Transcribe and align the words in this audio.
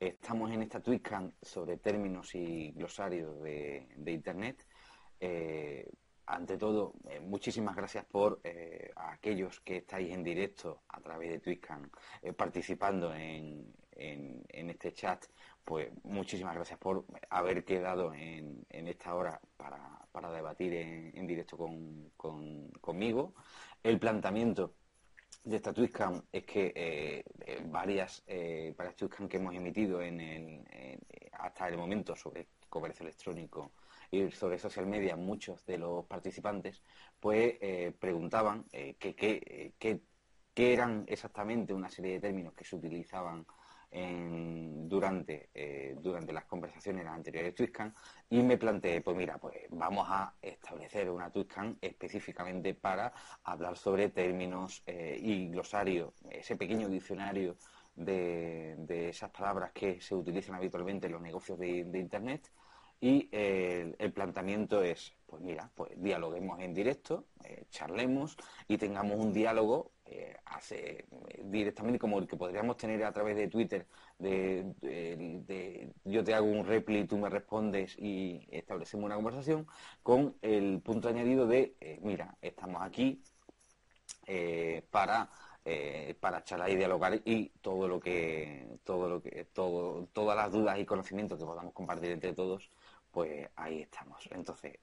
estamos 0.00 0.50
en 0.52 0.62
esta 0.62 0.80
Twitcam 0.80 1.32
sobre 1.42 1.78
términos 1.78 2.34
y 2.34 2.72
glosarios 2.72 3.40
de, 3.42 3.88
Internet. 4.06 4.66
Eh, 5.20 5.88
ante 6.26 6.56
todo, 6.58 6.94
eh, 7.08 7.20
muchísimas 7.20 7.74
gracias 7.74 8.04
por 8.04 8.40
eh, 8.44 8.92
aquellos 8.96 9.60
que 9.60 9.78
estáis 9.78 10.12
en 10.12 10.22
directo 10.22 10.82
a 10.88 11.00
través 11.00 11.30
de 11.30 11.40
Twitcam 11.40 11.90
participando 12.36 13.14
en, 13.14 13.74
este 13.92 14.92
chat. 14.92 15.24
Pues 15.64 15.90
muchísimas 16.04 16.54
gracias 16.54 16.78
por 16.78 17.04
haber 17.30 17.64
quedado 17.64 18.14
en, 18.14 18.64
esta 18.70 19.14
hora 19.14 19.40
para, 19.56 20.32
debatir 20.32 20.72
en, 20.74 21.26
directo 21.26 21.56
con, 21.56 22.70
conmigo. 22.80 23.34
El 23.82 23.98
planteamiento 23.98 24.74
de 25.44 25.56
esta 25.56 25.72
Twitcam 25.72 26.22
es 26.30 26.44
que 26.44 26.72
eh, 26.74 27.24
eh, 27.46 27.62
varias, 27.66 28.22
eh, 28.26 28.74
varias 28.76 28.96
que 29.28 29.36
hemos 29.36 29.54
emitido 29.54 30.02
en 30.02 30.64
hasta 31.32 31.68
el 31.68 31.76
momento 31.76 32.16
sobre 32.16 32.48
comercio 32.68 33.04
electrónico 33.04 33.72
y 34.10 34.30
sobre 34.30 34.58
social 34.58 34.86
media, 34.86 35.16
muchos 35.16 35.64
de 35.64 35.78
los 35.78 36.04
participantes, 36.06 36.82
pues 37.20 37.54
eh, 37.60 37.92
preguntaban 37.98 38.64
qué 38.70 40.02
eran 40.54 41.04
exactamente 41.06 41.72
una 41.72 41.88
serie 41.88 42.14
de 42.14 42.20
términos 42.20 42.54
que 42.54 42.64
se 42.64 42.76
utilizaban 42.76 43.46
durante, 43.90 45.50
eh, 45.54 45.96
durante 46.00 46.32
las 46.32 46.44
conversaciones 46.44 47.06
anteriores 47.06 47.52
de 47.52 47.56
Twitcan 47.56 47.94
y 48.28 48.42
me 48.42 48.56
planteé, 48.56 49.00
pues 49.00 49.16
mira, 49.16 49.38
pues 49.38 49.54
vamos 49.70 50.06
a 50.08 50.34
establecer 50.42 51.10
una 51.10 51.30
Twitcan 51.30 51.78
específicamente 51.80 52.74
para 52.74 53.12
hablar 53.44 53.76
sobre 53.76 54.08
términos 54.10 54.82
eh, 54.86 55.18
y 55.20 55.48
glosario, 55.48 56.14
ese 56.30 56.56
pequeño 56.56 56.88
diccionario 56.88 57.56
de, 57.94 59.08
esas 59.08 59.30
palabras 59.30 59.72
que 59.72 60.00
se 60.00 60.14
utilizan 60.14 60.54
habitualmente 60.54 61.06
en 61.06 61.12
los 61.12 61.22
negocios 61.22 61.58
de, 61.58 61.78
Internet 61.78 62.50
y 63.00 63.28
eh, 63.32 63.94
el 63.98 64.12
planteamiento 64.12 64.82
es, 64.82 65.14
pues 65.26 65.42
mira, 65.42 65.70
pues 65.74 65.90
dialoguemos 65.96 66.60
en 66.60 66.74
directo, 66.74 67.26
charlemos 67.70 68.36
y 68.66 68.78
tengamos 68.78 69.18
un 69.18 69.32
diálogo 69.32 69.92
eh, 70.10 70.34
hace 70.46 71.04
eh, 71.28 71.42
directamente 71.44 71.98
como 71.98 72.18
el 72.18 72.26
que 72.26 72.36
podríamos 72.36 72.78
tener 72.78 73.04
a 73.04 73.12
través 73.12 73.36
de 73.36 73.48
Twitter, 73.48 73.86
de, 74.18 75.92
yo 76.04 76.24
te 76.24 76.32
hago 76.32 76.46
un 76.46 76.64
repli, 76.64 77.06
tú 77.06 77.18
me 77.18 77.28
respondes 77.28 77.94
y 77.98 78.48
establecemos 78.50 79.04
una 79.04 79.16
conversación, 79.16 79.66
con 80.02 80.34
el 80.40 80.80
punto 80.80 81.08
añadido 81.08 81.46
de, 81.46 81.76
eh, 81.80 81.98
mira, 82.02 82.36
estamos 82.40 82.80
aquí 82.82 83.22
para 84.90 85.30
para 86.20 86.42
charlar 86.44 86.70
y 86.70 86.76
dialogar 86.76 87.20
y 87.26 87.50
todo 87.60 87.88
lo 87.88 88.00
que 88.00 88.78
todo 88.84 89.10
lo 89.10 89.20
que 89.20 89.44
todo 89.52 90.08
todas 90.14 90.34
las 90.34 90.50
dudas 90.50 90.78
y 90.78 90.86
conocimientos 90.86 91.38
que 91.38 91.44
podamos 91.44 91.74
compartir 91.74 92.10
entre 92.10 92.32
todos 92.32 92.70
pues 93.10 93.48
ahí 93.56 93.82
estamos 93.82 94.28
entonces 94.30 94.78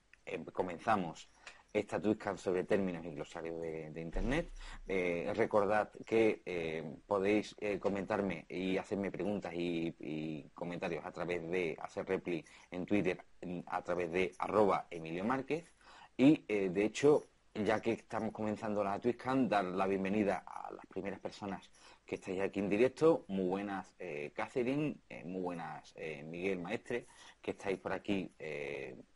comenzamos 0.53 1.29
esta 1.75 1.99
Twitcam 1.99 2.37
sobre 2.37 2.63
términos 2.63 3.05
y 3.05 3.09
glosarios 3.09 3.59
de, 3.59 4.01
Internet. 4.01 4.51
Eh, 4.87 5.31
recordad 5.35 5.91
que 6.05 6.41
eh, 6.45 6.95
podéis 7.05 7.53
eh, 7.59 7.79
comentarme 7.79 8.45
y 8.47 8.77
hacerme 8.77 9.11
preguntas 9.11 9.53
y, 9.53 10.49
comentarios 10.53 11.05
a 11.05 11.11
través 11.11 11.41
de 11.49 11.77
hacer 11.81 12.05
repli 12.07 12.43
en 12.71 12.85
Twitter 12.85 13.21
a 13.67 13.81
través 13.83 14.11
de 14.11 14.31
arroba 14.39 14.87
Emilio 14.89 15.25
Márquez. 15.25 15.73
Y 16.17 16.45
de 16.47 16.85
hecho, 16.85 17.25
ya 17.53 17.81
que 17.81 17.91
estamos 17.91 18.31
comenzando 18.31 18.83
la 18.83 18.99
Twitcam, 18.99 19.49
dar 19.49 19.65
la 19.65 19.85
bienvenida 19.85 20.43
a 20.47 20.71
las 20.71 20.85
primeras 20.85 21.19
personas 21.19 21.69
que 22.05 22.15
estáis 22.15 22.41
aquí 22.41 22.59
en 22.59 22.69
directo. 22.69 23.25
Muy 23.27 23.45
buenas, 23.45 23.95
Catherine, 24.33 24.97
muy 25.25 25.41
buenas, 25.41 25.93
Miguel 26.25 26.59
Maestre, 26.59 27.07
que 27.41 27.51
estáis 27.51 27.79
por 27.79 27.93
aquí 27.93 28.31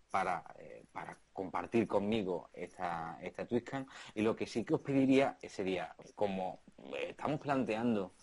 para, 0.10 0.44
eh, 0.58 0.84
para 0.92 1.18
compartir 1.34 1.88
conmigo 1.88 2.50
esta, 2.54 3.18
esta 3.22 3.46
Twitcam. 3.46 3.86
Y 4.16 4.22
lo 4.22 4.36
que 4.36 4.46
sí 4.46 4.64
que 4.64 4.76
os 4.76 4.82
pediría 4.82 5.38
sería, 5.48 5.96
como 6.16 6.62
estamos 7.08 7.40
planteando 7.40 8.14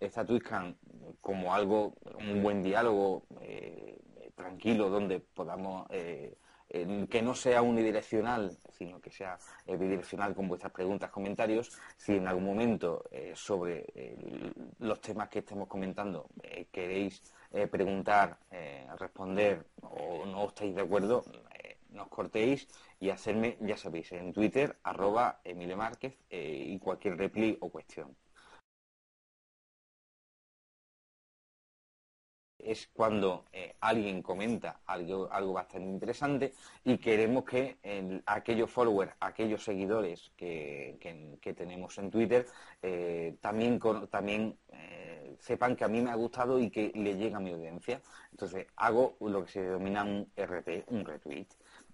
esta 0.00 0.24
Twitcam 0.24 0.76
como 1.20 1.54
algo, 1.54 1.94
un 2.18 2.42
buen 2.42 2.62
diálogo 2.62 3.26
eh, 3.40 3.98
tranquilo, 4.34 4.90
donde 4.90 5.20
podamos, 5.20 5.86
eh, 5.90 6.36
que 7.08 7.22
no 7.22 7.34
sea 7.34 7.62
unidireccional, 7.62 8.58
sino 8.72 9.00
que 9.00 9.10
sea 9.10 9.38
bidireccional 9.66 10.34
con 10.34 10.48
vuestras 10.48 10.72
preguntas, 10.72 11.10
comentarios, 11.10 11.78
si 11.96 12.16
en 12.16 12.26
algún 12.26 12.44
momento 12.44 13.04
sobre 13.34 13.86
los 14.80 15.00
temas 15.00 15.28
que 15.28 15.38
estemos 15.40 15.68
comentando 15.68 16.28
queréis 16.72 17.22
eh, 17.56 17.68
preguntar, 17.68 18.36
eh, 18.50 18.84
responder 18.98 19.64
o 19.80 20.26
no 20.26 20.48
estáis 20.48 20.74
de 20.74 20.82
acuerdo, 20.82 21.24
eh, 21.62 21.76
nos 21.90 22.08
cortéis 22.08 22.66
y 22.98 23.10
hacerme, 23.10 23.56
ya 23.60 23.76
sabéis, 23.76 24.10
en 24.10 24.32
Twitter, 24.32 24.76
arroba 24.82 25.38
Emilio 25.44 25.76
Márquez 25.76 26.18
y 26.30 26.76
cualquier 26.80 27.16
repli 27.16 27.56
o 27.60 27.68
cuestión. 27.68 28.16
Es 32.64 32.88
cuando 32.92 33.44
alguien 33.80 34.22
comenta 34.22 34.80
algo, 34.86 35.28
algo 35.30 35.52
bastante 35.52 35.88
interesante 35.88 36.52
y 36.84 36.98
queremos 36.98 37.44
que 37.44 37.76
aquellos 38.26 38.70
followers, 38.70 39.12
aquellos 39.20 39.62
seguidores 39.62 40.32
que, 40.36 40.98
tenemos 41.56 41.98
en 41.98 42.10
Twitter, 42.10 42.46
también, 43.40 43.80
también 44.10 44.56
sepan 45.38 45.76
que 45.76 45.84
a 45.84 45.88
mí 45.88 46.00
me 46.00 46.10
ha 46.10 46.14
gustado 46.14 46.58
y 46.58 46.70
que 46.70 46.92
le 46.94 47.16
llega 47.16 47.36
a 47.36 47.40
mi 47.40 47.52
audiencia. 47.52 48.00
Entonces 48.30 48.66
hago 48.76 49.16
lo 49.20 49.44
que 49.44 49.52
se 49.52 49.62
denomina 49.62 50.02
un 50.04 50.30
RT, 50.36 50.84
un 50.88 51.04
retweet. 51.04 51.48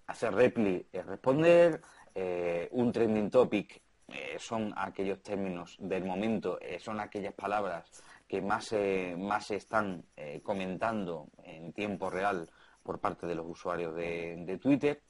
Hacer 0.07 0.33
repli 0.33 0.85
es 0.91 1.05
responder, 1.05 1.81
eh, 2.13 2.67
un 2.71 2.91
trending 2.91 3.29
topic 3.29 3.81
eh, 4.07 4.35
son 4.39 4.73
aquellos 4.75 5.21
términos 5.23 5.77
del 5.79 6.03
momento, 6.03 6.59
eh, 6.59 6.79
son 6.79 6.99
aquellas 6.99 7.33
palabras 7.33 8.03
que 8.31 8.41
más, 8.41 8.73
más 9.17 9.47
se 9.47 9.57
están 9.57 10.05
comentando 10.41 11.27
en 11.43 11.73
tiempo 11.73 12.09
real 12.09 12.49
por 12.81 12.99
parte 12.99 13.27
de 13.27 13.35
los 13.35 13.45
usuarios 13.45 13.93
de, 13.93 14.57
Twitter. 14.61 15.01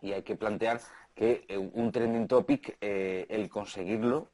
Y 0.00 0.12
hay 0.12 0.22
que 0.22 0.36
plantear 0.36 0.80
que 1.14 1.44
un 1.74 1.92
trending 1.92 2.26
topic, 2.26 2.78
el 2.80 3.46
conseguirlo, 3.50 4.28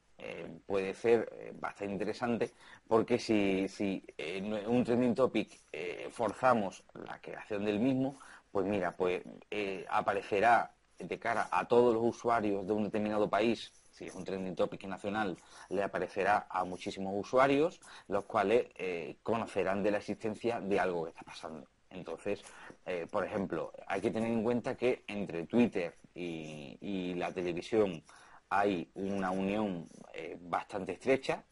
puede 0.65 0.93
ser 0.93 1.53
bastante 1.59 1.91
interesante 1.91 2.53
porque 2.87 3.19
si, 3.19 3.67
si 3.67 4.03
en 4.17 4.53
un 4.53 4.83
trending 4.83 5.13
topic 5.13 5.59
eh, 5.71 6.07
forzamos 6.09 6.83
la 6.93 7.19
creación 7.19 7.65
del 7.65 7.79
mismo, 7.79 8.17
pues 8.51 8.65
mira, 8.65 8.95
pues 8.95 9.23
eh, 9.51 9.85
aparecerá 9.89 10.71
de 10.97 11.19
cara 11.19 11.49
a 11.51 11.67
todos 11.67 11.93
los 11.93 12.03
usuarios 12.03 12.65
de 12.65 12.73
un 12.73 12.83
determinado 12.83 13.29
país, 13.29 13.71
si 13.97 14.05
es 14.05 14.15
un 14.15 14.23
trending 14.23 14.55
topic 14.55 14.83
nacional, 14.85 15.37
le 15.69 15.83
aparecerá 15.83 16.47
a 16.49 16.63
muchísimos 16.63 17.13
usuarios, 17.15 17.79
los 18.07 18.25
cuales 18.25 18.67
eh, 18.75 19.17
conocerán 19.23 19.83
de 19.83 19.91
la 19.91 19.97
existencia 19.97 20.59
de 20.59 20.79
algo 20.79 21.03
que 21.03 21.09
está 21.09 21.23
pasando. 21.23 21.67
Entonces, 21.89 22.43
por 23.09 23.23
ejemplo, 23.23 23.71
hay 23.87 24.01
que 24.01 24.11
tener 24.11 24.29
en 24.29 24.43
cuenta 24.43 24.75
que 24.75 25.03
entre 25.07 25.47
Twitter 25.47 25.95
y 26.13 27.13
la 27.15 27.31
televisión 27.31 28.03
hay 28.49 28.89
una 28.93 29.31
unión 29.31 29.87
bastante 30.41 30.91
estrecha, 30.91 31.43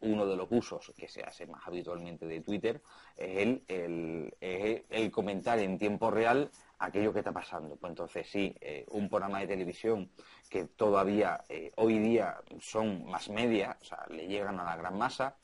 uno 0.00 0.26
de 0.26 0.36
los 0.36 0.48
usos 0.50 0.92
que 0.96 1.08
se 1.08 1.22
hace 1.22 1.46
más 1.46 1.66
habitualmente 1.66 2.26
de 2.26 2.40
Twitter 2.40 2.82
es 3.16 3.62
el, 3.68 4.34
el, 4.40 5.10
comentar 5.10 5.58
en 5.58 5.78
tiempo 5.78 6.10
real 6.10 6.50
aquello 6.78 7.12
que 7.12 7.20
está 7.20 7.32
pasando. 7.32 7.76
Pues 7.76 7.90
entonces 7.90 8.26
sí, 8.28 8.54
eh, 8.60 8.84
un 8.90 9.08
programa 9.08 9.40
de 9.40 9.46
televisión 9.46 10.10
que 10.48 10.64
todavía 10.64 11.44
eh, 11.48 11.72
hoy 11.76 11.98
día 11.98 12.38
son 12.60 13.06
más 13.06 13.28
media, 13.28 13.76
o 13.80 13.84
sea, 13.84 14.04
le 14.08 14.26
llegan 14.26 14.58
a 14.60 14.64
la 14.64 14.76
gran 14.76 14.96
masa, 14.96 15.36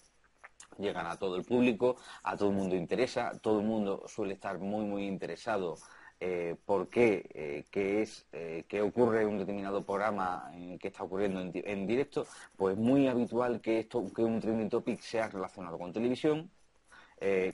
llegan 0.78 1.06
a 1.06 1.16
todo 1.16 1.36
el 1.36 1.44
público, 1.44 1.96
a 2.22 2.36
todo 2.36 2.50
el 2.50 2.56
mundo 2.56 2.76
interesa, 2.76 3.32
todo 3.40 3.60
el 3.60 3.66
mundo 3.66 4.04
suele 4.06 4.34
estar 4.34 4.58
muy, 4.58 4.84
muy 4.84 5.06
interesado 5.06 5.76
eh, 6.20 6.56
por 6.64 6.88
qué, 6.88 7.28
eh, 7.34 7.64
es, 7.72 8.26
qué 8.68 8.80
ocurre 8.80 9.22
en 9.22 9.28
un 9.28 9.38
determinado 9.38 9.84
programa 9.84 10.52
que 10.80 10.88
está 10.88 11.02
ocurriendo 11.02 11.40
en, 11.40 11.86
directo, 11.86 12.26
pues 12.56 12.74
es 12.76 12.80
muy 12.80 13.08
habitual 13.08 13.60
que 13.60 13.80
esto, 13.80 14.06
que 14.14 14.22
un 14.22 14.40
trending 14.40 14.70
topic 14.70 15.00
sea 15.00 15.28
relacionado 15.28 15.78
con 15.78 15.92
televisión, 15.92 16.48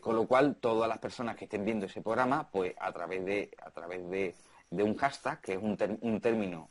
con 0.01 0.17
lo 0.17 0.27
cual 0.27 0.57
todas 0.57 0.89
las 0.89 0.99
personas 0.99 1.37
que 1.37 1.45
estén 1.45 1.65
viendo 1.65 1.87
ese 1.87 2.01
programa, 2.01 2.51
pues 2.51 2.75
a 2.79 2.93
través 2.93 3.25
de, 3.25 3.51
a 3.63 3.71
través 3.71 4.09
de, 4.09 4.35
un 4.71 4.97
hashtag, 4.97 5.41
que 5.41 5.53
es 5.55 5.59
un, 5.59 5.77
un 6.01 6.21
término, 6.21 6.71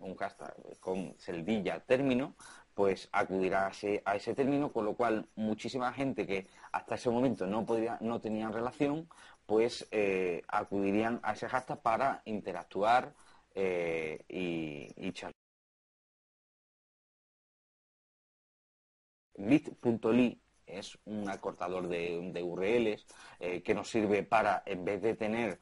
un 0.00 0.16
hashtag 0.16 0.54
con 0.80 1.14
celdilla 1.18 1.80
término, 1.80 2.34
pues 2.76 3.08
acudirá 3.12 3.68
a 3.68 3.70
ese, 3.70 4.02
a 4.04 4.16
ese 4.16 4.34
término, 4.34 4.70
con 4.72 4.84
lo 4.84 4.94
cual 4.96 5.26
muchísima 5.34 5.92
gente 5.94 6.26
que 6.26 6.46
hasta 6.72 6.96
ese 6.96 7.10
momento 7.10 7.46
no 7.46 7.64
podía, 7.64 7.96
no 8.02 8.20
relación, 8.52 9.08
pues 9.46 9.88
eh, 9.92 10.42
acudirían 10.48 11.20
a 11.22 11.32
ese 11.32 11.48
hashtag 11.48 11.80
para 11.82 12.22
interactuar 12.26 13.14
eh, 13.54 14.24
y, 14.28 15.12
charlar. 15.12 15.32
Es 20.66 20.98
un 21.04 21.28
acortador 21.28 21.88
de, 21.88 22.42
URLs 22.42 23.06
que 23.62 23.74
nos 23.74 23.88
sirve 23.88 24.22
para, 24.22 24.62
en 24.66 24.84
vez 24.84 25.02
de 25.02 25.14
tener 25.14 25.58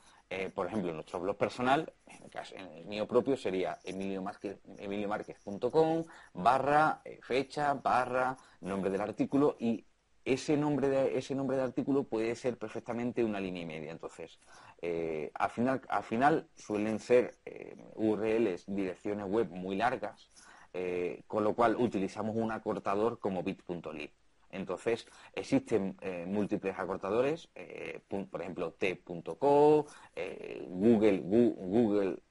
por 0.55 0.67
ejemplo, 0.67 0.93
nuestro 0.93 1.21
blog 1.21 1.37
personal, 1.37 1.93
en 2.06 2.25
el, 2.25 2.31
caso, 2.31 2.56
en 2.56 2.67
el 2.73 2.87
mío 2.87 3.06
propio 3.06 3.37
sería 3.37 3.79
emiliomarquez.com 3.85 6.05
barra 6.33 7.03
fecha, 7.23 7.75
barra 7.75 8.37
nombre 8.61 8.91
del 8.91 9.03
artículo 9.03 9.56
y 9.61 9.85
ese 10.25 10.56
nombre 10.56 10.89
de, 10.89 11.19
ese 11.19 11.35
nombre 11.35 11.56
de 11.56 11.65
artículo 11.65 12.05
puede 12.05 12.35
ser 12.35 12.56
perfectamente 12.56 13.23
una 13.23 13.41
línea 13.41 13.62
y 13.62 13.67
media. 13.67 13.91
Entonces, 13.91 14.39
eh, 14.81 15.31
al, 15.35 15.51
final, 15.51 15.83
al 15.89 16.03
final 16.03 16.49
suelen 16.55 16.99
ser 16.99 17.35
eh, 17.45 17.77
URLs, 17.95 18.65
direcciones 18.67 19.27
web 19.27 19.51
muy 19.51 19.77
largas, 19.77 20.31
eh, 20.73 21.23
con 21.27 21.45
lo 21.45 21.55
cual 21.55 21.77
utilizamos 21.77 22.37
un 22.37 22.53
acortador 22.53 23.19
como 23.19 23.43
bit.ly. 23.43 24.11
Entonces, 24.55 25.06
existen 25.35 25.97
múltiples 26.27 26.79
acortadores, 26.79 27.49
por 28.09 28.41
ejemplo, 28.41 28.73
t.co, 28.73 29.87
Google, 30.69 31.19
Google.gl 31.19 32.23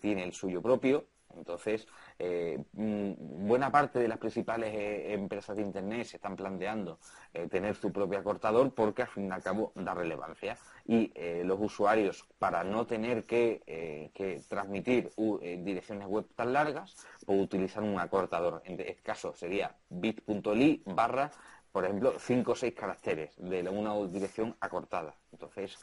tiene 0.00 0.24
el 0.24 0.32
suyo 0.32 0.62
propio, 0.62 1.06
entonces, 1.40 1.88
eh, 2.18 2.62
mm, 2.74 3.48
buena 3.48 3.72
parte 3.72 3.98
de 3.98 4.08
las 4.08 4.18
principales 4.18 4.74
eh, 4.74 5.14
empresas 5.14 5.56
de 5.56 5.62
Internet 5.62 6.04
se 6.04 6.16
están 6.18 6.36
planteando 6.36 6.98
eh, 7.32 7.48
tener 7.48 7.74
su 7.74 7.90
propio 7.90 8.18
acortador 8.18 8.74
porque 8.74 9.02
al 9.02 9.08
fin 9.08 9.28
y 9.28 9.30
al 9.30 9.42
cabo 9.42 9.72
da 9.74 9.94
relevancia. 9.94 10.56
Y 10.86 11.12
los 11.44 11.58
usuarios, 11.60 12.26
para 12.38 12.64
no 12.64 12.84
tener 12.84 13.24
que, 13.24 14.10
transmitir 14.48 15.10
direcciones 15.58 16.08
web 16.08 16.26
tan 16.34 16.52
largas, 16.52 16.96
pues 17.24 17.40
utilizan 17.40 17.84
un 17.84 17.98
acortador. 18.00 18.60
En 18.64 18.80
este 18.80 19.02
caso 19.02 19.32
sería 19.34 19.76
bit.ly 19.88 20.82
barra, 20.86 21.30
por 21.70 21.84
ejemplo, 21.84 22.14
5 22.18 22.52
o 22.52 22.56
6 22.56 22.74
caracteres 22.74 23.36
de 23.38 23.68
una 23.68 23.94
dirección 24.08 24.56
acortada. 24.60 25.14
Entonces, 25.32 25.78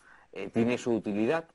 tiene 0.52 0.78
su 0.78 0.94
utilidad. 0.94 1.48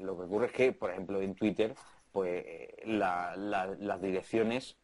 lo 0.00 0.16
que 0.16 0.22
ocurre 0.22 0.46
es 0.46 0.52
que, 0.52 0.72
por 0.72 0.90
ejemplo, 0.90 1.20
en 1.20 1.34
Twitter 1.34 1.74
pues 2.16 2.46
las 2.86 4.00
direcciones, 4.00 4.78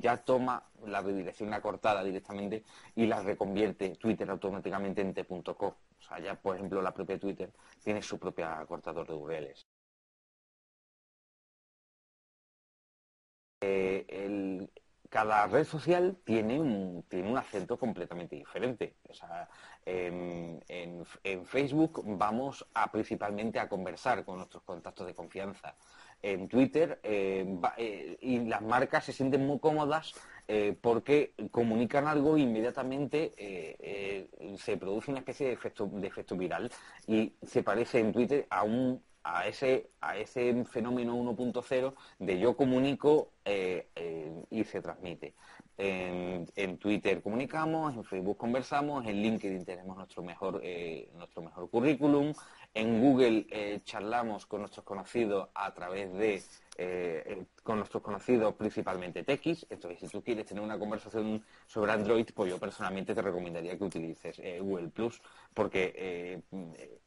ya 0.00 0.16
toma 0.24 0.64
la 0.86 1.02
redirección 1.02 1.52
acortada 1.52 2.02
directamente 2.02 2.64
y 2.94 3.04
la 3.04 3.22
reconvierte 3.22 3.96
Twitter 3.96 4.30
automáticamente 4.30 5.02
en 5.02 5.12
t.co. 5.12 5.66
O 5.66 6.02
sea, 6.08 6.20
ya, 6.20 6.36
por 6.40 6.56
ejemplo, 6.56 6.80
la 6.80 6.94
propia 6.94 7.18
Twitter 7.18 7.52
tiene 7.82 8.00
su 8.00 8.18
propio 8.18 8.46
acortador 8.48 9.06
de 9.06 9.12
URLs. 9.12 9.66
Eh, 13.60 14.06
cada 15.14 15.46
red 15.46 15.64
social 15.64 16.16
tiene 16.24 16.58
un, 16.58 17.04
tiene 17.08 17.30
un 17.30 17.38
acento 17.38 17.78
completamente 17.78 18.34
diferente. 18.34 18.96
en, 19.86 20.60
Facebook 21.46 22.02
vamos 22.04 22.66
principalmente 22.90 23.60
a 23.60 23.68
conversar 23.68 24.24
con 24.24 24.38
nuestros 24.38 24.64
contactos 24.64 25.06
de 25.06 25.14
confianza. 25.14 25.76
En 26.20 26.48
Twitter 26.48 26.98
eh, 27.04 27.46
eh, 27.76 28.16
y 28.22 28.40
las 28.40 28.60
marcas 28.62 29.04
se 29.04 29.12
sienten 29.12 29.46
muy 29.46 29.60
cómodas 29.60 30.14
eh, 30.48 30.76
porque 30.80 31.34
comunican 31.52 32.08
algo 32.08 32.36
e 32.36 32.40
inmediatamente 32.40 33.34
se 34.58 34.76
produce 34.76 35.12
una 35.12 35.20
especie 35.20 35.46
de 35.46 35.52
efecto, 35.52 35.86
de 35.86 36.08
efecto 36.08 36.36
viral 36.36 36.72
y 37.06 37.34
se 37.40 37.62
parece 37.62 38.00
en 38.00 38.12
Twitter 38.12 38.48
a 38.50 38.64
un 38.64 39.00
a 39.24 39.48
ese, 39.48 39.90
a 40.00 40.16
ese 40.18 40.64
fenómeno 40.66 41.16
1.0 41.16 41.94
de 42.18 42.38
yo 42.38 42.56
comunico 42.56 43.30
eh, 43.44 43.88
eh, 43.96 44.44
y 44.50 44.64
se 44.64 44.80
transmite. 44.80 45.34
En, 45.76 46.78
Twitter 46.78 47.20
comunicamos, 47.20 47.94
en 47.94 48.04
Facebook 48.04 48.36
conversamos, 48.36 49.04
en 49.06 49.20
LinkedIn 49.20 49.64
tenemos 49.64 49.96
nuestro 49.96 50.22
mejor, 50.22 50.60
eh, 50.62 51.10
nuestro 51.16 51.42
mejor 51.42 51.68
currículum, 51.68 52.32
en 52.74 53.00
Google 53.00 53.80
charlamos 53.84 54.46
con 54.46 54.60
nuestros 54.60 54.84
conocidos 54.84 55.48
a 55.54 55.72
través 55.72 56.12
de 56.12 56.42
eh, 56.76 57.44
con 57.62 57.76
nuestros 57.78 58.02
conocidos 58.02 58.54
principalmente 58.54 59.22
techis. 59.22 59.64
Entonces, 59.70 60.00
si 60.00 60.08
tú 60.08 60.22
quieres 60.22 60.44
tener 60.44 60.62
una 60.62 60.76
conversación 60.76 61.42
sobre 61.66 61.92
Android, 61.92 62.26
pues 62.34 62.50
yo 62.50 62.58
personalmente 62.58 63.14
te 63.14 63.22
recomendaría 63.22 63.78
que 63.78 63.84
utilices 63.84 64.38
eh, 64.40 64.58
Google 64.60 64.88
Plus, 64.88 65.22
porque 65.54 65.94
eh, 65.96 66.42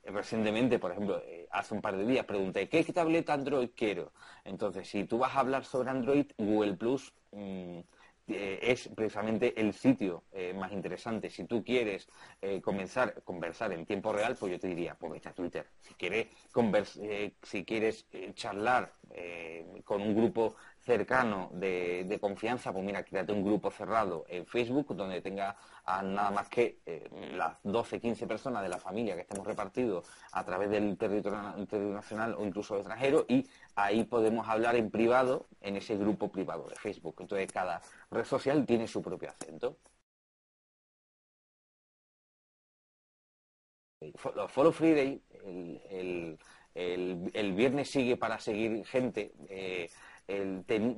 recientemente, 0.06 0.80
por 0.80 0.92
ejemplo, 0.92 1.22
hace 1.52 1.74
un 1.74 1.82
par 1.82 1.98
de 1.98 2.06
días 2.06 2.26
pregunté 2.26 2.70
qué 2.70 2.82
tableta 2.86 3.34
Android 3.34 3.70
quiero. 3.76 4.14
Entonces, 4.46 4.88
si 4.88 5.04
tú 5.04 5.18
vas 5.18 5.36
a 5.36 5.42
hablar 5.42 5.66
sobre 5.66 5.90
Android, 5.90 6.28
Google 6.38 6.76
Plus 6.76 7.14
mm, 7.34 7.80
eh, 8.30 8.60
es 8.62 8.90
precisamente 8.90 9.60
el 9.60 9.74
sitio 9.74 10.26
eh, 10.34 10.54
más 10.54 10.72
interesante. 10.74 11.30
Si 11.30 11.46
tú 11.46 11.64
quieres 11.64 12.10
eh, 12.42 12.62
comenzar 12.62 13.14
a 13.18 13.22
conversar 13.22 13.72
en 13.72 13.86
tiempo 13.86 14.12
real, 14.12 14.36
pues 14.38 14.52
yo 14.52 14.60
te 14.60 14.68
diría, 14.68 14.96
pues 14.96 15.14
vete 15.14 15.30
a 15.30 15.34
Twitter. 15.34 15.68
Si 15.82 15.94
quieres, 15.94 16.28
si 17.44 17.64
quieres 17.64 18.06
charlar 18.34 18.94
con 19.86 20.02
un 20.02 20.16
grupo 20.16 20.56
cercano 20.88 21.50
de, 21.52 22.18
confianza, 22.22 22.72
pues 22.72 22.84
mira, 22.86 23.04
créate 23.04 23.34
un 23.34 23.44
grupo 23.44 23.70
cerrado 23.70 24.26
en 24.30 24.46
Facebook 24.46 24.96
donde 24.96 25.22
tenga 25.22 25.58
nada 25.86 26.32
más 26.32 26.48
que 26.48 26.80
las 27.36 27.58
12, 27.64 28.00
15 28.00 28.26
personas 28.26 28.64
de 28.64 28.70
la 28.70 28.80
familia 28.80 29.16
que 29.16 29.22
estemos 29.22 29.46
repartidos 29.46 30.08
a 30.32 30.46
través 30.46 30.70
del 30.70 30.98
territorio, 30.98 31.40
territorio 31.68 31.94
nacional 31.94 32.36
o 32.38 32.46
incluso 32.46 32.78
extranjero 32.78 33.26
y 33.28 33.46
ahí 33.76 34.06
podemos 34.06 34.48
hablar 34.48 34.78
en 34.78 34.90
privado 34.90 35.48
en 35.60 35.76
ese 35.76 35.98
grupo 35.98 36.32
privado 36.32 36.68
de 36.70 36.76
Facebook. 36.76 37.18
Entonces 37.20 37.52
cada 37.52 37.82
red 38.10 38.24
social 38.24 38.66
tiene 38.66 38.88
su 38.88 39.02
propio 39.02 39.30
acento. 39.30 39.78
Los 44.36 44.52
Follow 44.52 44.72
Friday, 44.72 45.22
el, 45.90 46.38
el, 46.78 47.54
viernes 47.54 47.90
sigue 47.90 48.16
para 48.16 48.40
seguir 48.40 48.86
gente, 48.86 49.34
eh, 49.50 49.90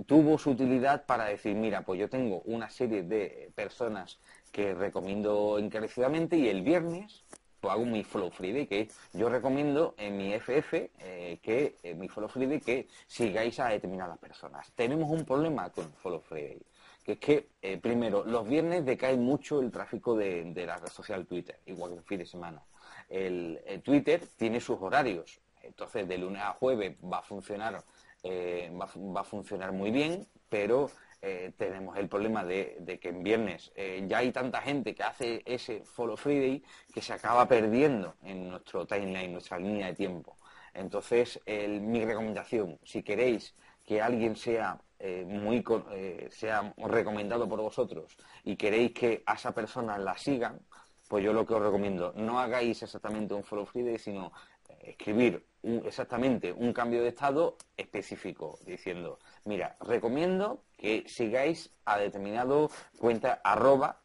tuvo 0.05 0.38
su 0.38 0.51
utilidad 0.51 1.05
para 1.05 1.25
decir, 1.25 1.55
mira, 1.55 1.81
pues 1.81 2.00
yo 2.00 2.09
tengo 2.09 2.41
una 2.45 2.69
serie 2.69 3.03
de 3.03 3.51
personas 3.55 4.19
que 4.51 4.74
recomiendo 4.74 5.59
encarecidamente 5.59 6.38
y 6.38 6.48
el 6.48 6.62
viernes 6.63 7.24
pues 7.59 7.74
hago 7.74 7.86
mi 7.86 8.03
Follow 8.03 8.31
Friday, 8.31 8.67
que 8.67 8.89
yo 9.13 9.29
recomiendo 9.29 9.93
en 9.98 10.17
mi 10.17 10.33
FF 10.33 10.91
eh, 11.00 11.39
que 11.41 11.75
en 11.83 12.00
mi 12.00 12.07
Follow 12.07 12.29
Friday 12.29 12.62
que 12.62 12.88
sigáis 13.07 13.59
a 13.59 13.67
determinadas 13.67 14.17
personas. 14.17 14.71
Tenemos 14.75 15.09
un 15.09 15.25
problema 15.25 15.69
con 15.69 15.91
Follow 15.93 16.21
Friday, 16.21 16.62
que 17.03 17.13
es 17.13 17.19
que, 17.19 17.50
eh, 17.62 17.77
primero, 17.77 18.24
los 18.24 18.48
viernes 18.48 18.86
decae 18.86 19.17
mucho 19.17 19.59
el 19.59 19.71
tráfico 19.71 20.15
de, 20.15 20.53
la 20.55 20.77
red 20.77 20.89
social 20.89 21.25
Twitter, 21.25 21.59
igual 21.65 21.91
que 21.91 21.98
el 21.98 22.03
fin 22.03 22.19
de 22.19 22.25
semana. 22.25 22.62
El, 23.09 23.59
Twitter 23.83 24.21
tiene 24.38 24.62
sus 24.62 24.79
horarios, 24.79 25.39
entonces 25.62 26.07
de 26.07 26.17
lunes 26.17 26.41
a 26.41 26.53
jueves 26.53 26.95
va 27.03 27.19
a 27.19 27.24
funcionar, 27.24 27.83
eh, 28.23 28.69
va 28.73 29.21
a 29.21 29.23
funcionar 29.23 29.71
muy 29.71 29.91
bien, 29.91 30.27
pero 30.49 30.89
eh, 31.21 31.53
tenemos 31.57 31.97
el 31.97 32.09
problema 32.09 32.43
de, 32.43 32.99
que 33.01 33.09
en 33.09 33.23
viernes 33.23 33.71
eh, 33.75 34.03
ya 34.07 34.17
hay 34.17 34.31
tanta 34.31 34.61
gente 34.61 34.93
que 34.93 35.03
hace 35.03 35.41
ese 35.45 35.83
Follow 35.85 36.17
Friday 36.17 36.61
que 36.93 37.01
se 37.01 37.13
acaba 37.13 37.47
perdiendo 37.47 38.15
en 38.23 38.49
nuestro 38.49 38.85
timeline, 38.85 39.31
nuestra 39.31 39.57
línea 39.57 39.88
de 39.88 39.93
tiempo. 39.93 40.35
Entonces, 40.73 41.39
mi 41.47 42.05
recomendación, 42.05 42.77
si 42.83 43.01
queréis 43.01 43.55
que 43.85 44.01
alguien 44.01 44.35
sea 44.35 44.79
muy 45.25 45.63
sea 46.29 46.73
recomendado 46.77 47.49
por 47.49 47.59
vosotros 47.59 48.15
y 48.43 48.55
queréis 48.55 48.93
que 48.93 49.23
a 49.25 49.33
esa 49.33 49.51
persona 49.51 49.97
la 49.97 50.15
sigan, 50.17 50.59
pues 51.07 51.23
yo 51.23 51.33
lo 51.33 51.45
que 51.45 51.55
os 51.55 51.61
recomiendo, 51.61 52.13
no 52.15 52.39
hagáis 52.39 52.83
exactamente 52.83 53.33
un 53.33 53.43
follow 53.43 53.65
Friday, 53.65 53.97
sino 53.97 54.31
escribir 54.79 55.43
exactamente 55.63 56.53
un 56.53 56.73
cambio 56.73 57.01
de 57.01 57.09
estado 57.09 57.57
específico, 57.75 58.59
diciendo, 58.65 59.19
mira, 59.45 59.75
recomiendo 59.81 60.63
que 60.77 61.03
sigáis 61.07 61.71
a 61.85 61.97
determinado 61.97 62.69
cuenta 62.97 63.41
arroba 63.43 64.01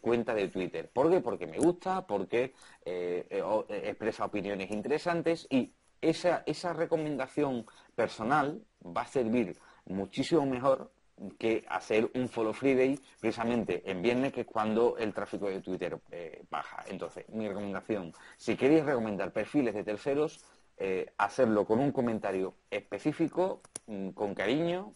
cuenta 0.00 0.34
de 0.34 0.48
Twitter. 0.48 0.90
¿Por 0.92 1.10
qué? 1.10 1.20
Porque 1.20 1.46
me 1.46 1.58
gusta, 1.58 2.06
porque 2.06 2.54
eh, 2.84 3.26
eh, 3.30 3.82
expresa 3.84 4.26
opiniones 4.26 4.70
interesantes 4.70 5.46
y 5.50 5.72
esa, 6.00 6.42
esa 6.46 6.72
recomendación 6.72 7.66
personal 7.94 8.62
va 8.84 9.02
a 9.02 9.06
servir 9.06 9.56
muchísimo 9.86 10.44
mejor 10.46 10.92
que 11.38 11.64
hacer 11.68 12.10
un 12.14 12.28
follow 12.28 12.52
Friday 12.52 12.98
precisamente 13.20 13.88
en 13.88 14.02
viernes, 14.02 14.32
que 14.32 14.40
es 14.42 14.46
cuando 14.46 14.96
el 14.98 15.14
tráfico 15.14 15.48
de 15.48 15.60
Twitter 15.60 15.98
eh, 16.10 16.44
baja. 16.50 16.84
Entonces, 16.88 17.28
mi 17.28 17.46
recomendación, 17.46 18.12
si 18.36 18.56
queréis 18.56 18.84
recomendar 18.84 19.32
perfiles 19.32 19.74
de 19.74 19.84
terceros, 19.84 20.44
eh, 20.76 21.12
hacerlo 21.18 21.64
con 21.64 21.78
un 21.78 21.92
comentario 21.92 22.56
específico, 22.70 23.62
mm, 23.86 24.10
con 24.10 24.34
cariño, 24.34 24.94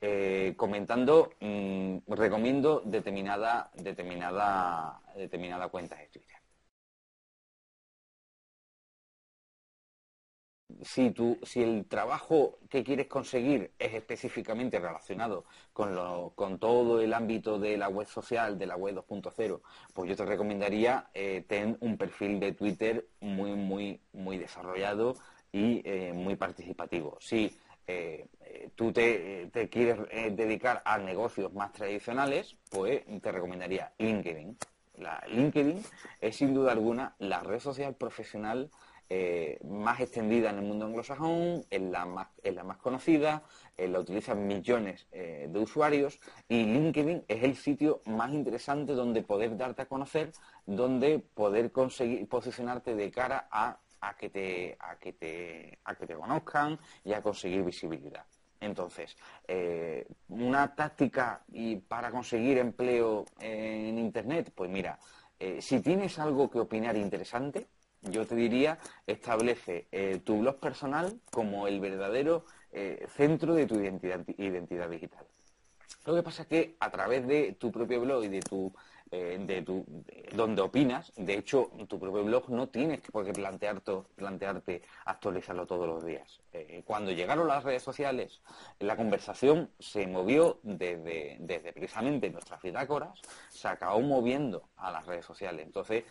eh, 0.00 0.54
comentando, 0.56 1.32
mm, 1.40 1.98
recomiendo 2.08 2.82
determinada, 2.84 3.70
determinada, 3.74 5.00
determinada 5.16 5.68
cuenta 5.68 5.96
de 5.96 6.08
Twitter. 6.08 6.33
Si, 10.82 11.10
tu, 11.10 11.38
si 11.42 11.62
el 11.62 11.86
trabajo 11.86 12.58
que 12.68 12.84
quieres 12.84 13.06
conseguir 13.06 13.72
es 13.78 13.94
específicamente 13.94 14.78
relacionado 14.78 15.44
con, 15.72 15.94
lo, 15.94 16.32
con 16.34 16.58
todo 16.58 17.00
el 17.00 17.12
ámbito 17.12 17.58
de 17.58 17.76
la 17.76 17.88
web 17.88 18.06
social, 18.06 18.58
de 18.58 18.66
la 18.66 18.76
web 18.76 18.96
2.0, 18.96 19.60
pues 19.92 20.08
yo 20.08 20.16
te 20.16 20.24
recomendaría 20.24 21.08
eh, 21.14 21.44
tener 21.46 21.76
un 21.80 21.96
perfil 21.96 22.40
de 22.40 22.52
Twitter 22.52 23.06
muy, 23.20 23.52
muy, 23.52 24.00
muy 24.12 24.38
desarrollado 24.38 25.16
y 25.52 25.82
eh, 25.84 26.12
muy 26.12 26.36
participativo. 26.36 27.16
Si 27.20 27.56
eh, 27.86 28.26
tú 28.74 28.92
te, 28.92 29.50
te 29.52 29.68
quieres 29.68 29.98
dedicar 30.36 30.82
a 30.84 30.98
negocios 30.98 31.52
más 31.52 31.72
tradicionales, 31.72 32.56
pues 32.70 33.02
te 33.20 33.32
recomendaría 33.32 33.92
LinkedIn. 33.98 34.56
La 34.98 35.22
LinkedIn 35.28 35.82
es 36.20 36.36
sin 36.36 36.54
duda 36.54 36.72
alguna 36.72 37.14
la 37.18 37.40
red 37.40 37.58
social 37.58 37.94
profesional 37.94 38.70
eh, 39.16 39.60
más 39.62 40.00
extendida 40.00 40.50
en 40.50 40.56
el 40.56 40.64
mundo 40.64 40.86
anglosajón, 40.86 41.64
es 41.70 41.80
la 41.82 42.04
más, 42.04 42.26
es 42.42 42.52
la 42.52 42.64
más 42.64 42.78
conocida, 42.78 43.44
eh, 43.76 43.86
la 43.86 44.00
utilizan 44.00 44.44
millones 44.44 45.06
eh, 45.12 45.46
de 45.48 45.58
usuarios 45.60 46.18
y 46.48 46.64
LinkedIn 46.64 47.24
es 47.28 47.44
el 47.44 47.54
sitio 47.54 48.00
más 48.06 48.32
interesante 48.32 48.92
donde 48.92 49.22
poder 49.22 49.56
darte 49.56 49.82
a 49.82 49.86
conocer, 49.86 50.32
donde 50.66 51.20
poder 51.20 51.70
conseguir 51.70 52.28
posicionarte 52.28 52.96
de 52.96 53.12
cara 53.12 53.46
a, 53.52 53.78
a 54.00 54.16
que 54.16 54.30
te 54.30 54.76
a 54.80 54.96
que 54.96 55.12
te 55.12 55.78
a 55.84 55.94
que 55.94 56.08
te 56.08 56.14
conozcan 56.14 56.76
y 57.04 57.12
a 57.12 57.22
conseguir 57.22 57.62
visibilidad. 57.62 58.24
Entonces, 58.58 59.16
una 60.28 60.74
táctica 60.74 61.44
y 61.52 61.76
para 61.76 62.10
conseguir 62.10 62.58
empleo 62.58 63.26
en 63.38 63.96
Internet, 63.98 64.50
pues 64.54 64.70
mira, 64.70 64.98
si 65.60 65.80
tienes 65.80 66.18
algo 66.18 66.50
que 66.50 66.60
opinar 66.60 66.96
interesante, 66.96 67.68
yo 68.10 68.26
te 68.26 68.34
diría, 68.34 68.78
establece 69.06 69.86
eh, 69.92 70.20
tu 70.24 70.40
blog 70.40 70.56
personal 70.56 71.20
como 71.30 71.66
el 71.66 71.80
verdadero 71.80 72.44
eh, 72.72 73.06
centro 73.16 73.54
de 73.54 73.66
tu 73.66 73.76
identidad, 73.76 74.24
identidad 74.38 74.88
digital. 74.88 75.26
Lo 76.06 76.14
que 76.14 76.22
pasa 76.22 76.42
es 76.42 76.48
que 76.48 76.76
a 76.80 76.90
través 76.90 77.26
de 77.26 77.52
tu 77.58 77.72
propio 77.72 78.00
blog 78.00 78.24
y 78.24 78.28
de 78.28 78.40
tu 78.40 78.72
eh, 79.10 79.38
de 79.38 79.62
tu, 79.62 79.84
donde 80.34 80.62
opinas. 80.62 81.12
De 81.14 81.34
hecho, 81.34 81.70
tu 81.88 82.00
propio 82.00 82.24
blog 82.24 82.50
no 82.50 82.68
tienes 82.68 83.00
por 83.12 83.24
qué 83.24 83.32
plantearte, 83.32 84.82
actualizarlo 85.04 85.66
todos 85.66 85.86
los 85.86 86.04
días. 86.04 86.40
Cuando 86.84 87.12
llegaron 87.12 87.46
las 87.46 87.62
redes 87.62 87.82
sociales, 87.82 88.40
la 88.80 88.96
conversación 88.96 89.70
se 89.78 90.06
movió 90.08 90.58
desde, 90.62 91.36
desde 91.38 91.72
precisamente 91.72 92.30
nuestras 92.30 92.60
bitácoras, 92.60 93.20
se 93.50 93.68
acabó 93.68 94.00
moviendo 94.00 94.68
a 94.76 94.90
las 94.90 95.06
redes 95.06 95.26
sociales. 95.26 95.64
Entonces, 95.64 96.04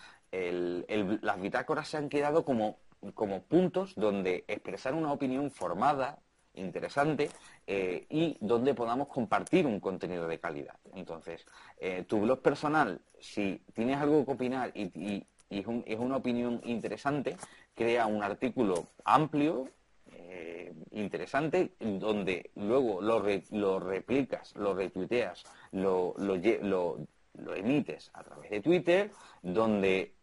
las 1.21 1.41
bitácoras 1.41 1.87
se 1.87 1.97
han 1.97 2.09
quedado 2.09 2.43
como, 2.43 2.77
como 3.13 3.43
puntos 3.43 3.93
donde 3.95 4.45
expresar 4.47 4.93
una 4.93 5.11
opinión 5.11 5.51
formada, 5.51 6.19
interesante 6.55 7.29
eh, 7.65 8.05
y 8.09 8.37
donde 8.39 8.73
podamos 8.73 9.07
compartir 9.07 9.65
un 9.65 9.79
contenido 9.79 10.27
de 10.27 10.39
calidad. 10.39 10.75
Entonces, 10.93 11.45
eh, 11.79 12.03
tu 12.07 12.21
blog 12.21 12.41
personal, 12.41 13.01
si 13.19 13.61
tienes 13.73 13.97
algo 13.97 14.25
que 14.25 14.31
opinar 14.31 14.71
y, 14.75 15.25
es, 15.49 15.67
una 15.99 16.17
opinión 16.17 16.61
interesante, 16.63 17.37
crea 17.75 18.07
un 18.07 18.23
artículo 18.23 18.87
amplio, 19.05 19.69
eh, 20.11 20.73
interesante, 20.91 21.73
donde 21.79 22.51
luego 22.55 23.01
lo, 23.01 23.23
lo, 23.51 23.79
replicas, 23.79 24.55
lo 24.55 24.73
retuiteas, 24.73 25.43
lo, 25.71 26.15
lo, 26.17 27.55
emites 27.55 28.09
a 28.13 28.23
través 28.23 28.49
de 28.49 28.61
Twitter, 28.61 29.11
donde, 29.43 30.13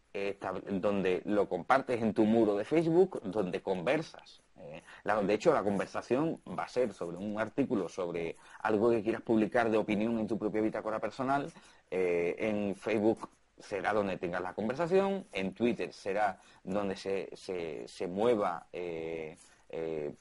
donde 0.71 1.23
lo 1.25 1.49
compartes 1.49 2.03
en 2.03 2.15
tu 2.15 2.25
muro 2.25 2.57
de 2.57 2.65
Facebook, 2.65 3.21
donde 3.23 3.63
conversas 3.63 4.43
eh, 4.63 4.83
de 5.23 5.35
hecho, 5.35 5.53
la 5.53 5.63
conversación 5.63 6.41
va 6.47 6.65
a 6.65 6.69
ser 6.69 6.93
sobre 6.93 7.17
un 7.17 7.41
artículo 7.41 7.89
sobre 7.89 8.37
algo 8.61 8.91
que 8.91 9.03
quieras 9.03 9.23
publicar 9.23 9.71
de 9.71 9.79
opinión 9.79 10.19
en 10.19 10.27
tu 10.27 10.39
propia 10.39 10.61
bitácora 10.61 10.99
personal. 10.99 11.53
Eh, 11.91 12.37
en 12.39 12.75
Facebook 12.77 13.29
será 13.59 13.93
donde 13.93 14.17
tengas 14.19 14.43
la 14.43 14.55
conversación. 14.55 15.27
En 15.33 15.55
Twitter 15.55 15.93
será 15.93 16.39
donde 16.65 16.97
se, 16.97 17.31
se, 17.37 18.07
mueva. 18.07 18.67
Eh, 18.73 19.37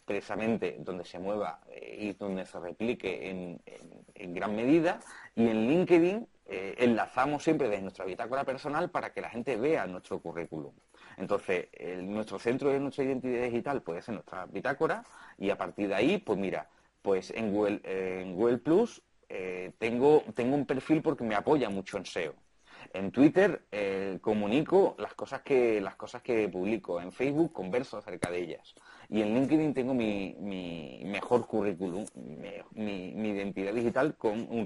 precisamente 0.05 0.75
donde 0.77 1.03
se 1.03 1.17
mueva 1.17 1.59
y 1.97 2.13
donde 2.13 2.45
se 2.45 2.59
replique 2.59 3.31
en, 3.31 3.59
gran 4.35 4.55
medida 4.55 4.99
y 5.35 5.47
en 5.47 5.67
LinkedIn 5.67 6.27
enlazamos 6.49 7.43
siempre 7.43 7.69
desde 7.69 7.83
nuestra 7.83 8.05
bitácora 8.05 8.43
personal 8.43 8.89
para 8.89 9.13
que 9.13 9.21
la 9.21 9.29
gente 9.29 9.55
vea 9.55 9.85
nuestro 9.87 10.19
currículum. 10.19 10.73
Entonces, 11.17 11.67
nuestro 12.01 12.39
centro 12.39 12.69
de 12.69 12.79
nuestra 12.79 13.03
identidad 13.03 13.43
digital 13.43 13.81
puede 13.81 14.01
ser 14.01 14.15
nuestra 14.15 14.45
bitácora 14.45 15.03
y 15.37 15.49
a 15.49 15.57
partir 15.57 15.89
de 15.89 15.95
ahí, 15.95 16.17
pues 16.17 16.39
mira, 16.39 16.69
pues 17.01 17.31
en 17.31 17.53
Google, 17.53 17.81
en 17.83 18.35
Google 18.35 18.57
Plus 18.57 19.01
eh, 19.29 19.73
tengo, 19.77 20.23
tengo 20.33 20.55
un 20.55 20.65
perfil 20.65 21.01
porque 21.03 21.23
me 21.23 21.35
apoya 21.35 21.69
mucho 21.69 21.97
en 21.97 22.05
SEO. 22.05 22.33
En 22.93 23.11
Twitter 23.11 23.65
eh, 23.71 24.17
comunico 24.21 24.95
las 24.97 25.13
cosas 25.13 25.41
que 25.41 25.79
las 25.79 25.95
cosas 25.95 26.23
que 26.23 26.49
publico. 26.49 26.99
En 26.99 27.11
Facebook 27.11 27.53
converso 27.53 27.97
acerca 27.97 28.31
de 28.31 28.39
ellas. 28.39 28.73
Y 29.11 29.23
en 29.23 29.33
LinkedIn 29.33 29.73
tengo 29.73 29.93
mi, 29.95 30.35
mejor 31.03 31.47
currículum, 31.47 32.05
mi, 32.75 33.11
mi, 33.13 33.29
identidad 33.29 33.73
digital 33.73 34.15
con 34.15 34.47
un 34.51 34.65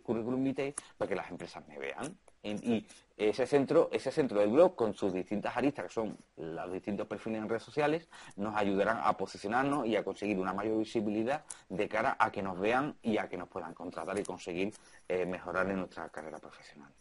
currículum 0.00 0.42
vitae 0.42 0.74
para 0.98 1.08
que 1.08 1.14
las 1.14 1.30
empresas 1.30 1.66
me 1.68 1.78
vean. 1.78 2.18
Y, 2.42 2.86
ese 3.16 3.46
centro, 3.46 3.88
ese 3.92 4.10
centro 4.10 4.40
del 4.40 4.50
blog, 4.50 4.74
con 4.74 4.92
sus 4.92 5.12
distintas 5.12 5.56
aristas, 5.56 5.84
que 5.86 5.92
son 5.92 6.18
los 6.36 6.72
distintos 6.72 7.06
perfiles 7.06 7.40
en 7.40 7.48
redes 7.48 7.62
sociales, 7.62 8.08
nos 8.34 8.56
ayudarán 8.56 8.98
a 9.04 9.16
posicionarnos 9.16 9.86
y 9.86 9.94
a 9.94 10.02
conseguir 10.02 10.40
una 10.40 10.52
mayor 10.52 10.78
visibilidad 10.78 11.44
de 11.68 11.88
cara 11.88 12.16
a 12.18 12.32
que 12.32 12.42
nos 12.42 12.58
vean 12.58 12.96
y 13.02 13.18
a 13.18 13.28
que 13.28 13.36
nos 13.36 13.48
puedan 13.48 13.72
contratar 13.72 14.18
y 14.18 14.24
conseguir 14.24 14.74
eh, 15.08 15.24
mejorar 15.26 15.70
en 15.70 15.76
nuestra 15.76 16.08
carrera 16.08 16.38
profesional. 16.38 16.92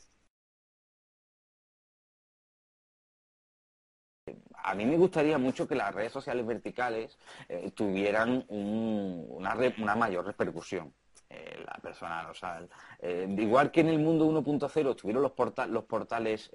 A 4.63 4.74
mí 4.75 4.86
me 4.86 4.98
gustaría 4.98 5.38
mucho 5.38 5.67
que 5.67 5.75
las 5.75 5.93
redes 5.93 6.12
sociales 6.12 6.46
verticales 6.46 7.17
eh, 7.50 7.72
tuvieran 7.75 8.46
una, 8.48 9.55
una, 9.77 9.96
mayor 9.96 10.25
repercusión. 10.25 10.93
Eh, 11.29 11.63
la 11.65 11.74
personal, 11.82 12.27
o 12.29 12.34
sea, 12.34 12.62
eh, 13.00 13.27
igual 13.38 13.72
que 13.72 13.82
en 13.82 13.89
el 13.89 14.00
mundo 14.00 14.25
1.0 14.25 14.96
tuvieron 14.96 15.24
los, 15.24 15.34
los 15.70 15.84
portales 15.84 16.51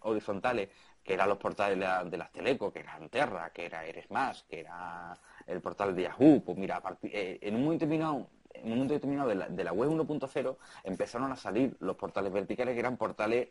horizontales, 0.00 0.70
que 1.02 1.14
eran 1.14 1.28
los 1.28 1.38
portales 1.38 1.78
de, 2.10 2.16
las 2.16 2.32
Teleco, 2.32 2.72
que 2.72 2.80
era 2.80 2.98
Terra, 3.10 3.50
que 3.50 3.66
era 3.66 3.84
Eres 3.84 4.10
Más, 4.10 4.44
que 4.44 4.60
era 4.60 5.14
el 5.46 5.60
portal 5.60 5.94
de 5.94 6.02
Yahoo, 6.02 6.42
pues 6.44 6.56
mira, 6.56 6.80
en 7.02 7.54
un 7.56 7.64
momento 7.64 7.84
determinado 7.84 8.28
en 8.54 8.66
un 8.66 8.70
momento 8.70 8.94
determinado 8.94 9.28
de 9.28 9.34
la, 9.34 9.48
de 9.48 9.64
la 9.64 9.72
web 9.72 9.90
1.0 9.90 10.56
empezaron 10.84 11.32
a 11.32 11.36
salir 11.36 11.76
los 11.80 11.96
portales 11.96 12.32
verticales 12.32 12.74
que 12.74 12.80
eran 12.80 12.96
portales 12.96 13.48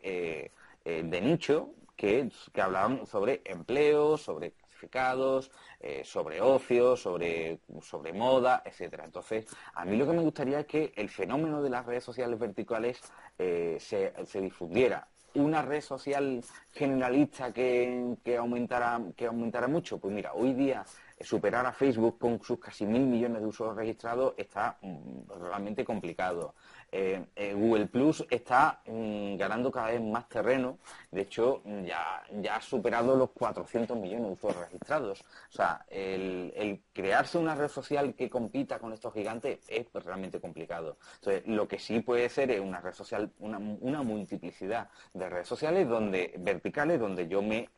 de 0.84 1.20
nicho 1.20 1.74
que, 1.96 2.30
hablaban 2.60 3.06
sobre 3.06 3.42
empleo, 3.44 4.16
sobre 4.16 4.52
clasificados, 4.52 5.50
eh, 5.80 6.02
sobre 6.04 6.40
ocio, 6.40 6.96
sobre, 6.96 7.60
sobre 7.80 8.12
moda, 8.12 8.62
etcétera. 8.64 9.04
Entonces, 9.04 9.46
a 9.74 9.84
mí 9.84 9.96
lo 9.96 10.06
que 10.06 10.12
me 10.12 10.22
gustaría 10.22 10.60
es 10.60 10.66
que 10.66 10.92
el 10.96 11.08
fenómeno 11.08 11.62
de 11.62 11.70
las 11.70 11.86
redes 11.86 12.04
sociales 12.04 12.38
verticales 12.38 13.00
eh, 13.38 13.76
se, 13.80 14.12
se 14.26 14.40
difundiera 14.40 15.08
una 15.34 15.62
red 15.62 15.80
social 15.80 16.42
generalista 16.72 17.52
que, 17.52 18.16
que, 18.22 18.36
aumentara, 18.36 19.00
que 19.16 19.26
aumentara 19.26 19.66
mucho? 19.66 19.98
Pues 19.98 20.14
mira, 20.14 20.32
hoy 20.32 20.52
día 20.54 20.84
superar 21.20 21.66
a 21.66 21.72
Facebook 21.72 22.18
con 22.18 22.42
sus 22.42 22.58
casi 22.58 22.86
mil 22.86 23.02
millones 23.02 23.40
de 23.40 23.48
usuarios 23.48 23.76
registrados 23.76 24.34
está 24.36 24.78
mm, 24.82 25.42
realmente 25.42 25.84
complicado. 25.84 26.54
Eh, 26.96 27.24
eh, 27.34 27.52
Google 27.54 27.86
Plus 27.86 28.24
está 28.30 28.80
mm, 28.86 29.34
ganando 29.36 29.72
cada 29.72 29.88
vez 29.88 30.00
más 30.00 30.28
terreno. 30.28 30.78
De 31.10 31.22
hecho, 31.22 31.60
ya, 31.84 32.22
ya 32.40 32.54
ha 32.54 32.60
superado 32.60 33.16
los 33.16 33.30
400 33.30 33.98
millones 33.98 34.26
de 34.26 34.32
usuarios 34.34 34.62
registrados. 34.66 35.20
O 35.20 35.52
sea, 35.52 35.84
el, 35.90 36.84
crearse 36.92 37.36
una 37.36 37.56
red 37.56 37.66
social 37.66 38.14
que 38.14 38.30
compita 38.30 38.78
con 38.78 38.92
estos 38.92 39.12
gigantes 39.12 39.58
es 39.68 39.86
realmente 39.92 40.40
complicado. 40.40 40.96
Entonces, 41.16 41.42
lo 41.48 41.66
que 41.66 41.80
sí 41.80 41.98
puede 41.98 42.28
ser 42.28 42.52
es 42.52 42.60
una 42.60 42.80
red 42.80 42.94
social, 42.94 43.28
una, 43.40 43.58
multiplicidad 44.04 44.88
de 45.14 45.28
redes 45.28 45.48
sociales 45.48 45.88
donde 45.88 46.32
verticales, 46.38 47.00
donde 47.00 47.26
yo 47.26 47.42
me 47.42 47.70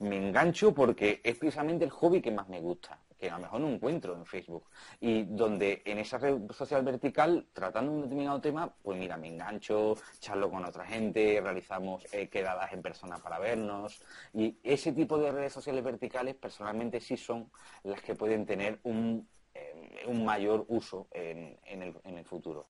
engancho 0.00 0.74
porque 0.74 1.20
es 1.24 1.36
precisamente 1.36 1.84
el 1.84 1.90
hobby 1.90 2.20
que 2.20 2.30
más 2.30 2.48
me 2.48 2.60
gusta 2.60 3.00
que 3.18 3.30
a 3.30 3.36
lo 3.36 3.42
mejor 3.42 3.60
no 3.60 3.68
encuentro 3.68 4.14
en 4.14 4.26
Facebook. 4.26 4.64
Y 5.00 5.24
donde 5.24 5.82
en 5.84 5.98
esa 5.98 6.18
red 6.18 6.38
social 6.50 6.84
vertical, 6.84 7.46
tratando 7.52 7.92
un 7.92 8.02
determinado 8.02 8.40
tema, 8.40 8.72
pues 8.82 8.98
mira, 8.98 9.16
me 9.16 9.28
engancho, 9.28 9.96
charlo 10.20 10.50
con 10.50 10.64
otra 10.64 10.84
gente, 10.84 11.40
realizamos 11.40 12.04
eh, 12.12 12.28
quedadas 12.28 12.72
en 12.72 12.82
persona 12.82 13.18
para 13.18 13.38
vernos. 13.38 14.00
Y 14.34 14.58
ese 14.62 14.92
tipo 14.92 15.18
de 15.18 15.32
redes 15.32 15.52
sociales 15.52 15.82
verticales, 15.82 16.34
personalmente, 16.34 17.00
sí 17.00 17.16
son 17.16 17.50
las 17.84 18.02
que 18.02 18.14
pueden 18.14 18.44
tener 18.44 18.80
un, 18.82 19.26
eh, 19.54 20.04
un 20.06 20.24
mayor 20.24 20.64
uso 20.68 21.08
en, 21.12 21.58
en 21.64 22.18
el 22.18 22.24
futuro. 22.24 22.68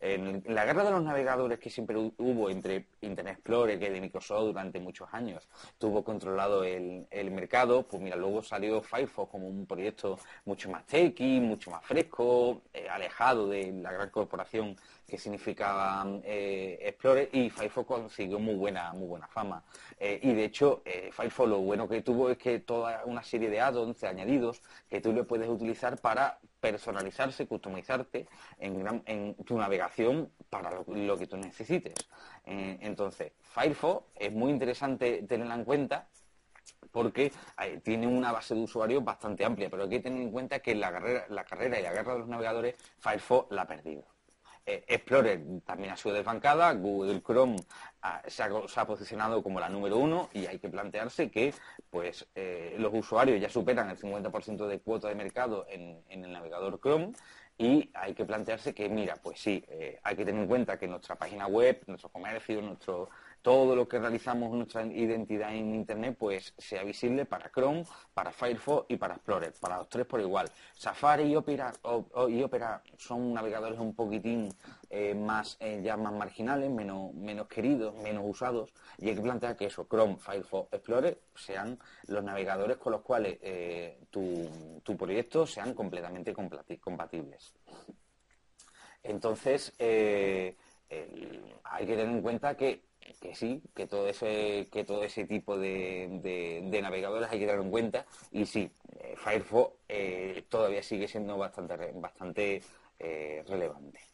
En, 0.00 0.42
la 0.46 0.64
guerra 0.64 0.84
de 0.84 0.90
los 0.92 1.02
navegadores 1.02 1.58
que 1.58 1.68
siempre 1.68 1.96
hubo 1.96 2.48
entre 2.48 2.86
Internet 3.02 3.34
Explorer, 3.34 3.78
que 3.78 3.90
de 3.90 4.00
Microsoft 4.00 4.46
durante 4.46 4.80
muchos 4.80 5.08
años 5.12 5.46
tuvo 5.78 6.02
controlado 6.02 6.64
el, 6.64 7.06
mercado, 7.30 7.82
pues 7.86 8.02
mira, 8.02 8.16
luego 8.16 8.42
salió 8.42 8.80
Firefox 8.82 9.30
como 9.30 9.46
un 9.46 9.66
proyecto 9.66 10.18
mucho 10.46 10.70
más 10.70 10.86
techy, 10.86 11.38
mucho 11.40 11.70
más 11.70 11.84
fresco, 11.84 12.62
eh, 12.72 12.88
alejado 12.88 13.48
de 13.48 13.72
la 13.72 13.92
gran 13.92 14.10
corporación 14.10 14.74
que 15.06 15.18
significaba 15.18 16.06
eh, 16.24 16.78
Explorer 16.80 17.28
y 17.32 17.50
Firefox 17.50 17.86
consiguió 17.86 18.38
muy 18.38 18.54
buena, 18.54 18.92
muy 18.92 19.06
buena 19.06 19.28
fama. 19.28 19.62
Eh, 19.98 20.18
y 20.22 20.32
de 20.32 20.44
hecho, 20.44 20.82
Firefox 21.12 21.48
lo 21.48 21.58
bueno 21.58 21.88
que 21.88 22.00
tuvo 22.00 22.30
es 22.30 22.38
que 22.38 22.60
toda 22.60 23.04
una 23.04 23.22
serie 23.22 23.50
de 23.50 23.60
add-ons, 23.60 24.02
añadidos, 24.04 24.62
que 24.88 25.00
tú 25.00 25.12
le 25.12 25.24
puedes 25.24 25.48
utilizar 25.48 25.98
para 26.00 26.38
personalizarse, 26.60 27.46
customizarte 27.46 28.26
en, 28.58 29.34
tu 29.44 29.58
navegación 29.58 30.30
para 30.48 30.70
lo, 30.70 31.16
que 31.16 31.26
tú 31.26 31.36
necesites. 31.36 31.94
Eh, 32.44 32.78
entonces, 32.82 33.32
Firefox 33.42 34.06
es 34.16 34.32
muy 34.32 34.50
interesante 34.50 35.22
tenerla 35.22 35.54
en 35.54 35.64
cuenta 35.64 36.08
porque 36.92 37.32
eh, 37.62 37.80
tiene 37.82 38.06
una 38.06 38.32
base 38.32 38.54
de 38.54 38.62
usuarios 38.62 39.04
bastante 39.04 39.44
amplia, 39.44 39.70
pero 39.70 39.84
hay 39.84 39.88
que 39.88 40.00
tener 40.00 40.20
en 40.20 40.30
cuenta 40.30 40.60
que 40.60 40.74
la 40.74 40.92
carrera, 40.92 41.26
la 41.28 41.44
carrera 41.44 41.78
y 41.78 41.82
la 41.82 41.92
guerra 41.92 42.14
de 42.14 42.18
los 42.20 42.28
navegadores, 42.28 42.74
Firefox 42.98 43.52
la 43.52 43.62
ha 43.62 43.66
perdido. 43.66 44.04
Eh, 44.66 44.84
Explorer 44.88 45.40
también 45.64 45.92
ha 45.92 45.96
sido 45.96 46.14
desbancada, 46.14 46.72
Google 46.74 47.22
Chrome 47.22 47.56
se, 48.28 48.42
ha, 48.42 48.86
posicionado 48.86 49.42
como 49.42 49.60
la 49.60 49.68
número 49.68 49.98
uno 49.98 50.28
y 50.32 50.46
hay 50.46 50.58
que 50.58 50.68
plantearse 50.68 51.30
que 51.30 51.54
pues 51.90 52.26
eh, 52.34 52.76
los 52.78 52.92
usuarios 52.94 53.40
ya 53.40 53.48
superan 53.48 53.90
el 53.90 53.98
50% 53.98 54.66
de 54.66 54.80
cuota 54.80 55.08
de 55.08 55.14
mercado 55.14 55.66
en, 55.68 56.02
el 56.08 56.32
navegador 56.32 56.80
Chrome 56.80 57.12
y 57.58 57.90
hay 57.92 58.14
que 58.14 58.24
plantearse 58.24 58.74
que, 58.74 58.88
mira, 58.88 59.16
pues 59.22 59.38
sí, 59.38 59.62
eh, 59.68 59.98
hay 60.02 60.16
que 60.16 60.24
tener 60.24 60.40
en 60.40 60.48
cuenta 60.48 60.78
que 60.78 60.88
nuestra 60.88 61.16
página 61.16 61.46
web, 61.46 61.82
nuestro 61.86 62.08
comercio, 62.08 62.62
nuestro 62.62 63.10
todo 63.42 63.74
lo 63.74 63.88
que 63.88 63.98
realizamos 63.98 64.52
nuestra 64.52 64.84
identidad 64.84 65.54
en 65.54 65.74
Internet 65.74 66.16
pues 66.18 66.52
sea 66.58 66.82
visible 66.82 67.24
para 67.24 67.50
Chrome, 67.50 67.84
para 68.12 68.32
Firefox 68.32 68.86
y 68.90 68.96
para 68.96 69.14
Explorer, 69.14 69.54
para 69.60 69.78
los 69.78 69.88
tres 69.88 70.06
por 70.06 70.20
igual. 70.20 70.50
Safari 70.74 71.24
y 71.24 71.36
Opera, 71.36 71.72
y 72.28 72.42
Opera 72.42 72.82
son 72.98 73.32
navegadores 73.32 73.78
un 73.78 73.94
poquitín 73.94 74.50
eh, 74.90 75.14
más 75.14 75.56
eh, 75.60 75.80
ya 75.82 75.96
más 75.96 76.12
marginales, 76.12 76.70
menos, 76.70 77.14
menos 77.14 77.48
queridos, 77.48 77.94
menos 78.02 78.24
usados 78.26 78.70
y 78.98 79.08
hay 79.08 79.14
que 79.14 79.22
plantear 79.22 79.56
que 79.56 79.66
eso, 79.66 79.86
Chrome, 79.88 80.16
Firefox, 80.16 80.72
Explorer 80.72 81.18
sean 81.34 81.78
los 82.08 82.22
navegadores 82.22 82.76
con 82.76 82.92
los 82.92 83.00
cuales 83.00 83.38
eh, 83.40 84.00
tu, 84.10 84.80
tu, 84.82 84.96
proyecto 84.96 85.46
sean 85.46 85.72
completamente 85.72 86.34
compatibles. 86.34 87.54
Entonces, 89.02 89.72
hay 89.78 91.86
que 91.86 91.96
tener 91.96 92.08
en 92.08 92.20
cuenta 92.20 92.54
que 92.54 92.89
que 93.20 93.34
sí, 93.34 93.62
que 93.74 93.86
todo 93.86 94.08
ese, 94.08 94.68
que 94.70 94.84
todo 94.84 95.02
ese 95.02 95.26
tipo 95.26 95.58
de, 95.58 96.60
navegadores 96.82 97.30
hay 97.30 97.40
que 97.40 97.46
tener 97.46 97.60
en 97.62 97.70
cuenta 97.70 98.06
y 98.32 98.46
sí, 98.46 98.70
eh, 98.98 99.14
Firefox 99.16 99.74
eh, 99.88 100.44
todavía 100.48 100.82
sigue 100.82 101.08
siendo 101.08 101.36
bastante, 101.36 101.92
bastante 101.94 102.62
eh, 102.98 103.44
relevante. 103.46 104.09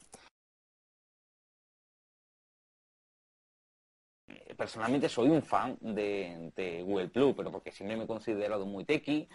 Personalmente 4.56 5.08
soy 5.08 5.28
un 5.28 5.42
fan 5.42 5.76
de, 5.80 6.82
Google 6.84 7.08
Plus, 7.08 7.34
pero 7.36 7.50
porque 7.50 7.70
siempre 7.70 7.96
me 7.96 8.04
he 8.04 8.06
considerado 8.06 8.66
muy 8.66 8.84
techy, 8.84 9.28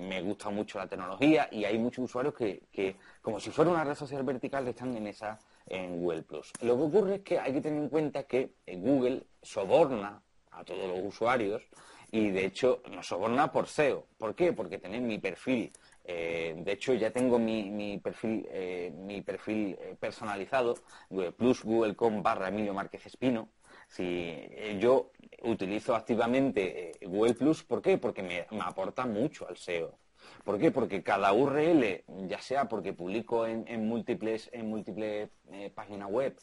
me 0.00 0.22
gusta 0.22 0.50
mucho 0.50 0.78
la 0.78 0.86
tecnología 0.86 1.48
y 1.50 1.64
hay 1.64 1.78
muchos 1.78 2.04
usuarios 2.04 2.34
que, 2.34 2.96
como 3.20 3.40
si 3.40 3.50
fuera 3.50 3.70
una 3.70 3.84
red 3.84 3.94
social 3.94 4.22
vertical, 4.22 4.66
están 4.68 4.96
en 4.96 5.06
esa 5.06 5.38
en 5.66 6.00
Google 6.00 6.22
Plus. 6.22 6.52
Lo 6.62 6.76
que 6.76 6.82
ocurre 6.82 7.14
es 7.16 7.20
que 7.22 7.38
hay 7.38 7.52
que 7.52 7.60
tener 7.60 7.82
en 7.82 7.88
cuenta 7.88 8.22
que 8.24 8.54
Google 8.66 9.24
soborna 9.42 10.22
a 10.50 10.64
todos 10.64 10.88
los 10.88 11.14
usuarios 11.14 11.62
y 12.10 12.30
de 12.30 12.46
hecho 12.46 12.82
nos 12.90 13.06
soborna 13.06 13.52
por 13.52 13.66
SEO. 13.66 14.06
¿Por 14.16 14.34
qué? 14.34 14.52
Porque 14.52 14.78
tenéis 14.78 15.02
mi 15.02 15.18
perfil. 15.18 15.72
Eh, 16.04 16.54
de 16.56 16.72
hecho, 16.72 16.94
ya 16.94 17.10
tengo 17.10 17.38
mi, 17.38 17.98
perfil, 18.02 18.46
eh, 18.50 18.90
eh, 18.96 19.96
personalizado, 20.00 20.74
Google 21.10 21.32
Plus, 21.32 21.62
Google.com 21.62 22.22
barra 22.22 22.48
Emilio 22.48 22.72
Márquez 22.72 23.04
Espino. 23.04 23.50
Si 23.88 24.38
yo 24.78 25.10
utilizo 25.42 25.94
activamente 25.94 26.92
Google 27.02 27.34
Plus, 27.34 27.64
¿por 27.64 27.82
qué? 27.82 27.98
Porque 27.98 28.22
me 28.22 28.46
aporta 28.60 29.06
mucho 29.06 29.48
al 29.48 29.56
SEO. 29.56 29.98
¿Por 30.44 30.58
qué? 30.58 30.70
Porque 30.70 31.02
cada 31.02 31.32
URL, 31.32 32.04
ya 32.26 32.40
sea 32.40 32.68
porque 32.68 32.92
publico 32.92 33.46
en, 33.46 33.86
múltiples, 33.86 34.48
en 34.52 34.68
múltiples 34.68 35.30
eh, 35.52 35.70
páginas 35.74 36.10
web, 36.10 36.36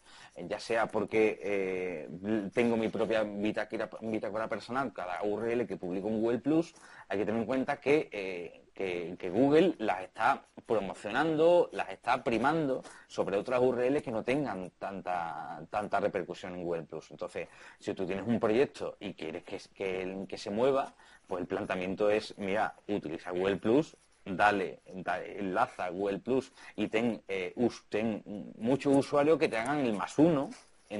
ya 0.48 0.60
sea 0.60 0.88
porque 0.88 1.40
eh, 1.42 2.10
tengo 2.54 2.78
mi 2.78 2.90
propia 2.90 3.24
bitácora, 3.24 4.48
personal, 4.48 4.94
cada 4.94 5.24
URL 5.24 5.66
que 5.66 5.78
publico 5.78 6.08
en 6.08 6.22
Google 6.22 6.40
Plus, 6.40 6.74
hay 7.10 7.20
que 7.20 7.26
tener 7.26 7.42
en 7.42 7.48
cuenta 7.48 7.80
que, 7.80 8.10
eh, 8.12 8.65
que, 8.76 9.30
Google 9.34 9.76
las 9.80 10.02
está 10.02 10.46
promocionando, 10.66 11.70
las 11.72 11.90
está 11.90 12.24
primando 12.24 12.84
sobre 13.08 13.38
otras 13.38 13.62
URLs 13.62 14.04
que 14.04 14.12
no 14.12 14.24
tengan 14.24 14.72
tanta, 14.78 15.66
tanta 15.70 16.00
repercusión 16.00 16.56
en 16.56 16.64
Google 16.64 16.84
Plus. 16.84 17.10
Entonces, 17.12 17.48
si 17.80 17.94
tú 17.94 18.06
tienes 18.06 18.28
un 18.28 18.40
proyecto 18.40 18.98
y 19.00 19.14
quieres 19.14 19.44
que, 19.44 20.26
que 20.28 20.38
se 20.38 20.52
mueva, 20.52 20.94
pues 21.26 21.42
el 21.42 21.48
planteamiento 21.48 22.10
es, 22.10 22.38
mira, 22.38 22.76
utiliza 22.88 23.32
Google 23.32 23.58
Plus, 23.58 23.96
dale, 24.26 24.82
enlaza 24.86 25.90
Google 25.90 26.20
Plus 26.20 26.52
y 26.76 26.88
ten, 26.88 27.22
eh, 27.28 27.54
muchos 28.58 28.96
usuarios 28.96 29.40
que 29.40 29.48
te 29.48 29.58
hagan 29.58 29.80
el 29.86 29.94
más 29.94 30.18
uno 30.20 30.50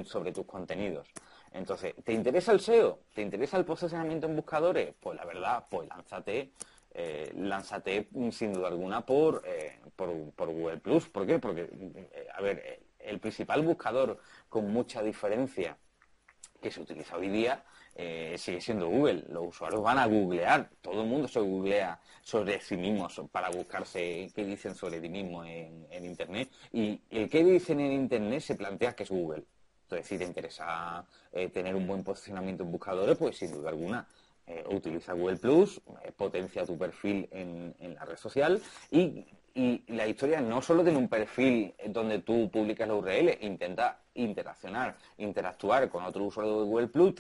sobre 0.04 0.32
tus 0.32 0.46
contenidos. 0.46 1.08
Entonces, 1.52 1.94
¿te 2.04 2.12
interesa 2.12 2.52
el 2.52 2.60
SEO? 2.60 3.00
¿Te 3.14 3.22
interesa 3.22 3.58
el 3.58 3.66
posicionamiento 3.66 4.28
en 4.28 4.36
buscadores? 4.36 4.94
Pues 5.00 5.18
la 5.18 5.26
verdad, 5.26 5.66
pues 5.70 5.88
lánzate, 5.88 6.52
eh, 6.98 7.32
lánzate 7.36 8.08
sin 8.32 8.54
duda 8.54 8.70
alguna 8.70 9.06
por, 9.06 9.44
eh, 9.46 9.80
por, 9.96 10.32
por, 10.32 10.50
Google 10.50 10.78
Plus. 10.78 11.10
¿Por 11.10 11.28
qué? 11.28 11.40
Porque, 11.40 11.70
eh, 11.72 12.28
a 12.34 12.42
ver, 12.42 12.80
el 13.00 13.20
principal 13.20 13.62
buscador 13.62 14.18
con 14.50 14.72
mucha 14.72 15.04
diferencia 15.04 15.78
que 16.62 16.72
se 16.72 16.82
utiliza 16.82 17.18
hoy 17.18 17.30
día 17.30 17.64
eh, 17.98 18.36
sigue 18.38 18.60
siendo 18.60 18.88
Google. 18.90 19.24
Los 19.30 19.48
usuarios 19.48 19.82
van 19.82 19.98
a 19.98 20.06
googlear, 20.06 20.70
todo 20.82 21.02
el 21.02 21.08
mundo 21.08 21.28
se 21.28 21.40
googlea 21.40 22.00
sobre 22.22 22.60
sí 22.60 22.76
mismo 22.76 23.08
para 23.32 23.50
buscarse 23.50 24.30
qué 24.36 24.44
dicen 24.44 24.76
sobre 24.76 25.00
sí 25.00 25.10
mismo 25.10 25.46
en, 25.46 26.06
Internet. 26.06 26.50
Y 26.74 27.02
el 27.10 27.30
que 27.30 27.44
dicen 27.44 27.80
en 27.80 27.92
Internet 27.94 28.42
se 28.42 28.56
plantea 28.56 28.96
que 28.96 29.04
es 29.04 29.10
Google. 29.10 29.46
Entonces, 29.84 30.08
si 30.08 30.18
te 30.18 30.26
interesa 30.26 31.06
eh, 31.32 31.50
tener 31.50 31.76
un 31.76 31.88
buen 31.88 32.04
posicionamiento 32.04 32.64
en 32.64 32.72
buscadores, 32.72 33.18
pues 33.18 33.38
sin 33.38 33.52
duda 33.52 33.70
alguna 33.70 34.08
eh, 34.48 34.64
utiliza 34.70 35.14
Google 35.14 35.38
Plus, 35.38 35.82
potencia 36.16 36.66
tu 36.66 36.78
perfil 36.78 37.28
en, 37.32 37.76
en, 37.80 37.96
la 37.96 38.06
red 38.06 38.18
social 38.18 38.62
y 38.92 39.26
y 39.56 39.82
la 39.88 40.06
historia 40.06 40.42
no 40.42 40.62
solo 40.62 40.84
tiene 40.84 41.00
un 41.00 41.08
perfil 41.08 41.74
donde 41.88 42.20
tú 42.20 42.52
publicas 42.52 42.90
la 42.90 42.96
URL, 42.96 43.38
intenta 43.40 44.02
interaccionar, 44.14 44.98
interactuar 45.18 45.90
con 45.90 46.04
otro 46.04 46.26
usuario 46.26 46.60
de 46.60 46.66
Google 46.66 46.88
Plus, 46.90 47.16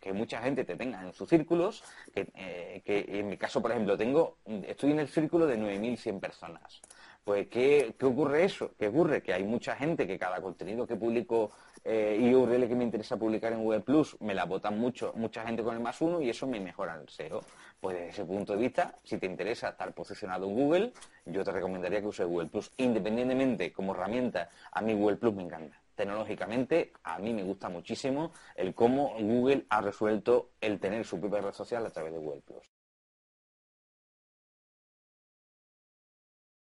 que 0.00 0.12
mucha 0.12 0.40
gente 0.40 0.64
te 0.64 0.76
tenga 0.76 1.02
en 1.02 1.12
sus 1.12 1.28
círculos, 1.28 1.82
eh, 2.14 2.82
que, 2.84 3.04
en 3.08 3.28
mi 3.28 3.36
caso, 3.36 3.60
por 3.60 3.72
ejemplo, 3.72 3.98
tengo, 3.98 4.38
estoy 4.64 4.92
en 4.92 5.00
el 5.00 5.08
círculo 5.08 5.44
de 5.44 5.58
9.100 5.58 6.20
personas. 6.20 6.80
Pues, 7.24 7.48
¿qué, 7.48 7.94
¿qué 7.98 8.06
ocurre 8.06 8.44
eso? 8.44 8.74
¿Qué 8.78 8.86
ocurre? 8.86 9.20
Que 9.20 9.32
hay 9.32 9.42
mucha 9.42 9.74
gente 9.74 10.06
que 10.06 10.18
cada 10.18 10.40
contenido 10.40 10.86
que 10.86 10.94
publico 10.94 11.50
eh, 11.84 12.16
y 12.20 12.34
URL 12.34 12.68
que 12.68 12.74
me 12.76 12.84
interesa 12.84 13.16
publicar 13.16 13.52
en 13.52 13.62
Google 13.62 13.80
Plus 13.80 14.16
me 14.20 14.34
la 14.34 14.44
votan 14.44 14.78
mucho, 14.78 15.12
mucha 15.16 15.44
gente 15.44 15.62
con 15.62 15.74
el 15.74 15.82
más 15.82 16.00
uno 16.00 16.20
y 16.20 16.30
eso 16.30 16.46
me 16.46 16.60
mejora 16.60 16.94
el 16.94 17.08
SEO. 17.08 17.40
Pues 17.80 17.96
desde 17.96 18.08
ese 18.10 18.24
punto 18.24 18.52
de 18.52 18.60
vista, 18.60 18.94
si 19.02 19.18
te 19.18 19.26
interesa 19.26 19.70
estar 19.70 19.92
posicionado 19.92 20.46
en 20.46 20.54
Google, 20.54 20.92
yo 21.26 21.42
te 21.42 21.50
recomendaría 21.50 22.00
que 22.00 22.06
uses 22.06 22.26
Google 22.26 22.48
Plus. 22.48 22.72
Independientemente 22.76 23.72
como 23.72 23.94
herramienta, 23.94 24.50
a 24.70 24.80
mí 24.80 24.94
Google 24.94 25.16
Plus 25.16 25.34
me 25.34 25.42
encanta. 25.42 25.80
Tecnológicamente, 25.94 26.92
a 27.02 27.18
mí 27.18 27.34
me 27.34 27.42
gusta 27.42 27.68
muchísimo 27.68 28.32
el 28.54 28.74
cómo 28.74 29.14
Google 29.18 29.66
ha 29.68 29.80
resuelto 29.80 30.52
el 30.60 30.78
tener 30.78 31.04
su 31.04 31.20
propia 31.20 31.40
red 31.40 31.52
social 31.52 31.84
a 31.84 31.90
través 31.90 32.12
de 32.12 32.18
Google 32.18 32.42
Plus. 32.42 32.62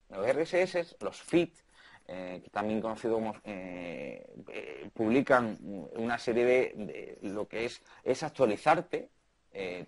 Los 0.09 0.27
RSS, 0.27 0.97
los 1.01 1.21
feeds, 1.21 1.66
eh, 2.09 2.41
también 2.53 2.81
conocidos 2.81 3.17
como, 3.17 3.35
eh, 3.45 4.25
eh, 4.49 4.89
publican 4.95 5.59
una 5.97 6.19
serie 6.19 6.45
de, 6.45 7.19
lo 7.23 7.49
que 7.49 7.65
es, 7.65 7.83
es 8.05 8.23
actualizarte 8.23 9.11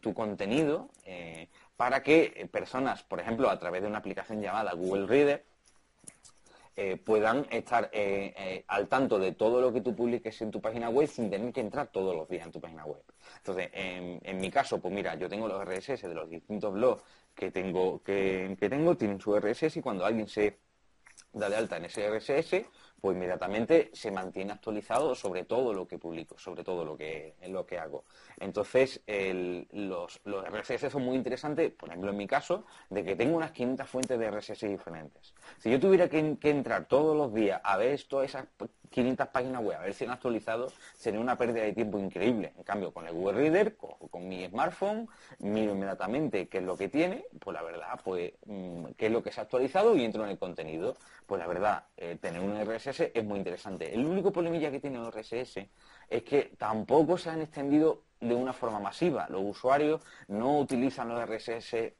tu 0.00 0.14
contenido 0.14 0.88
para 1.76 2.02
que 2.02 2.48
personas, 2.50 3.02
por 3.02 3.20
ejemplo, 3.20 3.50
a 3.50 3.58
través 3.58 3.82
de 3.82 3.88
una 3.88 3.98
aplicación 3.98 4.40
llamada 4.40 4.72
Google 4.72 5.06
Reader, 5.06 5.44
puedan 7.04 7.46
estar 7.50 7.90
al 8.66 8.88
tanto 8.88 9.18
de 9.18 9.32
todo 9.32 9.60
lo 9.60 9.70
que 9.70 9.82
tú 9.82 9.94
publiques 9.94 10.40
en 10.40 10.50
tu 10.50 10.62
página 10.62 10.88
web 10.88 11.06
sin 11.06 11.28
tener 11.28 11.52
que 11.52 11.60
entrar 11.60 11.88
todos 11.88 12.16
los 12.16 12.26
días 12.30 12.46
en 12.46 12.52
tu 12.52 12.62
página 12.62 12.86
web. 12.86 13.02
Entonces, 13.36 13.68
en, 13.74 14.38
mi 14.38 14.50
caso, 14.50 14.80
pues 14.80 14.94
mira, 14.94 15.16
yo 15.16 15.28
tengo 15.28 15.46
los 15.46 15.62
RSS 15.62 16.08
de 16.08 16.14
los 16.14 16.30
distintos 16.30 16.72
blogs 16.72 17.02
que 17.34 17.50
tengo, 17.50 18.02
que, 18.02 18.56
que 18.58 18.70
tengo, 18.70 18.96
tienen 18.96 19.20
su 19.20 19.38
RSS 19.38 19.76
y 19.76 19.82
cuando 19.82 20.06
alguien 20.06 20.28
se 20.28 20.56
da 21.38 21.48
de 21.48 21.56
alta 21.56 21.76
en 21.76 21.86
ese 21.86 22.08
RSS, 22.08 22.66
pues 23.00 23.16
inmediatamente 23.16 23.90
se 23.92 24.10
mantiene 24.10 24.52
actualizado 24.52 25.14
sobre 25.14 25.44
todo 25.44 25.72
lo 25.72 25.86
que 25.86 25.98
publico, 25.98 26.36
sobre 26.38 26.64
todo 26.64 26.84
lo 26.84 26.96
que, 26.96 27.34
lo 27.48 27.64
que 27.64 27.78
hago. 27.78 28.04
Entonces, 28.40 29.02
los, 29.72 30.20
los, 30.24 30.44
RSS 30.44 30.90
son 30.90 31.02
muy 31.02 31.16
interesantes, 31.16 31.70
por 31.72 31.88
ejemplo, 31.88 32.10
en 32.10 32.16
mi 32.16 32.26
caso, 32.26 32.64
de 32.90 33.04
que 33.04 33.16
tengo 33.16 33.36
unas 33.36 33.52
500 33.52 33.88
fuentes 33.88 34.18
de 34.18 34.30
RSS 34.30 34.68
diferentes. 34.68 35.34
Si 35.58 35.70
yo 35.70 35.78
tuviera 35.78 36.08
que, 36.08 36.18
entrar 36.18 36.86
todos 36.86 37.16
los 37.16 37.32
días 37.32 37.60
a 37.62 37.76
ver 37.76 38.02
todas 38.08 38.28
esas 38.28 38.46
500 38.90 39.28
páginas 39.28 39.62
web, 39.62 39.78
a 39.78 39.82
ver 39.82 39.94
si 39.94 40.04
han 40.04 40.10
actualizado, 40.10 40.72
sería 40.94 41.20
una 41.20 41.36
pérdida 41.36 41.64
de 41.64 41.72
tiempo 41.72 41.98
increíble. 41.98 42.52
En 42.56 42.64
cambio, 42.64 42.92
con 42.92 43.06
el 43.06 43.12
Google 43.12 43.38
Reader, 43.38 43.76
con, 43.76 44.28
mi 44.28 44.46
smartphone, 44.46 45.08
miro 45.38 45.72
inmediatamente 45.72 46.48
qué 46.48 46.58
es 46.58 46.64
lo 46.64 46.76
que 46.76 46.88
tiene, 46.88 47.24
pues 47.38 47.54
la 47.54 47.62
verdad, 47.62 48.00
pues 48.04 48.32
mm, 48.46 48.86
qué 48.96 49.06
es 49.06 49.12
lo 49.12 49.22
que 49.22 49.32
se 49.32 49.40
ha 49.40 49.44
actualizado 49.44 49.96
y 49.96 50.04
entro 50.04 50.24
en 50.24 50.30
el 50.30 50.38
contenido. 50.38 50.96
Pues 51.26 51.38
la 51.38 51.46
verdad, 51.46 51.84
eh, 51.96 52.16
tener 52.20 52.40
un 52.40 52.56
RSS 52.56 53.10
es 53.14 53.24
muy 53.24 53.38
interesante. 53.38 53.92
El 53.92 54.04
único 54.06 54.32
problemilla 54.32 54.70
que 54.70 54.80
tiene 54.80 54.98
el 54.98 55.10
RSS 55.10 55.68
es 56.08 56.22
que 56.22 56.52
tampoco 56.58 57.18
se 57.18 57.30
han 57.30 57.42
extendido 57.42 58.02
de 58.20 58.34
una 58.34 58.52
forma 58.52 58.80
masiva. 58.80 59.26
Los 59.28 59.42
usuarios 59.44 60.00
no 60.28 60.58
utilizan 60.58 61.08
los 61.08 61.20
RSS 61.22 61.92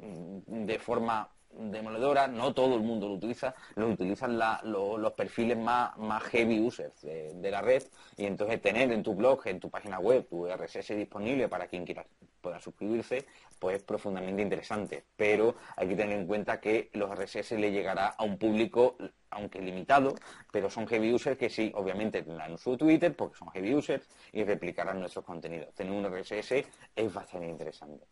mm, 0.00 0.66
de 0.66 0.78
forma 0.78 1.28
demoledora, 1.58 2.28
no 2.28 2.52
todo 2.54 2.74
el 2.74 2.82
mundo 2.82 3.08
lo 3.08 3.14
utiliza, 3.14 3.54
lo 3.74 3.88
utilizan 3.88 4.38
los 4.64 5.12
perfiles 5.12 5.58
más, 5.58 5.96
más 5.98 6.22
heavy 6.24 6.60
users 6.60 7.00
de, 7.02 7.50
la 7.50 7.62
red 7.62 7.82
y 8.16 8.26
entonces 8.26 8.60
tener 8.60 8.90
en 8.92 9.02
tu 9.02 9.14
blog, 9.14 9.46
en 9.46 9.60
tu 9.60 9.70
página 9.70 9.98
web, 9.98 10.26
tu 10.28 10.46
RSS 10.46 10.96
disponible 10.96 11.48
para 11.48 11.66
quien 11.66 11.84
quiera 11.84 12.04
pueda 12.46 12.60
suscribirse, 12.60 13.26
pues 13.58 13.78
es 13.78 13.82
profundamente 13.82 14.40
interesante. 14.40 15.04
Pero 15.16 15.56
hay 15.76 15.88
que 15.88 15.96
tener 15.96 16.16
en 16.16 16.26
cuenta 16.28 16.60
que 16.60 16.90
los 16.92 17.10
RSS 17.10 17.52
le 17.52 17.72
llegará 17.72 18.08
a 18.08 18.22
un 18.22 18.38
público, 18.38 18.96
aunque 19.30 19.60
limitado, 19.60 20.14
pero 20.52 20.70
son 20.70 20.86
heavy 20.86 21.12
users 21.12 21.36
que 21.36 21.50
sí, 21.50 21.72
obviamente 21.74 22.22
tendrán 22.22 22.56
su 22.56 22.76
Twitter 22.76 23.16
porque 23.16 23.36
son 23.36 23.50
heavy 23.50 23.74
users 23.74 24.08
y 24.32 24.44
replicarán 24.44 25.00
nuestros 25.00 25.24
contenidos. 25.24 25.74
Tener 25.74 25.92
un 25.92 26.06
RSS 26.06 26.64
es 26.94 27.12
bastante 27.12 27.48
interesante. 27.48 28.06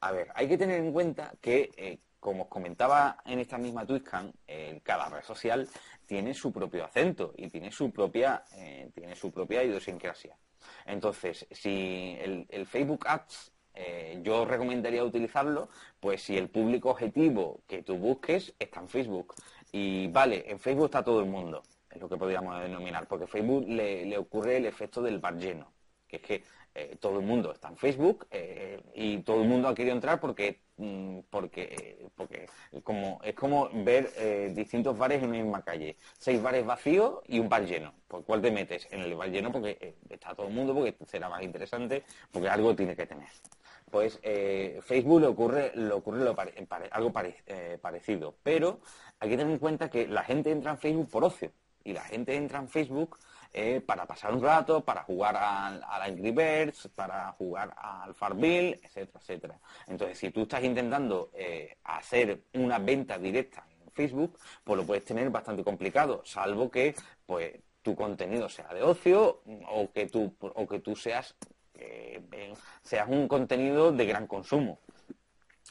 A 0.00 0.12
ver, 0.12 0.28
hay 0.34 0.48
que 0.48 0.56
tener 0.56 0.80
en 0.80 0.92
cuenta 0.92 1.34
que, 1.42 1.70
eh, 1.76 1.98
como 2.18 2.44
os 2.44 2.48
comentaba 2.48 3.18
en 3.26 3.38
esta 3.38 3.58
misma 3.58 3.84
TwitCam, 3.84 4.32
eh, 4.46 4.80
cada 4.82 5.08
red 5.10 5.22
social 5.22 5.68
tiene 6.06 6.32
su 6.32 6.52
propio 6.52 6.84
acento 6.84 7.34
y 7.36 7.48
tiene 7.48 7.70
su 7.70 7.90
propia, 7.90 8.42
eh, 8.56 8.90
tiene 8.94 9.14
su 9.14 9.30
propia 9.30 9.62
idiosincrasia. 9.62 10.36
Entonces, 10.86 11.46
si 11.50 12.16
el, 12.20 12.66
Facebook 12.66 13.06
Ads 13.06 13.52
yo 14.22 14.44
recomendaría 14.44 15.02
utilizarlo, 15.04 15.70
pues 16.00 16.22
si 16.22 16.36
el 16.36 16.50
público 16.50 16.90
objetivo 16.90 17.62
que 17.66 17.82
tú 17.82 17.96
busques 17.96 18.54
está 18.58 18.80
en 18.80 18.88
Facebook. 18.88 19.34
Y 19.72 20.08
vale, 20.08 20.50
en 20.50 20.58
Facebook 20.58 20.86
está 20.86 21.02
todo 21.02 21.20
el 21.20 21.26
mundo, 21.26 21.62
es 21.90 22.00
lo 22.00 22.08
que 22.08 22.16
podríamos 22.16 22.60
denominar, 22.60 23.06
porque 23.06 23.26
Facebook 23.26 23.66
le, 23.68 24.04
le 24.04 24.18
ocurre 24.18 24.58
el 24.58 24.66
efecto 24.66 25.00
del 25.00 25.18
bar 25.18 25.36
lleno, 25.36 25.72
que 26.10 26.16
es 26.16 26.22
que 26.22 26.42
eh, 26.72 26.96
todo 27.00 27.18
el 27.18 27.26
mundo 27.26 27.52
está 27.52 27.68
en 27.68 27.76
Facebook 27.76 28.28
eh, 28.30 28.80
y 28.94 29.18
todo 29.18 29.42
el 29.42 29.48
mundo 29.48 29.66
ha 29.66 29.74
querido 29.74 29.94
entrar 29.94 30.20
porque 30.20 30.60
mm, 30.76 31.18
porque 31.28 32.08
porque 32.14 32.46
como 32.84 33.20
es 33.24 33.34
como 33.34 33.68
ver 33.72 34.12
eh, 34.16 34.52
distintos 34.54 34.96
bares 34.96 35.20
en 35.20 35.30
una 35.30 35.42
misma 35.42 35.62
calle. 35.64 35.96
Seis 36.16 36.40
bares 36.40 36.64
vacíos 36.64 37.20
y 37.26 37.40
un 37.40 37.48
bar 37.48 37.64
lleno. 37.66 37.92
Por 38.06 38.24
cuál 38.24 38.40
te 38.40 38.52
metes 38.52 38.86
en 38.92 39.00
el 39.00 39.14
bar 39.16 39.30
lleno 39.30 39.50
porque 39.50 39.96
está 40.08 40.32
todo 40.34 40.46
el 40.46 40.54
mundo 40.54 40.72
porque 40.72 40.94
será 41.06 41.28
más 41.28 41.42
interesante 41.42 42.04
porque 42.30 42.48
algo 42.48 42.74
tiene 42.76 42.94
que 42.94 43.06
tener. 43.06 43.28
Pues 43.90 44.20
Facebook 44.82 45.20
le 45.20 45.26
ocurre 45.26 45.72
le 45.74 45.92
ocurre 45.92 46.22
algo 46.92 47.12
parecido. 47.12 48.36
Pero 48.44 48.78
hay 49.18 49.28
que 49.28 49.36
tener 49.36 49.52
en 49.52 49.58
cuenta 49.58 49.90
que 49.90 50.06
la 50.06 50.22
gente 50.22 50.52
entra 50.52 50.70
en 50.70 50.78
Facebook 50.78 51.10
por 51.10 51.24
ocio. 51.24 51.50
Y 51.82 51.92
la 51.94 52.02
gente 52.02 52.36
entra 52.36 52.60
en 52.60 52.68
Facebook 52.68 53.18
eh, 53.52 53.80
para 53.80 54.06
pasar 54.06 54.32
un 54.32 54.42
rato, 54.42 54.84
para 54.84 55.02
jugar 55.02 55.36
al, 55.36 55.82
Angry 56.02 56.30
Birds, 56.30 56.88
para 56.94 57.32
jugar 57.32 57.74
al 57.76 58.14
Farmville, 58.14 58.78
etcétera, 58.82 59.18
etcétera. 59.20 59.60
Entonces, 59.88 60.18
si 60.18 60.30
tú 60.30 60.42
estás 60.42 60.62
intentando 60.62 61.30
eh, 61.34 61.76
hacer 61.84 62.44
una 62.54 62.78
venta 62.78 63.18
directa 63.18 63.66
en 63.82 63.90
Facebook, 63.90 64.38
pues 64.62 64.78
lo 64.78 64.86
puedes 64.86 65.04
tener 65.04 65.28
bastante 65.30 65.64
complicado, 65.64 66.22
salvo 66.24 66.70
que 66.70 66.94
pues 67.26 67.58
tu 67.82 67.96
contenido 67.96 68.48
sea 68.48 68.68
de 68.72 68.82
ocio 68.82 69.42
o 69.68 69.90
que 69.92 70.06
tú, 70.06 70.34
o 70.40 70.68
que 70.68 70.78
tú 70.78 70.94
seas, 70.94 71.34
eh, 71.74 72.54
seas 72.82 73.08
un 73.08 73.26
contenido 73.26 73.90
de 73.90 74.06
gran 74.06 74.26
consumo. 74.26 74.78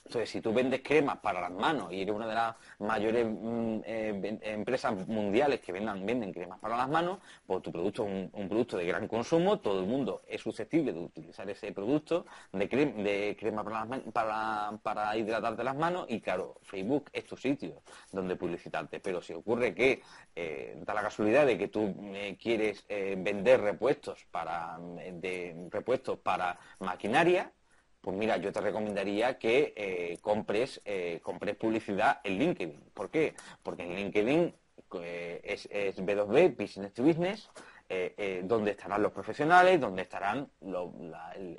Entonces, 0.09 0.31
si 0.31 0.41
tú 0.41 0.51
vendes 0.51 0.81
cremas 0.83 1.19
para 1.19 1.39
las 1.39 1.51
manos 1.51 1.93
y 1.93 2.01
eres 2.01 2.15
una 2.15 2.25
de 2.25 2.33
las 2.33 2.55
mayores 2.79 3.27
mm, 3.29 3.81
eh, 3.85 4.39
empresas 4.41 5.07
mundiales 5.07 5.59
que 5.59 5.71
vendan, 5.71 6.03
venden 6.03 6.33
cremas 6.33 6.57
para 6.57 6.75
las 6.75 6.89
manos, 6.89 7.19
pues 7.45 7.61
tu 7.61 7.71
producto 7.71 8.07
es 8.07 8.27
un, 8.33 8.49
producto 8.49 8.77
de 8.77 8.87
gran 8.87 9.07
consumo, 9.07 9.59
todo 9.59 9.81
el 9.81 9.85
mundo 9.85 10.23
es 10.27 10.41
susceptible 10.41 10.93
de 10.93 10.99
utilizar 10.99 11.47
ese 11.47 11.71
producto 11.73 12.25
de, 12.51 13.37
crema 13.39 13.63
para, 14.11 14.79
para, 14.81 15.15
hidratarte 15.15 15.63
las 15.63 15.75
manos 15.75 16.07
y 16.09 16.19
claro, 16.21 16.55
Facebook 16.63 17.11
es 17.13 17.25
tu 17.25 17.37
sitio 17.37 17.83
donde 18.11 18.35
publicitarte. 18.35 18.99
Pero 18.99 19.21
si 19.21 19.33
ocurre 19.33 19.75
que 19.75 20.01
eh, 20.35 20.75
da 20.87 20.95
la 20.95 21.03
casualidad 21.03 21.45
de 21.45 21.55
que 21.55 21.67
tú 21.67 21.93
eh, 22.15 22.35
quieres 22.41 22.83
vender 22.87 23.61
repuestos 23.61 24.25
para, 24.31 24.79
de, 24.79 25.67
repuestos 25.69 26.17
para 26.17 26.57
maquinaria, 26.79 27.53
pues 28.01 28.15
mira, 28.15 28.37
yo 28.37 28.51
te 28.51 28.61
recomendaría 28.61 29.37
que 29.37 29.73
eh, 29.75 30.17
compres, 30.21 30.81
eh, 30.85 31.19
compres 31.21 31.55
publicidad 31.55 32.21
en 32.23 32.39
LinkedIn. 32.39 32.79
¿Por 32.93 33.09
qué? 33.09 33.33
Porque 33.63 33.83
en 33.83 33.95
LinkedIn 33.95 34.53
eh, 35.01 35.41
es, 35.43 35.67
es 35.71 35.97
B2B, 35.97 36.55
Business 36.57 36.93
to 36.93 37.03
Business, 37.03 37.49
eh, 37.91 38.13
eh, 38.17 38.41
donde 38.43 38.69
estarán 38.69 39.01
los 39.01 39.11
profesionales, 39.11 39.81
donde 39.81 40.03
estarán 40.03 40.47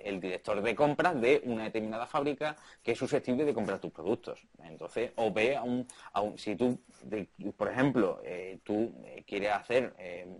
el, 0.04 0.20
director 0.20 0.62
de 0.62 0.76
compras 0.76 1.20
de 1.20 1.42
una 1.44 1.64
determinada 1.64 2.06
fábrica 2.06 2.54
que 2.84 2.92
es 2.92 2.98
susceptible 2.98 3.44
de 3.44 3.52
comprar 3.52 3.80
tus 3.80 3.90
productos. 3.90 4.46
Entonces, 4.62 5.10
o 5.16 5.32
ve 5.32 5.56
a 5.56 5.62
un, 5.64 5.88
si 6.38 6.54
tú, 6.54 6.78
por 7.56 7.68
ejemplo, 7.68 8.20
eh, 8.22 8.60
tú 8.62 8.94
quieres 9.26 9.50
hacer 9.50 9.92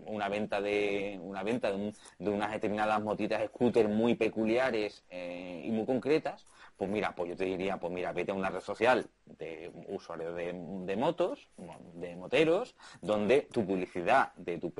una 0.05 0.29
venta 0.29 0.61
de 0.61 1.19
una 1.21 1.43
venta 1.43 1.69
de, 1.69 1.93
de, 2.19 2.29
unas 2.29 2.53
determinadas 2.53 3.01
motitas 3.01 3.45
scooter 3.47 3.89
muy 3.89 4.15
peculiares 4.15 5.03
y 5.11 5.69
muy 5.71 5.85
concretas, 5.85 6.45
pues 6.81 6.89
mira, 6.89 7.13
pues 7.13 7.29
yo 7.29 7.35
te 7.35 7.45
diría, 7.45 7.77
pues 7.77 7.93
mira, 7.93 8.11
vete 8.11 8.31
a 8.31 8.33
una 8.33 8.49
red 8.49 8.59
social 8.59 9.05
de 9.23 9.71
usuarios 9.89 10.35
de, 10.35 10.95
motos, 10.97 11.47
de 11.93 12.15
moteros, 12.15 12.75
donde 13.03 13.41
tu 13.41 13.63
publicidad 13.63 14.33
de 14.33 14.57
tu, 14.57 14.73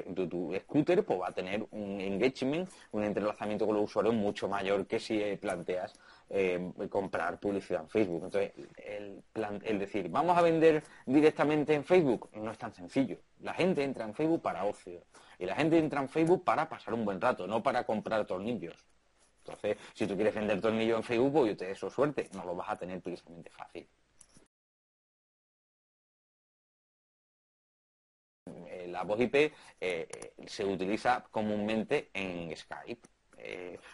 scooter 0.61 1.05
pues 1.05 1.21
va 1.21 1.27
a 1.27 1.31
tener 1.31 1.63
un 1.69 2.01
engagement, 2.01 2.67
un 2.89 3.03
entrelazamiento 3.03 3.67
con 3.67 3.75
los 3.75 3.85
usuarios 3.85 4.15
mucho 4.15 4.49
mayor 4.49 4.87
que 4.87 4.99
si 4.99 5.19
planteas 5.39 5.93
eh, 6.31 6.71
comprar 6.89 7.39
publicidad 7.39 7.81
en 7.81 7.89
Facebook. 7.89 8.23
Entonces, 8.23 8.51
el 9.63 9.77
decir, 9.77 10.09
vamos 10.09 10.35
a 10.35 10.41
vender 10.41 10.81
directamente 11.05 11.75
en 11.75 11.83
Facebook, 11.83 12.31
no 12.33 12.49
es 12.49 12.57
tan 12.57 12.73
sencillo. 12.73 13.19
La 13.41 13.53
gente 13.53 13.83
entra 13.83 14.05
en 14.05 14.15
Facebook 14.15 14.41
para 14.41 14.65
ocio. 14.65 15.03
Y 15.37 15.45
la 15.45 15.55
gente 15.55 15.77
entra 15.77 16.01
en 16.01 16.09
Facebook 16.09 16.43
para 16.43 16.67
pasar 16.67 16.95
un 16.95 17.05
buen 17.05 17.21
rato, 17.21 17.45
no 17.45 17.61
para 17.61 17.83
comprar 17.83 18.25
tornillos. 18.25 18.90
Entonces, 19.45 19.77
si 19.93 20.07
tú 20.07 20.15
quieres 20.15 20.35
vender 20.35 20.61
tornillo 20.61 20.97
en 20.97 21.03
Facebook, 21.03 21.31
pues 21.33 21.51
yo 21.51 21.57
te 21.57 21.65
deseo 21.65 21.89
suerte, 21.89 22.29
no 22.33 22.45
lo 22.45 22.55
vas 22.55 22.69
a 22.69 22.77
tener 22.77 23.01
precisamente 23.01 23.49
fácil. 23.49 23.87
Eh, 28.67 28.87
la 28.87 29.03
voz 29.03 29.19
IP 29.19 29.35
eh, 29.35 29.51
eh, 29.79 30.07
se 30.47 30.65
utiliza 30.65 31.23
comúnmente 31.31 32.09
en 32.13 32.55
Skype, 32.55 33.07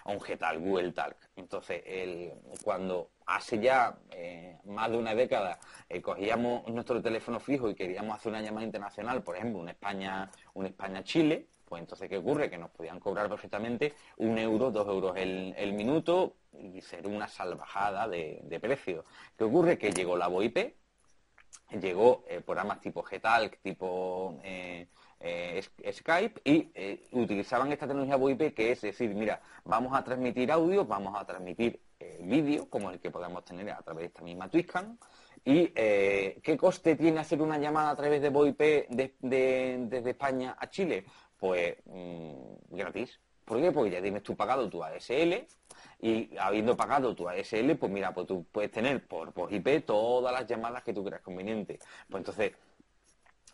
o 0.03 0.11
en 0.11 0.21
Getal, 0.21 0.59
Google 0.59 0.91
Talk. 0.91 1.15
Entonces, 1.37 1.81
cuando 2.63 3.11
hace 3.25 3.59
ya 3.59 3.97
más 4.65 4.91
de 4.91 4.97
una 4.97 5.15
década 5.15 5.57
cogíamos 6.01 6.67
nuestro 6.67 7.01
teléfono 7.01 7.39
fijo 7.39 7.69
y 7.69 7.75
queríamos 7.75 8.17
hacer 8.17 8.33
una 8.33 8.41
llamada 8.41 8.65
internacional, 8.65 9.23
por 9.23 9.37
ejemplo, 9.37 9.61
un 9.61 9.69
España, 9.69 10.29
un 10.53 10.65
España-Chile, 10.65 11.47
pues 11.67 11.81
entonces, 11.81 12.09
¿qué 12.09 12.17
ocurre? 12.17 12.49
Que 12.49 12.57
nos 12.57 12.71
podían 12.71 12.99
cobrar 12.99 13.29
perfectamente 13.29 13.93
un 14.17 14.37
euro, 14.37 14.71
dos 14.71 14.87
euros 14.87 15.15
el, 15.17 15.73
minuto 15.73 16.37
y 16.53 16.81
ser 16.81 17.05
una 17.07 17.27
salvajada 17.27 18.07
de, 18.07 18.59
precio. 18.61 19.03
¿Qué 19.37 19.43
ocurre? 19.43 19.77
Que 19.77 19.91
llegó 19.91 20.15
la 20.15 20.27
VoIP, 20.27 20.57
llegó 21.81 22.23
eh, 22.27 22.39
programas 22.39 22.79
tipo 22.79 23.03
Getalk, 23.03 23.59
tipo 23.61 24.39
eh, 24.43 24.87
eh, 25.19 25.61
Skype 25.91 26.41
y 26.45 26.71
utilizaban 27.11 27.71
esta 27.71 27.85
tecnología 27.85 28.15
VoIP 28.15 28.53
que 28.53 28.71
es 28.71 28.81
decir, 28.81 29.13
mira, 29.13 29.41
vamos 29.65 29.93
a 29.93 30.03
transmitir 30.03 30.51
audio, 30.51 30.85
vamos 30.85 31.19
a 31.19 31.25
transmitir 31.25 31.81
vídeo, 32.21 32.69
como 32.69 32.91
el 32.91 32.99
que 32.99 33.11
podemos 33.11 33.43
tener 33.43 33.71
a 33.71 33.81
través 33.81 34.03
de 34.03 34.07
esta 34.07 34.21
misma 34.21 34.49
Twitcam, 34.49 34.97
¿Y 35.45 35.67
qué 35.67 36.57
coste 36.59 36.97
tiene 36.97 37.21
hacer 37.21 37.41
una 37.41 37.57
llamada 37.57 37.91
a 37.91 37.95
través 37.95 38.21
de 38.21 38.29
VoIP 38.29 38.59
desde 38.89 40.09
España 40.09 40.57
a 40.59 40.69
Chile? 40.69 41.05
Pues 41.39 41.77
mm, 41.85 42.75
gratis. 42.75 43.19
¿Por 43.45 43.61
qué? 43.61 43.71
Porque 43.71 43.91
ya 43.91 44.01
tienes 44.01 44.23
tú 44.23 44.35
pagado 44.35 44.69
tu 44.69 44.83
ASL 44.83 45.47
y 46.01 46.37
habiendo 46.37 46.75
pagado 46.75 47.15
tu 47.15 47.29
ASL, 47.29 47.75
pues 47.75 47.91
mira, 47.91 48.13
pues 48.13 48.27
tú 48.27 48.45
puedes 48.51 48.71
tener 48.71 49.07
por 49.07 49.33
voz 49.33 49.51
IP 49.51 49.85
todas 49.85 50.33
las 50.33 50.45
llamadas 50.45 50.83
que 50.83 50.93
tú 50.93 51.03
creas 51.03 51.21
conveniente. 51.21 51.79
Pues 52.09 52.21
entonces, 52.21 52.53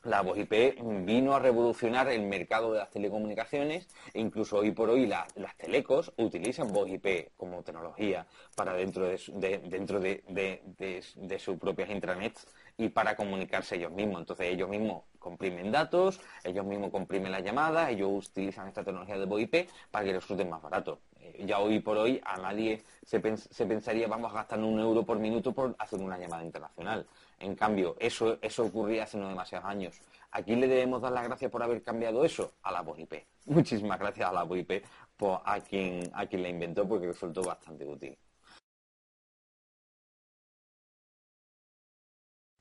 la 0.04 0.22
voz 0.22 0.38
IP 0.38 0.82
vino 1.06 1.34
a 1.34 1.40
revolucionar 1.40 2.10
el 2.10 2.24
mercado 2.24 2.74
de 2.74 2.80
las 2.80 2.90
telecomunicaciones 2.90 3.88
e 4.14 4.20
incluso 4.20 4.58
hoy 4.58 4.72
por 4.72 4.90
hoy 4.90 5.06
las 5.06 5.58
telecos 5.58 6.12
utilizan 6.18 6.74
voz 6.74 6.90
IP 6.90 7.32
como 7.38 7.64
tecnología 7.64 8.28
para 8.56 8.74
dentro 8.74 9.06
de, 9.08 9.60
dentro 9.70 10.00
de, 10.00 11.40
sus 11.40 11.58
propias 11.58 11.90
intranets 11.90 12.48
y 12.78 12.90
para 12.90 13.16
comunicarse 13.16 13.76
ellos 13.76 13.92
mismos. 13.92 14.20
Entonces 14.22 14.48
ellos 14.48 14.68
mismos 14.68 15.04
comprimen 15.20 15.72
datos, 15.72 16.20
ellos 16.44 16.66
mismos 16.66 16.92
comprimen 16.92 17.32
las 17.32 17.44
llamadas, 17.44 17.90
ellos 17.90 18.28
utilizan 18.30 18.68
esta 18.68 18.84
tecnología 18.84 19.18
de 19.18 19.26
voz 19.26 19.42
IP 19.42 19.70
para 19.90 20.04
que 20.06 20.14
resulte 20.14 20.44
más 20.44 20.62
barato. 20.62 21.00
Eh, 21.24 21.46
ya 21.46 21.60
hoy 21.60 21.80
por 21.80 21.98
hoy 21.98 22.22
a 22.26 22.38
nadie 22.38 22.84
se, 23.06 23.20
pensaría 23.20 24.08
vamos 24.08 24.32
a 24.32 24.36
gastar 24.36 24.60
un 24.60 24.80
euro 24.80 25.06
por 25.06 25.20
minuto 25.20 25.54
por 25.54 25.76
hacer 25.80 26.00
una 26.00 26.18
llamada 26.18 26.44
internacional. 26.44 27.06
En 27.40 27.56
cambio, 27.56 27.96
eso, 28.00 28.38
eso 28.42 28.66
ocurría 28.66 29.04
hace 29.04 29.18
no 29.18 29.30
demasiados 29.30 29.70
años. 29.70 30.02
Aquí 30.32 30.56
le 30.56 30.68
debemos 30.68 31.02
dar 31.02 31.12
las 31.14 31.24
gracias 31.24 31.50
por 31.52 31.64
haber 31.64 31.82
cambiado 31.84 32.26
eso 32.26 32.54
a 32.64 32.72
la 32.72 32.82
voz 32.82 33.00
IP. 33.00 33.14
Muchísimas 33.46 34.00
gracias 34.00 34.30
a 34.30 34.34
la 34.34 34.44
voz 34.44 34.60
IP 34.60 34.84
por, 35.16 35.42
a, 35.46 35.60
quien, 35.62 36.10
a 36.14 36.26
quien 36.26 36.44
la 36.44 36.50
inventó 36.50 36.88
porque 36.88 37.08
resultó 37.08 37.44
bastante 37.44 37.86
útil. 37.86 38.18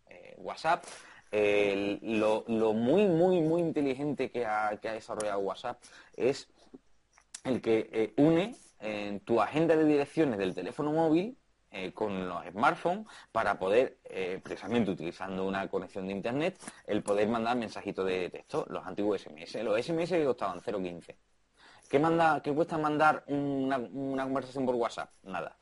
Eh, 0.06 0.34
WhatsApp 0.38 0.84
lo, 1.32 2.72
muy, 2.74 3.06
muy, 3.06 3.40
muy 3.40 3.62
inteligente 3.62 4.30
que 4.30 4.44
ha, 4.44 4.78
desarrollado 4.82 5.40
WhatsApp 5.40 5.82
es 6.16 6.48
el 7.44 7.60
que 7.60 7.88
eh, 7.92 8.14
une 8.16 8.54
en 8.80 9.20
tu 9.20 9.40
agenda 9.40 9.76
de 9.76 9.84
direcciones 9.84 10.38
del 10.38 10.54
teléfono 10.54 10.92
móvil 10.92 11.36
eh, 11.74 11.90
con 11.92 12.28
los 12.28 12.44
smartphones 12.44 13.06
para 13.32 13.58
poder, 13.58 13.98
eh, 14.04 14.38
precisamente 14.42 14.90
utilizando 14.90 15.46
una 15.46 15.68
conexión 15.68 16.06
de 16.06 16.12
internet, 16.12 16.58
el 16.86 17.02
poder 17.02 17.28
mandar 17.28 17.56
mensajitos 17.56 18.04
de 18.04 18.28
texto, 18.28 18.66
los 18.68 18.84
antiguos 18.84 19.22
SMS. 19.22 19.54
Los 19.64 19.80
SMS 19.80 20.12
costaban 20.22 20.60
0,15. 20.60 21.16
¿Qué, 21.88 22.40
¿Qué 22.42 22.54
cuesta 22.54 22.76
mandar 22.76 23.24
una, 23.26 23.78
conversación 24.22 24.66
por 24.66 24.74
WhatsApp? 24.74 25.10
Nada. 25.22 25.56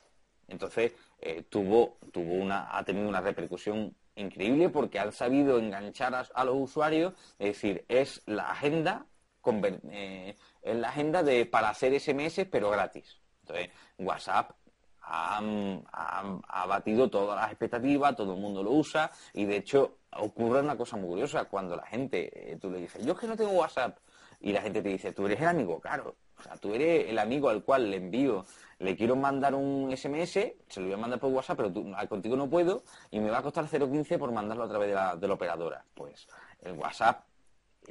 Entonces, 0.48 0.92
eh, 1.20 1.44
tuvo, 1.48 1.98
tuvo 2.12 2.34
una, 2.34 2.76
ha 2.76 2.84
tenido 2.84 3.08
una 3.08 3.20
repercusión 3.20 3.94
increíble 4.16 4.68
porque 4.68 4.98
han 4.98 5.12
sabido 5.12 5.60
enganchar 5.60 6.12
a, 6.14 6.44
los 6.44 6.56
usuarios, 6.56 7.14
es 7.38 7.54
decir, 7.54 7.84
es 7.88 8.22
la 8.26 8.50
agenda, 8.50 9.06
es 9.42 10.76
la 10.76 10.88
agenda 10.88 11.22
de, 11.22 11.46
para 11.46 11.70
hacer 11.70 11.98
SMS 11.98 12.46
pero 12.50 12.70
gratis. 12.70 13.20
Entonces, 13.42 13.70
WhatsApp 13.98 14.52
ha, 15.02 16.66
batido 16.66 17.08
todas 17.10 17.36
las 17.36 17.50
expectativas, 17.50 18.14
todo 18.16 18.34
el 18.34 18.40
mundo 18.40 18.62
lo 18.62 18.72
usa 18.72 19.10
y 19.32 19.44
de 19.44 19.56
hecho 19.56 19.98
ocurre 20.16 20.60
una 20.60 20.76
cosa 20.76 20.96
muy 20.96 21.08
curiosa 21.08 21.44
cuando 21.44 21.76
la 21.76 21.86
gente, 21.86 22.52
eh, 22.52 22.56
tú 22.56 22.70
le 22.70 22.78
dices, 22.78 23.04
yo 23.04 23.12
es 23.12 23.18
que 23.18 23.26
no 23.26 23.36
tengo 23.36 23.52
WhatsApp 23.52 23.98
y 24.40 24.52
la 24.52 24.62
gente 24.62 24.82
te 24.82 24.88
dice, 24.88 25.12
tú 25.12 25.26
eres 25.26 25.40
el 25.40 25.48
amigo, 25.48 25.80
claro, 25.80 26.16
o 26.38 26.42
sea, 26.42 26.56
tú 26.56 26.72
eres 26.74 27.08
el 27.08 27.18
amigo 27.18 27.48
al 27.48 27.62
cual 27.62 27.90
le 27.90 27.98
envío, 27.98 28.46
le 28.78 28.96
quiero 28.96 29.14
mandar 29.16 29.54
un 29.54 29.94
SMS, 29.94 30.32
se 30.32 30.80
lo 30.80 30.86
voy 30.86 30.94
a 30.94 30.96
mandar 30.96 31.20
por 31.20 31.30
WhatsApp, 31.30 31.56
pero 31.56 31.72
tú, 31.72 31.92
contigo 32.08 32.36
no 32.36 32.48
puedo 32.48 32.82
y 33.10 33.20
me 33.20 33.30
va 33.30 33.38
a 33.38 33.42
costar 33.42 33.66
0,15 33.66 34.18
por 34.18 34.32
mandarlo 34.32 34.64
a 34.64 34.68
través 34.68 34.88
de 34.88 34.94
la, 34.94 35.16
de 35.16 35.28
la 35.28 35.34
operadora. 35.34 35.84
Pues 35.94 36.26
el 36.62 36.72
WhatsApp 36.72 37.24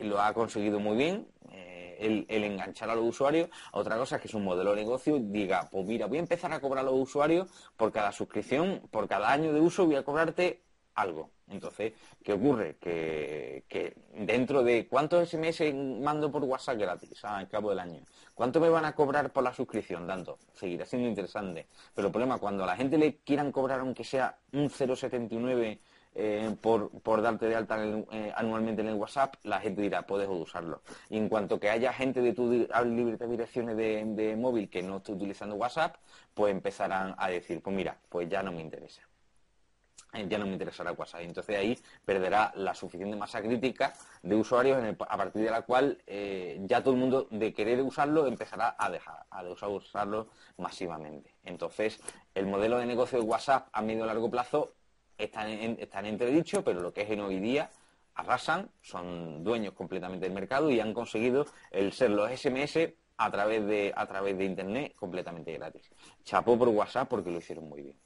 lo 0.03 0.21
ha 0.21 0.33
conseguido 0.33 0.79
muy 0.79 0.97
bien. 0.97 1.27
Eh, 1.51 2.25
el, 2.29 2.43
enganchar 2.43 2.89
a 2.89 2.95
los 2.95 3.05
usuarios. 3.05 3.49
Otra 3.73 3.97
cosa 3.97 4.15
es 4.15 4.21
que 4.21 4.27
es 4.27 4.33
un 4.33 4.43
modelo 4.43 4.71
de 4.71 4.77
negocio 4.77 5.19
diga, 5.19 5.67
pues 5.71 5.85
mira, 5.85 6.07
voy 6.07 6.17
a 6.17 6.21
empezar 6.21 6.51
a 6.53 6.59
cobrar 6.59 6.85
a 6.85 6.89
los 6.89 6.99
usuarios 6.99 7.47
por 7.75 7.91
cada 7.91 8.11
suscripción, 8.11 8.81
por 8.91 9.07
cada 9.07 9.31
año 9.31 9.53
de 9.53 9.59
uso 9.59 9.85
voy 9.85 9.95
a 9.95 10.03
cobrarte 10.03 10.61
algo. 10.95 11.31
Entonces, 11.49 11.93
¿qué 12.23 12.33
ocurre? 12.33 12.77
Que, 12.79 13.63
dentro 14.13 14.63
de 14.63 14.87
cuántos 14.87 15.27
SMS 15.27 15.73
mando 15.73 16.31
por 16.31 16.43
WhatsApp 16.43 16.77
gratis 16.77 17.25
al 17.25 17.47
cabo 17.47 17.71
del 17.71 17.79
año, 17.79 18.01
¿cuánto 18.35 18.59
me 18.59 18.69
van 18.69 18.85
a 18.85 18.93
cobrar 18.93 19.31
por 19.31 19.43
la 19.43 19.53
suscripción? 19.53 20.05
Tanto, 20.05 20.37
seguirá 20.53 20.85
siendo 20.85 21.07
interesante. 21.07 21.67
Pero 21.95 22.07
el 22.07 22.11
problema, 22.11 22.37
cuando 22.37 22.63
a 22.63 22.67
la 22.67 22.75
gente 22.75 22.97
le 22.97 23.17
quieran 23.17 23.51
cobrar 23.51 23.79
aunque 23.79 24.03
sea 24.03 24.37
un 24.53 24.69
0,79 24.69 25.79
eh, 26.15 26.55
por, 26.59 27.21
darte 27.21 27.45
de 27.45 27.55
alta 27.55 27.77
eh, 27.81 28.33
anualmente 28.35 28.81
en 28.81 28.89
el 28.89 28.95
WhatsApp, 28.95 29.35
la 29.43 29.59
gente 29.61 29.81
dirá, 29.81 30.01
puedes 30.05 30.27
usarlo. 30.27 30.81
Y 31.09 31.17
en 31.17 31.29
cuanto 31.29 31.59
que 31.59 31.69
haya 31.69 31.93
gente 31.93 32.21
de 32.21 32.33
tu 32.33 32.51
libre 32.51 33.17
de 33.17 33.27
direcciones 33.27 33.77
de, 33.77 34.35
móvil 34.35 34.69
que 34.69 34.81
no 34.81 34.97
esté 34.97 35.13
utilizando 35.13 35.55
WhatsApp, 35.55 35.95
pues 36.33 36.51
empezarán 36.51 37.15
a 37.17 37.29
decir, 37.29 37.61
pues 37.61 37.75
mira, 37.75 37.97
pues 38.09 38.27
ya 38.27 38.41
no 38.43 38.51
me 38.51 38.61
interesa. 38.61 39.01
Eh, 40.13 40.25
ya 40.27 40.39
no 40.39 40.47
me 40.47 40.53
interesará 40.53 40.91
WhatsApp. 40.91 41.21
Entonces 41.21 41.55
ahí 41.55 41.77
perderá 42.03 42.51
la 42.55 42.73
suficiente 42.73 43.15
masa 43.15 43.41
crítica 43.41 43.93
de 44.23 44.35
usuarios 44.35 44.77
a 44.99 45.17
partir 45.17 45.43
de 45.43 45.51
la 45.51 45.61
cual 45.61 45.99
ya 46.65 46.81
todo 46.81 46.95
el 46.95 46.99
mundo 46.99 47.27
de 47.29 47.53
querer 47.53 47.81
usarlo 47.81 48.25
empezará 48.25 48.75
a 48.79 48.89
dejar 48.89 49.25
a 49.29 49.67
usarlo 49.69 50.27
masivamente. 50.57 51.35
Entonces 51.43 51.99
el 52.33 52.47
modelo 52.47 52.79
de 52.79 52.87
negocio 52.87 53.19
de 53.19 53.25
WhatsApp 53.25 53.69
a 53.71 53.81
medio 53.83 54.03
y 54.05 54.07
largo 54.07 54.31
plazo 54.31 54.73
están 55.19 55.49
en, 55.49 55.77
están 55.79 56.05
entredicho, 56.05 56.63
pero 56.63 56.81
lo 56.81 56.93
que 56.93 57.01
es 57.01 57.09
en 57.11 57.19
hoy 57.21 57.39
día 57.39 57.69
arrasan, 58.15 58.69
son 58.81 59.43
dueños 59.43 59.73
completamente 59.73 60.25
del 60.25 60.33
mercado 60.33 60.69
y 60.71 60.79
han 60.79 60.93
conseguido 60.93 61.45
el 61.71 61.93
ser 61.93 62.11
los 62.11 62.29
SMS 62.31 62.93
a 63.17 63.31
través 63.31 63.65
de, 63.65 63.93
a 63.95 64.05
través 64.07 64.37
de 64.37 64.45
Internet 64.45 64.95
completamente 64.95 65.53
gratis. 65.53 65.89
Chapó 66.23 66.57
por 66.57 66.69
WhatsApp 66.69 67.09
porque 67.09 67.31
lo 67.31 67.37
hicieron 67.39 67.67
muy 67.69 67.81
bien. 67.81 67.99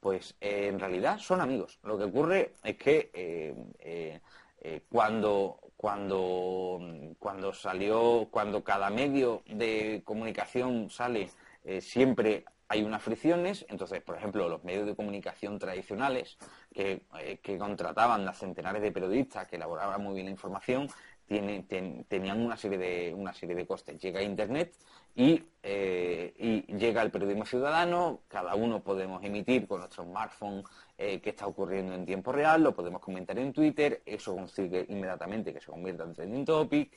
Pues 0.00 0.34
eh, 0.40 0.66
en 0.66 0.80
realidad 0.80 1.18
son 1.18 1.40
amigos. 1.40 1.78
Lo 1.84 1.96
que 1.96 2.04
ocurre 2.04 2.54
es 2.64 2.76
que 2.76 3.10
eh, 3.14 4.20
eh, 4.64 4.82
cuando, 4.88 5.60
cuando, 5.76 6.80
cuando 7.18 7.52
salió, 7.52 8.28
cuando 8.30 8.64
cada 8.64 8.90
medio 8.90 9.42
de 9.46 10.02
comunicación 10.04 10.90
sale 10.90 11.30
eh, 11.64 11.80
siempre 11.80 12.44
hay 12.68 12.82
unas 12.82 13.02
fricciones, 13.02 13.66
entonces, 13.68 14.02
por 14.02 14.16
ejemplo, 14.16 14.48
los 14.48 14.64
medios 14.64 14.86
de 14.86 14.96
comunicación 14.96 15.58
tradicionales 15.58 16.38
que, 16.72 17.04
eh, 17.20 17.58
contrataban 17.58 18.26
a 18.26 18.32
centenares 18.32 18.80
de 18.80 18.90
periodistas 18.90 19.46
que 19.46 19.56
elaboraban 19.56 20.02
muy 20.02 20.14
bien 20.14 20.26
la 20.26 20.32
información, 20.32 20.88
tenían 21.26 22.42
una 22.42 22.56
serie, 22.56 22.78
de, 22.78 23.14
una 23.14 23.32
serie 23.32 23.54
de 23.54 23.66
costes. 23.66 23.98
Llega 23.98 24.22
Internet 24.22 24.74
y, 25.14 25.42
eh, 25.62 26.34
y, 26.36 26.76
llega 26.76 27.00
el 27.02 27.10
periodismo 27.10 27.46
ciudadano, 27.46 28.20
cada 28.28 28.54
uno 28.54 28.82
podemos 28.82 29.22
emitir 29.22 29.66
con 29.66 29.80
nuestro 29.80 30.04
smartphone 30.04 30.64
qué 30.96 31.20
está 31.24 31.46
ocurriendo 31.46 31.94
en 31.94 32.06
tiempo 32.06 32.32
real, 32.32 32.62
lo 32.62 32.74
podemos 32.74 33.00
comentar 33.00 33.38
en 33.38 33.52
Twitter, 33.52 34.02
eso 34.06 34.34
consigue 34.34 34.86
inmediatamente 34.88 35.52
que 35.52 35.60
se 35.60 35.70
convierta 35.70 36.04
en 36.04 36.14
trending 36.14 36.44
topic. 36.44 36.96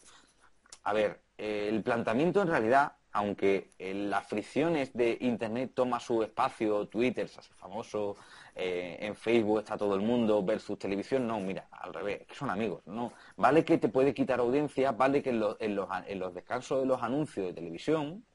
A 0.84 0.94
ver, 0.94 1.22
el 1.38 1.82
planteamiento 1.82 2.42
en 2.42 2.48
realidad 2.48 2.94
aunque 3.16 3.70
las 3.80 4.28
fricciones 4.28 4.92
de 4.92 5.18
Internet 5.22 5.72
toma 5.74 6.02
su 6.02 6.22
espacio, 6.22 6.86
Twitter 6.90 7.30
se 7.30 7.40
hace 7.40 7.54
famoso, 7.54 8.18
eh, 8.54 8.98
en 9.00 9.16
Facebook 9.16 9.60
está 9.60 9.78
todo 9.78 9.96
el 9.96 10.02
mundo 10.02 10.44
versus 10.44 10.78
televisión, 10.78 11.26
no, 11.26 11.40
mira, 11.40 11.70
al 11.72 11.94
revés, 11.94 12.22
es 12.22 12.28
que 12.28 12.36
son 12.36 12.50
amigos, 12.50 12.82
no. 12.86 13.14
Vale 13.38 13.64
que 13.64 13.78
te 13.78 13.88
puede 13.88 14.14
quitar 14.14 14.42
audiencia, 14.42 14.92
vale 14.92 15.24
que 15.24 15.32
los, 15.32 15.56
en 15.62 15.76
los 16.20 16.34
descansos 16.34 16.82
de 16.82 16.88
los 16.88 17.02
anuncios 17.02 17.46
de 17.48 17.54
televisión, 17.54 18.26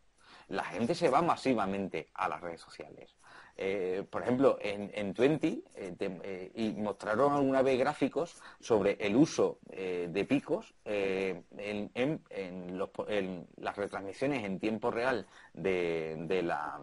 la 0.48 0.64
gente 0.64 0.94
se 0.94 1.10
va 1.10 1.20
masivamente 1.20 2.08
a 2.14 2.30
las 2.30 2.40
redes 2.40 2.62
sociales. 2.62 3.19
Eh, 3.62 4.04
por 4.08 4.22
ejemplo, 4.22 4.56
en, 4.62 4.90
en 4.94 5.14
eh, 5.20 5.60
eh, 5.76 6.50
y 6.54 6.70
mostraron 6.80 7.34
alguna 7.34 7.60
vez 7.60 7.78
gráficos 7.78 8.40
sobre 8.58 8.92
el 8.98 9.14
uso 9.14 9.58
de 9.68 10.24
picos 10.24 10.72
en, 10.86 11.44
las 13.58 13.76
retransmisiones 13.76 14.44
en 14.44 14.58
tiempo 14.58 14.90
real 14.90 15.26
de, 15.52 16.42
la, 16.42 16.80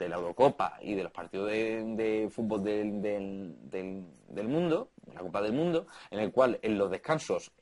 Eurocopa 0.00 0.76
y 0.82 0.94
de 0.94 1.04
los 1.04 1.12
partidos 1.12 1.50
de, 1.52 2.28
fútbol 2.32 2.64
del, 2.64 4.48
mundo, 4.48 4.90
la 5.14 5.20
Copa 5.20 5.42
del 5.42 5.52
Mundo, 5.52 5.86
en 6.10 6.20
el 6.20 6.32
cual 6.32 6.58
en 6.62 6.78
los 6.78 6.90
descansos 6.90 7.52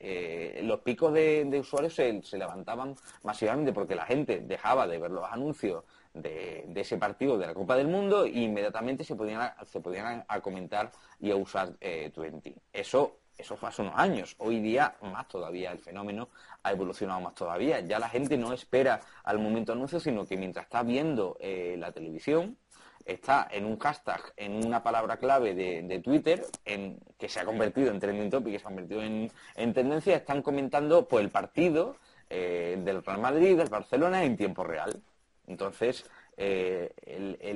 los 0.61 0.79
picos 0.81 1.13
de, 1.13 1.57
usuarios 1.59 1.93
se, 1.93 2.21
levantaban 2.37 2.95
masivamente 3.23 3.73
porque 3.73 3.95
la 3.95 4.05
gente 4.05 4.41
dejaba 4.41 4.87
de 4.87 4.97
ver 4.97 5.11
los 5.11 5.25
anuncios 5.31 5.83
de, 6.15 6.65
ese 6.75 6.97
partido 6.97 7.37
de 7.37 7.47
la 7.47 7.53
Copa 7.53 7.75
del 7.75 7.87
Mundo 7.87 8.25
e 8.25 8.39
inmediatamente 8.39 9.03
se 9.03 9.15
podían, 9.15 9.51
se 9.65 9.79
podían 9.81 10.25
comentar 10.41 10.91
y 11.19 11.31
a 11.31 11.35
usar 11.35 11.73
eh, 11.81 12.11
Twenty. 12.13 12.55
Eso, 12.71 13.17
eso 13.37 13.57
fue 13.57 13.69
hace 13.69 13.81
unos 13.81 13.95
años. 13.95 14.35
Hoy 14.39 14.59
día, 14.59 14.95
más 15.01 15.27
todavía, 15.27 15.71
el 15.71 15.79
fenómeno 15.79 16.29
ha 16.63 16.71
evolucionado 16.71 17.21
más 17.21 17.35
todavía. 17.35 17.81
Ya 17.81 17.99
la 17.99 18.09
gente 18.09 18.37
no 18.37 18.53
espera 18.53 19.01
al 19.23 19.39
momento 19.39 19.73
anuncio, 19.73 19.99
sino 19.99 20.25
que 20.25 20.37
mientras 20.37 20.65
está 20.65 20.83
viendo 20.83 21.37
eh, 21.39 21.75
la 21.77 21.91
televisión, 21.91 22.57
está 23.05 23.47
en 23.51 23.65
un 23.65 23.77
hashtag, 23.77 24.33
en 24.35 24.65
una 24.65 24.81
palabra 24.81 25.17
clave 25.17 25.53
de, 25.53 25.99
Twitter, 25.99 26.43
en, 26.65 26.99
que 27.17 27.29
se 27.29 27.39
ha 27.39 27.45
convertido 27.45 27.91
en 27.91 27.99
trending 27.99 28.29
topic, 28.29 28.53
que 28.53 28.59
se 28.59 28.65
ha 28.65 28.69
convertido 28.69 29.03
en, 29.03 29.31
tendencia, 29.73 30.15
están 30.15 30.41
comentando 30.41 31.07
pues, 31.07 31.23
el 31.23 31.31
partido 31.31 31.97
eh, 32.29 32.77
del 32.83 33.03
Real 33.03 33.21
Madrid, 33.21 33.57
del 33.57 33.69
Barcelona 33.69 34.23
en 34.23 34.35
tiempo 34.35 34.63
real. 34.63 35.01
Entonces, 35.47 36.09
eh, 36.37 36.91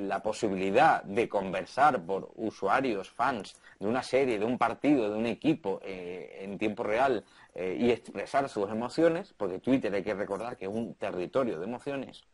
la 0.00 0.22
posibilidad 0.22 1.02
de 1.02 1.28
conversar 1.28 2.00
por 2.06 2.30
usuarios, 2.36 3.10
fans 3.10 3.56
de 3.80 3.88
una 3.88 4.04
serie, 4.04 4.38
de 4.38 4.44
un 4.44 4.56
partido, 4.56 5.10
de 5.10 5.18
un 5.18 5.26
equipo 5.26 5.80
eh, 5.82 6.38
en 6.42 6.56
tiempo 6.56 6.84
real 6.84 7.24
y 7.52 7.90
expresar 7.90 8.48
sus 8.48 8.70
emociones, 8.70 9.34
porque 9.36 9.58
Twitter 9.58 9.92
hay 9.92 10.04
que 10.04 10.14
recordar 10.14 10.56
que 10.56 10.66
es 10.66 10.70
un 10.70 10.94
territorio 10.94 11.58
de 11.58 11.64
emociones, 11.64 12.24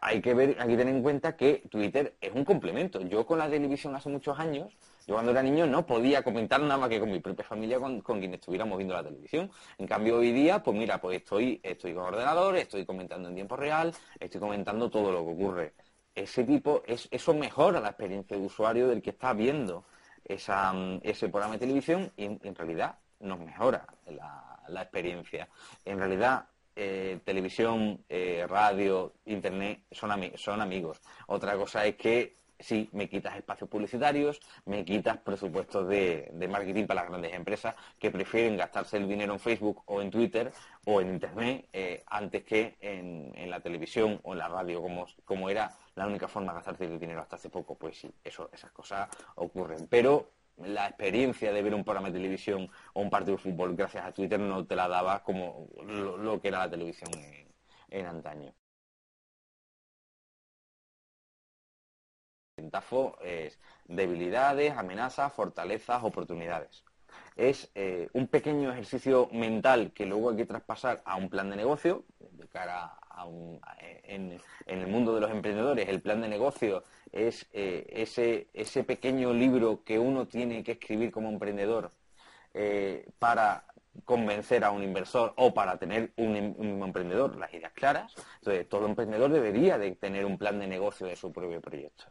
hay 0.00 0.20
que 0.20 0.34
ver, 0.34 0.56
hay 0.58 0.68
que 0.68 0.76
tener 0.76 0.94
en 0.94 1.02
cuenta 1.02 1.36
que 1.36 1.62
Twitter 1.70 2.16
es 2.20 2.32
un 2.32 2.44
complemento. 2.44 3.00
Yo 3.02 3.26
con 3.26 3.38
la 3.38 3.50
televisión 3.50 3.94
hace 3.94 4.08
muchos 4.08 4.38
años 4.38 4.76
yo 5.06 5.14
cuando 5.14 5.30
era 5.30 5.42
niño 5.42 5.66
no 5.66 5.86
podía 5.86 6.22
comentar 6.24 6.60
nada 6.60 6.78
más 6.78 6.88
que 6.88 6.98
con 6.98 7.10
mi 7.10 7.20
propia 7.20 7.44
familia, 7.44 7.78
con, 7.78 8.00
quien 8.00 8.34
estuviéramos 8.34 8.76
viendo 8.76 8.94
la 8.94 9.04
televisión. 9.04 9.48
En 9.78 9.86
cambio, 9.86 10.16
hoy 10.16 10.32
día, 10.32 10.62
pues 10.64 10.76
mira, 10.76 11.00
pues 11.00 11.18
estoy, 11.18 11.60
estoy 11.62 11.94
con 11.94 12.04
ordenador, 12.04 12.56
estoy 12.56 12.84
comentando 12.84 13.28
en 13.28 13.36
tiempo 13.36 13.56
real, 13.56 13.94
estoy 14.18 14.40
comentando 14.40 14.90
todo 14.90 15.12
lo 15.12 15.24
que 15.24 15.30
ocurre. 15.30 15.74
Ese 16.12 16.42
tipo, 16.42 16.82
es, 16.86 17.06
eso 17.12 17.34
mejora 17.34 17.78
la 17.78 17.88
experiencia 17.90 18.36
de 18.36 18.44
usuario 18.44 18.88
del 18.88 19.00
que 19.00 19.10
está 19.10 19.32
viendo 19.32 19.84
esa, 20.24 20.74
ese 21.02 21.28
programa 21.28 21.54
de 21.54 21.60
televisión 21.60 22.10
y 22.16 22.24
en, 22.24 22.54
realidad 22.56 22.98
nos 23.20 23.38
mejora 23.38 23.86
la, 24.06 24.82
experiencia. 24.82 25.48
En 25.84 26.00
realidad, 26.00 26.46
eh, 26.76 27.20
televisión, 27.24 28.04
eh, 28.08 28.46
radio, 28.46 29.14
internet 29.24 29.80
son, 29.90 30.10
amigos. 30.60 31.00
Otra 31.26 31.56
cosa 31.56 31.86
es 31.86 31.96
que 31.96 32.36
sí, 32.58 32.88
me 32.92 33.08
quitas 33.08 33.34
espacios 33.34 33.70
publicitarios, 33.70 34.40
me 34.66 34.84
quitas 34.84 35.16
presupuestos 35.18 35.88
de, 35.88 36.30
marketing 36.50 36.86
para 36.86 37.00
las 37.00 37.10
grandes 37.10 37.32
empresas 37.32 37.74
que 37.98 38.10
prefieren 38.10 38.58
gastarse 38.58 38.98
el 38.98 39.08
dinero 39.08 39.32
en 39.32 39.40
Facebook 39.40 39.82
o 39.86 40.02
en 40.02 40.10
Twitter 40.10 40.52
o 40.84 41.00
en 41.00 41.08
Internet 41.14 41.66
eh, 41.72 42.04
antes 42.08 42.44
que 42.44 42.76
en, 42.80 43.50
la 43.50 43.60
televisión 43.60 44.20
o 44.22 44.34
en 44.34 44.38
la 44.38 44.48
radio, 44.48 44.82
como, 45.24 45.48
era 45.48 45.72
la 45.94 46.06
única 46.06 46.28
forma 46.28 46.52
de 46.52 46.56
gastarse 46.56 46.84
el 46.84 46.98
dinero 46.98 47.22
hasta 47.22 47.36
hace 47.36 47.48
poco. 47.48 47.74
Pues 47.74 47.98
sí, 47.98 48.10
eso, 48.22 48.50
esas 48.52 48.70
cosas 48.72 49.08
ocurren. 49.36 49.86
Pero 49.88 50.35
la 50.58 50.86
experiencia 50.88 51.52
de 51.52 51.62
ver 51.62 51.74
un 51.74 51.84
programa 51.84 52.08
de 52.08 52.14
televisión 52.14 52.70
o 52.94 53.00
un 53.02 53.10
partido 53.10 53.36
de 53.36 53.42
fútbol 53.42 53.76
gracias 53.76 54.04
a 54.04 54.12
Twitter 54.12 54.40
no 54.40 54.66
te 54.66 54.76
la 54.76 54.88
daba 54.88 55.22
como 55.22 55.68
lo, 55.84 56.40
que 56.40 56.48
era 56.48 56.60
la 56.60 56.70
televisión 56.70 57.10
en 57.90 58.06
antaño. 58.06 58.54
DAFO 62.58 63.18
es 63.22 63.58
debilidades, 63.84 64.72
amenazas, 64.76 65.32
fortalezas, 65.32 66.02
oportunidades. 66.02 66.84
Es 67.36 67.70
eh, 67.74 68.08
un 68.14 68.28
pequeño 68.28 68.72
ejercicio 68.72 69.28
mental 69.32 69.92
que 69.92 70.06
luego 70.06 70.30
hay 70.30 70.36
que 70.36 70.46
traspasar 70.46 71.02
a 71.04 71.16
un 71.16 71.28
plan 71.28 71.50
de 71.50 71.56
negocio, 71.56 72.04
de 72.18 72.48
cara 72.48 72.98
en, 74.04 74.40
el 74.66 74.86
mundo 74.86 75.14
de 75.14 75.20
los 75.20 75.30
emprendedores, 75.30 75.88
el 75.88 76.00
plan 76.00 76.20
de 76.20 76.28
negocio 76.28 76.84
es 77.12 77.46
eh, 77.52 77.86
ese, 77.90 78.48
ese 78.52 78.84
pequeño 78.84 79.32
libro 79.32 79.82
que 79.84 79.98
uno 79.98 80.26
tiene 80.26 80.62
que 80.62 80.72
escribir 80.72 81.10
como 81.10 81.28
emprendedor 81.28 81.92
eh, 82.54 83.08
para 83.18 83.64
convencer 84.04 84.64
a 84.64 84.70
un 84.70 84.82
inversor 84.82 85.32
o 85.36 85.54
para 85.54 85.78
tener 85.78 86.12
un, 86.16 86.54
un, 86.58 86.82
emprendedor 86.82 87.36
las 87.36 87.52
ideas 87.54 87.72
claras. 87.72 88.14
Entonces, 88.38 88.68
todo 88.68 88.86
emprendedor 88.86 89.30
debería 89.30 89.78
de 89.78 89.92
tener 89.92 90.24
un 90.26 90.36
plan 90.36 90.58
de 90.58 90.66
negocio 90.66 91.06
de 91.06 91.16
su 91.16 91.32
propio 91.32 91.60
proyecto. 91.60 92.04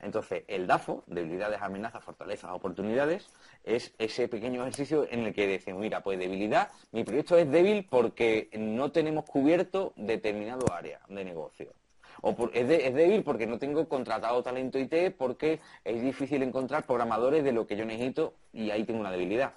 Entonces, 0.00 0.44
el 0.48 0.66
DAFO, 0.66 1.04
debilidades, 1.06 1.60
amenazas, 1.60 2.02
fortalezas, 2.04 2.50
oportunidades, 2.52 3.28
es 3.64 3.94
ese 3.98 4.28
pequeño 4.28 4.62
ejercicio 4.62 5.06
en 5.10 5.26
el 5.26 5.34
que 5.34 5.46
decimos, 5.46 5.80
mira, 5.80 6.02
pues 6.02 6.18
debilidad, 6.18 6.70
mi 6.92 7.04
proyecto 7.04 7.36
es 7.36 7.50
débil 7.50 7.86
porque 7.88 8.50
no 8.58 8.92
tenemos 8.92 9.24
cubierto 9.24 9.92
determinado 9.96 10.72
área 10.72 11.00
de 11.08 11.24
negocio. 11.24 11.72
O 12.22 12.34
es, 12.52 12.66
débil 12.66 13.22
porque 13.22 13.46
no 13.46 13.58
tengo 13.58 13.88
contratado 13.88 14.42
talento 14.42 14.78
IT, 14.78 15.16
porque 15.16 15.60
es 15.84 16.02
difícil 16.02 16.42
encontrar 16.42 16.84
programadores 16.84 17.44
de 17.44 17.52
lo 17.52 17.66
que 17.66 17.76
yo 17.76 17.84
necesito 17.84 18.34
y 18.52 18.70
ahí 18.70 18.84
tengo 18.84 19.00
una 19.00 19.10
debilidad. 19.10 19.54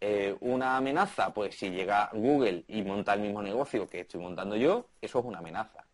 Eh, 0.00 0.36
una 0.40 0.76
amenaza, 0.76 1.32
pues 1.32 1.56
si 1.56 1.70
llega 1.70 2.10
Google 2.12 2.64
y 2.68 2.82
monta 2.82 3.14
el 3.14 3.20
mismo 3.20 3.42
negocio 3.42 3.88
que 3.88 4.00
estoy 4.00 4.20
montando 4.20 4.56
yo, 4.56 4.88
eso 5.00 5.20
es 5.20 5.24
una 5.24 5.38
amenaza. 5.38 5.84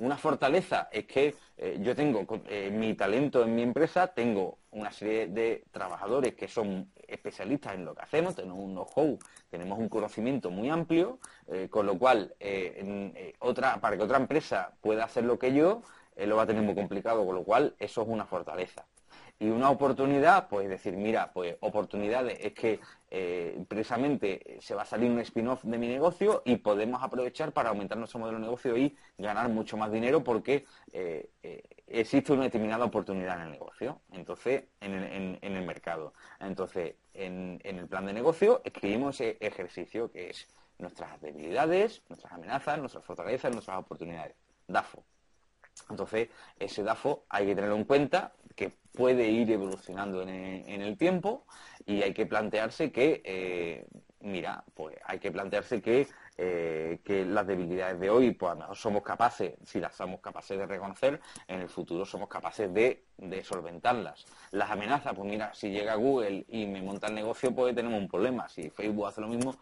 Una 0.00 0.16
fortaleza 0.16 0.88
es 0.90 1.04
que 1.04 1.34
eh, 1.58 1.78
yo 1.82 1.94
tengo 1.94 2.24
eh, 2.48 2.70
mi 2.70 2.94
talento 2.94 3.44
en 3.44 3.54
mi 3.54 3.60
empresa, 3.60 4.06
tengo 4.06 4.56
una 4.70 4.90
serie 4.90 5.26
de 5.26 5.64
trabajadores 5.70 6.34
que 6.34 6.48
son 6.48 6.90
especialistas 7.06 7.74
en 7.74 7.84
lo 7.84 7.94
que 7.94 8.00
hacemos, 8.00 8.34
tenemos 8.34 8.60
un 8.60 8.72
know-how, 8.72 9.18
tenemos 9.50 9.78
un 9.78 9.90
conocimiento 9.90 10.50
muy 10.50 10.70
amplio, 10.70 11.18
eh, 11.48 11.68
con 11.68 11.84
lo 11.84 11.98
cual 11.98 12.34
otra, 13.40 13.78
para 13.78 13.98
que 13.98 14.02
otra 14.02 14.16
empresa 14.16 14.72
pueda 14.80 15.04
hacer 15.04 15.24
lo 15.24 15.38
que 15.38 15.52
yo, 15.52 15.82
lo 16.16 16.36
va 16.36 16.44
a 16.44 16.46
tener 16.46 16.62
muy 16.62 16.74
complicado, 16.74 17.26
con 17.26 17.34
lo 17.34 17.44
cual 17.44 17.74
eso 17.78 18.00
es 18.00 18.08
una 18.08 18.24
fortaleza. 18.24 18.86
Y 19.38 19.50
una 19.50 19.68
oportunidad, 19.68 20.48
pues 20.48 20.68
decir, 20.68 20.94
mira, 20.96 21.30
pues 21.32 21.56
oportunidades 21.60 22.38
es 22.40 22.54
que 22.54 22.80
eh, 23.10 23.64
precisamente 23.66 24.58
se 24.60 24.74
va 24.74 24.82
a 24.82 24.86
salir 24.86 25.10
un 25.10 25.18
spin-off 25.20 25.64
de 25.64 25.78
mi 25.78 25.88
negocio 25.88 26.42
y 26.44 26.56
podemos 26.56 27.02
aprovechar 27.02 27.52
para 27.52 27.70
aumentar 27.70 27.98
nuestro 27.98 28.20
modelo 28.20 28.38
de 28.38 28.44
negocio 28.44 28.76
y 28.76 28.96
ganar 29.18 29.48
mucho 29.48 29.76
más 29.76 29.90
dinero 29.90 30.22
porque 30.22 30.64
eh, 30.92 31.30
eh, 31.42 31.62
existe 31.86 32.32
una 32.32 32.44
determinada 32.44 32.84
oportunidad 32.84 33.36
en 33.36 33.46
el 33.46 33.50
negocio, 33.52 34.00
entonces, 34.12 34.64
en 34.80 35.38
el, 35.42 35.66
mercado. 35.66 36.14
Entonces, 36.38 36.94
en, 37.14 37.60
en 37.64 37.78
el 37.78 37.88
plan 37.88 38.06
de 38.06 38.12
negocio 38.12 38.62
escribimos 38.64 39.20
ese 39.20 39.36
ejercicio 39.40 40.10
que 40.10 40.30
es 40.30 40.48
nuestras 40.78 41.20
debilidades, 41.20 42.02
nuestras 42.08 42.32
amenazas, 42.32 42.78
nuestras 42.78 43.04
fortalezas, 43.04 43.52
nuestras 43.52 43.78
oportunidades. 43.78 44.34
DAFO. 44.66 45.04
Entonces, 45.88 46.28
ese 46.58 46.82
DAFO 46.82 47.24
hay 47.28 47.46
que 47.46 47.54
tenerlo 47.54 47.76
en 47.76 47.84
cuenta, 47.84 48.32
puede 48.92 49.28
ir 49.28 49.50
evolucionando 49.50 50.22
en 50.22 50.28
el, 50.82 50.96
tiempo 50.96 51.44
y 51.86 52.02
hay 52.02 52.12
que 52.12 52.26
plantearse 52.26 52.90
que, 52.90 53.22
eh, 53.24 53.86
mira, 54.20 54.64
pues 54.74 54.96
hay 55.04 55.18
que 55.18 55.30
plantearse 55.30 55.80
que, 55.80 56.08
eh, 56.36 57.00
que 57.04 57.24
las 57.24 57.46
debilidades 57.46 58.00
de 58.00 58.10
hoy, 58.10 58.32
pues 58.32 58.56
a 58.60 58.74
somos 58.74 59.02
capaces, 59.02 59.54
si 59.64 59.80
las 59.80 59.94
somos 59.94 60.20
capaces 60.20 60.58
de 60.58 60.66
reconocer, 60.66 61.20
en 61.46 61.60
el 61.60 61.68
futuro 61.68 62.04
somos 62.04 62.28
capaces 62.28 62.72
de, 62.72 63.04
de 63.18 63.44
solventarlas. 63.44 64.24
Las 64.50 64.70
amenazas, 64.70 65.14
pues 65.14 65.28
mira, 65.28 65.54
si 65.54 65.70
llega 65.70 65.94
Google 65.94 66.44
y 66.48 66.66
me 66.66 66.82
monta 66.82 67.08
el 67.08 67.14
negocio, 67.14 67.54
pues 67.54 67.74
tenemos 67.74 68.00
un 68.00 68.08
problema. 68.08 68.48
Si 68.48 68.70
Facebook 68.70 69.06
hace 69.06 69.20
lo 69.20 69.28
mismo, 69.28 69.54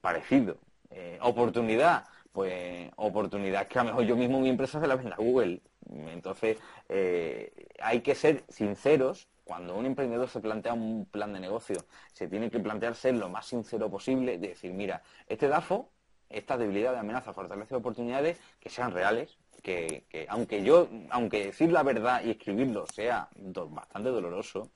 parecido. 0.00 0.56
Eh, 0.90 1.18
oportunidad, 1.22 2.04
pues 2.32 2.90
oportunidad 2.96 3.68
que 3.68 3.78
a 3.78 3.84
lo 3.84 3.90
mejor 3.90 4.04
yo 4.04 4.16
mismo 4.16 4.40
mi 4.40 4.48
empresa 4.48 4.80
se 4.80 4.86
la 4.86 4.96
venda 4.96 5.14
a 5.14 5.22
Google. 5.22 5.60
Entonces, 5.90 6.58
eh, 6.88 7.52
hay 7.80 8.00
que 8.00 8.14
ser 8.14 8.44
sinceros. 8.48 9.28
Cuando 9.44 9.76
un 9.76 9.86
emprendedor 9.86 10.28
se 10.28 10.40
plantea 10.40 10.72
un 10.72 11.04
plan 11.04 11.32
de 11.32 11.40
negocio, 11.40 11.76
se 12.12 12.28
tiene 12.28 12.50
que 12.50 12.60
plantear 12.60 12.94
ser 12.94 13.14
lo 13.14 13.28
más 13.28 13.46
sincero 13.46 13.90
posible, 13.90 14.38
de 14.38 14.48
decir, 14.48 14.72
mira, 14.72 15.02
este 15.26 15.48
DAFO, 15.48 15.90
estas 16.30 16.58
debilidades, 16.58 17.00
amenazas, 17.00 17.34
fortalezas 17.34 17.72
y 17.72 17.74
oportunidades, 17.74 18.38
que 18.60 18.70
sean 18.70 18.92
reales, 18.92 19.36
que, 19.62 20.04
que, 20.08 20.26
aunque 20.28 20.62
yo, 20.62 20.88
aunque 21.10 21.46
decir 21.46 21.72
la 21.72 21.82
verdad 21.82 22.22
y 22.24 22.30
escribirlo 22.30 22.86
sea 22.86 23.28
bastante 23.34 24.08
doloroso, 24.10 24.70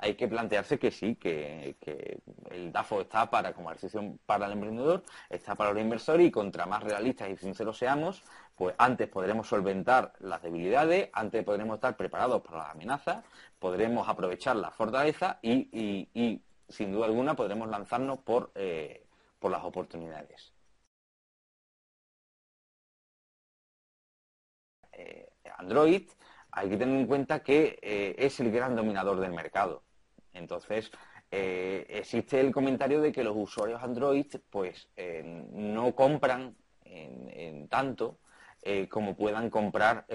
hay 0.00 0.14
que 0.14 0.28
plantearse 0.28 0.78
que 0.78 0.90
sí, 0.90 1.16
que, 1.16 1.76
el 2.50 2.72
DAFO 2.72 3.02
está 3.02 3.30
para 3.30 3.52
como 3.52 3.70
ejercicio 3.70 4.18
para 4.26 4.46
el 4.46 4.52
emprendedor, 4.52 5.02
está 5.28 5.54
para 5.54 5.70
el 5.70 5.78
inversor 5.78 6.20
y 6.20 6.30
contra 6.30 6.66
más 6.66 6.82
realistas 6.82 7.28
y 7.28 7.36
sinceros 7.36 7.76
seamos, 7.78 8.22
pues 8.56 8.74
antes 8.78 9.08
podremos 9.08 9.46
solventar 9.48 10.14
las 10.20 10.42
debilidades, 10.42 11.10
antes 11.12 11.44
podremos 11.44 11.74
estar 11.76 11.96
preparados 11.96 12.40
para 12.42 12.58
las 12.58 12.70
amenazas, 12.70 13.24
podremos 13.58 14.08
aprovechar 14.08 14.56
la 14.56 14.70
fortaleza 14.70 15.38
y, 15.42 16.40
sin 16.68 16.92
duda 16.92 17.06
alguna 17.06 17.34
podremos 17.36 17.68
lanzarnos 17.68 18.20
por, 18.20 18.52
eh, 18.54 19.04
por 19.38 19.50
las 19.50 19.62
oportunidades. 19.64 20.52
Eh, 24.92 25.28
Android 25.58 26.08
hay 26.52 26.68
que 26.70 26.76
tener 26.76 26.96
en 27.00 27.06
cuenta 27.06 27.42
que 27.42 27.78
eh, 27.82 28.14
es 28.18 28.40
el 28.40 28.50
gran 28.50 28.74
dominador 28.76 29.20
del 29.20 29.32
mercado. 29.32 29.82
Entonces, 30.32 30.90
eh, 31.32 31.86
existe 31.88 32.40
el 32.40 32.52
comentario 32.52 33.00
de 33.00 33.12
que 33.12 33.22
los 33.22 33.36
usuarios 33.36 33.80
Android 33.82 34.26
pues 34.50 34.88
eh, 34.96 35.22
no 35.52 35.94
compran 35.94 36.56
en, 36.84 37.68
tanto 37.68 38.18
eh, 38.62 38.88
como 38.88 39.14
puedan 39.14 39.48
comprar 39.48 40.06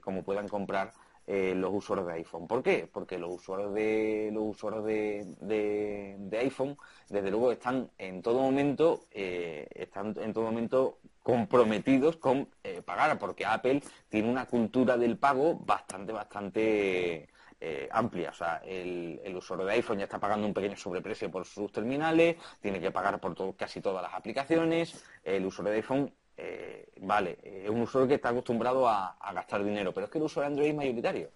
como 0.00 0.22
puedan 0.22 0.48
comprar 0.48 0.92
los 1.26 1.70
usuarios 1.72 2.06
de 2.06 2.14
iPhone. 2.14 2.46
¿Por 2.46 2.62
qué? 2.62 2.88
Porque 2.90 3.18
los 3.18 3.30
usuarios 3.30 3.74
de 3.74 4.30
los 4.32 4.44
usuarios 4.44 4.84
de, 4.84 6.38
iPhone 6.40 6.76
desde 7.10 7.30
luego 7.30 7.52
están 7.52 7.90
en 7.98 8.22
todo 8.22 8.40
momento 8.40 9.06
están 9.10 10.14
en 10.18 10.32
todo 10.32 10.44
momento 10.44 10.98
comprometidos 11.22 12.16
con 12.16 12.48
pagar, 12.86 13.18
porque 13.18 13.44
Apple 13.44 13.82
tiene 14.08 14.30
una 14.30 14.46
cultura 14.46 14.96
del 14.96 15.18
pago 15.18 15.56
bastante, 15.56 16.12
bastante 16.12 17.28
eh, 17.66 17.88
amplia. 17.90 18.28
O 18.28 18.34
sea, 18.34 18.60
el, 18.62 19.34
usuario 19.34 19.64
de 19.64 19.72
iPhone 19.72 19.96
ya 19.96 20.04
está 20.04 20.20
pagando 20.20 20.46
un 20.46 20.52
pequeño 20.52 20.76
sobreprecio 20.76 21.30
por 21.30 21.46
sus 21.46 21.72
terminales, 21.72 22.36
tiene 22.60 22.78
que 22.78 22.90
pagar 22.90 23.18
por 23.18 23.56
casi 23.56 23.80
todas 23.80 24.02
las 24.02 24.12
aplicaciones. 24.12 25.02
El 25.24 25.46
usuario 25.46 25.70
de 25.72 25.76
iPhone, 25.78 26.12
eh, 26.36 26.90
vale, 27.00 27.38
es 27.42 27.70
un 27.70 27.80
usuario 27.80 28.06
que 28.06 28.16
está 28.16 28.28
acostumbrado 28.28 28.86
a, 28.86 29.16
gastar 29.32 29.64
dinero, 29.64 29.94
pero 29.94 30.04
es 30.04 30.12
que 30.12 30.18
el 30.18 30.24
usuario 30.24 30.50
de 30.50 30.52
Android 30.52 30.68
es 30.68 30.76
mayoritario. 30.76 31.30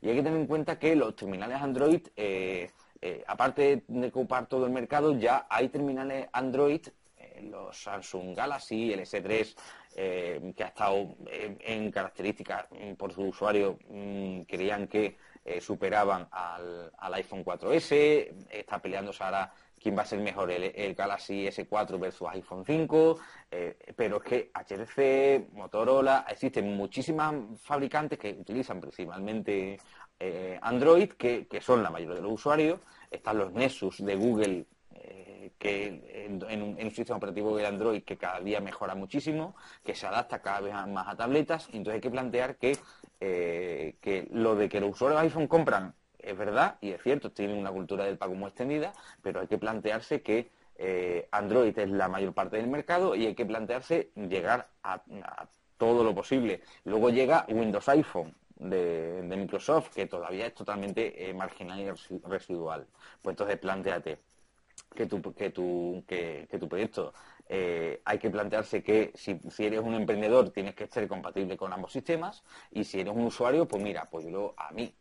Y 0.00 0.08
hay 0.08 0.16
que 0.16 0.22
tener 0.22 0.38
en 0.38 0.46
cuenta 0.46 0.78
que 0.78 0.94
los 0.94 1.16
terminales 1.16 1.60
Android, 1.60 2.06
aparte 3.26 3.82
de 3.88 4.06
ocupar 4.06 4.46
todo 4.46 4.66
el 4.66 4.70
mercado, 4.70 5.18
ya 5.18 5.48
hay 5.50 5.68
terminales 5.68 6.28
Android 6.32 6.82
los 7.50 7.76
Samsung 7.76 8.34
Galaxy, 8.34 8.92
el 8.92 9.00
S3, 9.00 9.54
eh, 9.96 10.52
que 10.56 10.64
ha 10.64 10.68
estado 10.68 11.16
en, 11.26 11.90
características 11.90 12.66
mm, 12.70 12.94
por 12.94 13.12
su 13.12 13.22
usuario, 13.22 13.78
mm, 13.88 14.42
creían 14.42 14.86
que 14.86 15.16
eh, 15.44 15.60
superaban 15.60 16.28
al, 16.30 17.14
iPhone 17.14 17.44
4S, 17.44 18.46
está 18.50 18.78
peleándose 18.78 19.24
ahora 19.24 19.52
quién 19.80 19.96
va 19.96 20.02
a 20.02 20.06
ser 20.06 20.20
mejor, 20.20 20.50
el, 20.50 20.94
Galaxy 20.94 21.46
S4 21.46 21.98
versus 21.98 22.28
iPhone 22.30 22.64
5, 22.64 23.18
eh, 23.50 23.76
pero 23.96 24.18
es 24.18 24.22
que 24.22 24.50
HTC, 24.54 25.52
Motorola, 25.54 26.24
existen 26.28 26.76
muchísimas 26.76 27.34
fabricantes 27.60 28.18
que 28.18 28.32
utilizan 28.32 28.80
principalmente 28.80 29.78
Android, 30.60 31.08
que, 31.14 31.48
que, 31.48 31.60
son 31.60 31.82
la 31.82 31.90
mayoría 31.90 32.14
de 32.14 32.22
los 32.22 32.34
usuarios, 32.34 32.78
están 33.10 33.38
los 33.38 33.52
Nexus 33.52 34.04
de 34.04 34.14
Google 34.14 34.66
que 35.62 36.26
en, 36.26 36.62
un, 36.62 36.90
sistema 36.90 37.18
operativo 37.18 37.56
de 37.56 37.64
Android 37.64 38.02
que 38.02 38.16
cada 38.16 38.40
día 38.40 38.60
mejora 38.60 38.96
muchísimo, 38.96 39.54
que 39.84 39.94
se 39.94 40.08
adapta 40.08 40.42
cada 40.42 40.60
vez 40.60 40.74
más 40.88 41.06
a 41.06 41.16
tabletas, 41.16 41.68
entonces 41.68 41.94
hay 41.94 42.00
que 42.00 42.10
plantear 42.10 42.56
que, 42.56 42.76
eh, 43.24 43.94
que 44.00 44.26
lo 44.32 44.56
de 44.56 44.68
que 44.68 44.80
los 44.80 44.90
usuarios 44.90 45.20
de 45.20 45.28
iPhone 45.28 45.46
compran 45.46 45.94
es 46.18 46.36
verdad 46.36 46.76
y 46.80 46.90
es 46.90 47.00
cierto, 47.00 47.30
tienen 47.30 47.56
una 47.56 47.70
cultura 47.70 48.04
del 48.04 48.18
pago 48.18 48.34
muy 48.34 48.48
extendida, 48.48 48.92
pero 49.22 49.40
hay 49.40 49.46
que 49.46 49.58
plantearse 49.58 50.22
que 50.22 50.50
eh, 50.74 51.28
Android 51.30 51.78
es 51.78 51.88
la 51.88 52.08
mayor 52.08 52.32
parte 52.32 52.56
del 52.56 52.66
mercado 52.66 53.14
y 53.14 53.26
hay 53.26 53.36
que 53.36 53.46
plantearse 53.46 54.10
llegar 54.16 54.70
a, 54.82 55.04
todo 55.78 56.02
lo 56.02 56.16
posible. 56.16 56.62
Luego 56.82 57.10
llega 57.10 57.46
Windows 57.48 57.88
iPhone, 57.90 58.34
de, 58.56 59.22
Microsoft, 59.24 59.94
que 59.94 60.06
todavía 60.06 60.46
es 60.46 60.54
totalmente 60.54 61.28
eh, 61.28 61.32
marginal 61.32 61.78
y 61.78 61.90
residual. 62.28 62.88
Pues 63.22 63.34
entonces 63.34 63.56
planteate, 63.58 64.18
que 64.94 65.06
tu, 65.06 65.20
que 65.34 65.50
tu, 65.50 66.04
que, 66.06 66.46
tu 66.58 66.68
proyecto 66.68 67.12
eh, 67.48 68.00
hay 68.04 68.18
que 68.18 68.30
plantearse 68.30 68.82
que 68.82 69.12
si, 69.14 69.38
eres 69.58 69.80
un 69.80 69.94
emprendedor 69.94 70.50
tienes 70.50 70.74
que 70.74 70.86
ser 70.86 71.08
compatible 71.08 71.56
con 71.56 71.72
ambos 71.72 71.92
sistemas 71.92 72.42
y 72.70 72.84
si 72.84 73.00
eres 73.00 73.14
un 73.14 73.24
usuario, 73.24 73.66
pues 73.66 73.82
mira, 73.82 74.08
pues 74.10 74.26
yo 74.26 74.54
a 74.56 74.70
mí, 74.72 74.94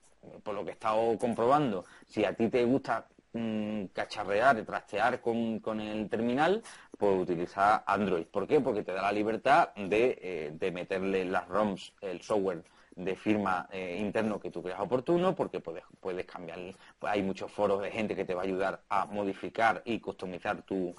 por 0.44 0.56
lo 0.56 0.64
que 0.64 0.72
he 0.72 0.74
estado 0.74 1.18
comprobando, 1.18 1.86
si 2.08 2.26
a 2.26 2.34
ti 2.34 2.50
te 2.50 2.66
gusta 2.66 3.08
mm, 3.34 3.86
cacharrear, 3.94 4.64
trastear 4.66 5.22
con, 5.22 5.60
con, 5.60 5.80
el 5.80 6.10
terminal, 6.10 6.62
pues 6.98 7.22
utiliza 7.22 7.84
Android. 7.86 8.26
¿Por 8.26 8.48
qué? 8.48 8.60
Porque 8.60 8.84
te 8.84 8.92
da 8.94 9.04
la 9.04 9.12
libertad 9.12 9.74
de, 9.76 10.20
eh, 10.22 10.52
de 10.54 10.72
meterle 10.72 11.26
las 11.26 11.48
ROMs, 11.48 11.94
el 12.02 12.22
software 12.22 12.64
de 12.96 13.16
firma 13.16 13.68
eh, 13.72 13.98
interno 14.00 14.40
que 14.40 14.52
tú 14.52 14.62
creas 14.62 14.80
oportuno, 14.80 15.36
porque 15.36 15.60
puedes, 15.60 15.84
puedes 16.00 16.26
cambiar, 16.26 16.60
pues 17.00 17.14
hay 17.14 17.24
muchos 17.24 17.52
foros 17.52 17.82
de 17.82 17.92
gente 17.92 18.16
que 18.16 18.26
te 18.26 18.34
va 18.34 18.42
a 18.42 18.46
ayudar 18.46 18.82
a 18.90 19.06
modificar 19.06 19.82
y 19.86 20.00
customizar 20.00 20.62
tu, 20.64 20.94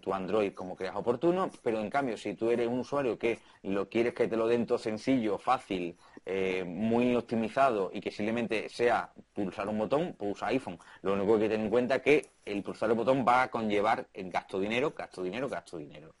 tu 0.00 0.12
Android 0.12 0.52
como 0.52 0.76
creas 0.76 0.96
oportuno, 0.96 1.50
pero 1.62 1.80
en 1.80 1.90
cambio, 1.90 2.16
si 2.16 2.34
tú 2.34 2.50
eres 2.50 2.66
un 2.66 2.80
usuario 2.80 3.18
que 3.18 3.38
lo 3.62 3.88
quieres 3.88 4.14
que 4.14 4.26
te 4.26 4.36
lo 4.36 4.48
den 4.48 4.66
todo 4.66 4.78
sencillo, 4.78 5.38
fácil, 5.38 5.96
eh, 6.26 6.64
muy 6.66 7.14
optimizado 7.14 7.90
y 7.92 8.00
que 8.00 8.10
simplemente 8.10 8.68
sea 8.68 9.10
pulsar 9.32 9.68
un 9.68 9.78
botón, 9.78 10.14
pues 10.18 10.32
usa 10.32 10.48
iPhone. 10.48 10.78
Lo 11.02 11.14
único 11.14 11.38
que 11.38 11.48
tener 11.48 11.60
en 11.60 11.70
cuenta 11.70 11.96
es 11.96 12.02
que 12.02 12.30
el 12.44 12.62
pulsar 12.62 12.90
el 12.90 12.96
botón 12.96 13.24
va 13.26 13.42
a 13.42 13.50
conllevar 13.50 14.06
el 14.12 14.30
gasto 14.30 14.60
dinero, 14.60 14.92
gasto 14.96 15.22
dinero, 15.22 15.48
gasto 15.48 15.78
dinero. 15.78 16.14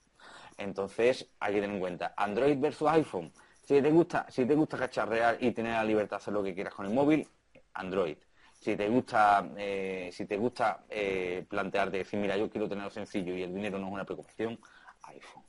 Entonces, 0.56 1.28
hay 1.40 1.54
que 1.54 1.60
tener 1.60 1.74
en 1.74 1.80
cuenta 1.80 2.14
Android 2.16 2.58
versus 2.58 2.88
iPhone 2.88 3.32
si 3.70 3.80
te 3.80 3.90
gusta, 3.92 4.26
si 4.28 4.44
te 4.46 4.56
gusta 4.56 4.76
cacharrear 4.76 5.38
y 5.40 5.52
tener 5.52 5.74
la 5.74 5.84
libertad 5.84 6.16
de 6.16 6.22
hacer 6.22 6.34
lo 6.34 6.42
que 6.42 6.52
quieras 6.52 6.74
con 6.74 6.86
el 6.86 6.92
móvil, 6.92 7.28
Android. 7.74 8.16
Si 8.52 8.74
te 8.74 8.88
gusta, 8.88 9.48
eh, 9.56 10.10
si 10.12 10.26
te 10.26 10.36
gusta 10.36 10.84
eh, 10.88 11.46
plantearte 11.48 11.98
decir, 11.98 12.18
mira, 12.18 12.36
yo 12.36 12.50
quiero 12.50 12.68
tenerlo 12.68 12.90
sencillo 12.90 13.32
y 13.32 13.44
el 13.44 13.54
dinero 13.54 13.78
no 13.78 13.86
es 13.86 13.92
una 13.92 14.04
preocupación, 14.04 14.58
iPhone. 15.04 15.44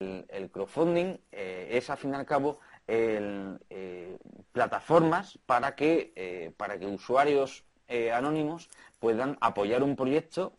El, 0.00 0.50
crowdfunding 0.50 1.18
eh, 1.32 1.68
es, 1.72 1.90
al 1.90 1.98
fin 1.98 2.12
y 2.12 2.14
al 2.14 2.24
cabo, 2.24 2.60
plataformas 4.52 5.38
para 5.44 5.74
que, 5.74 6.54
para 6.56 6.78
que 6.78 6.86
usuarios 6.86 7.66
anónimos 8.14 8.70
puedan 8.98 9.36
apoyar 9.42 9.82
un 9.82 9.96
proyecto 9.96 10.54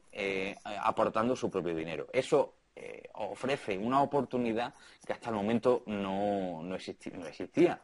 aportando 0.84 1.36
su 1.36 1.50
propio 1.50 1.74
dinero. 1.76 2.08
Eso 2.14 2.57
eh, 2.80 3.10
ofrece 3.16 3.76
una 3.76 4.02
oportunidad 4.04 4.72
que 5.04 5.14
hasta 5.14 5.30
el 5.30 5.36
momento 5.36 5.82
no, 5.88 6.62
no, 6.62 6.76
existía. 6.76 7.82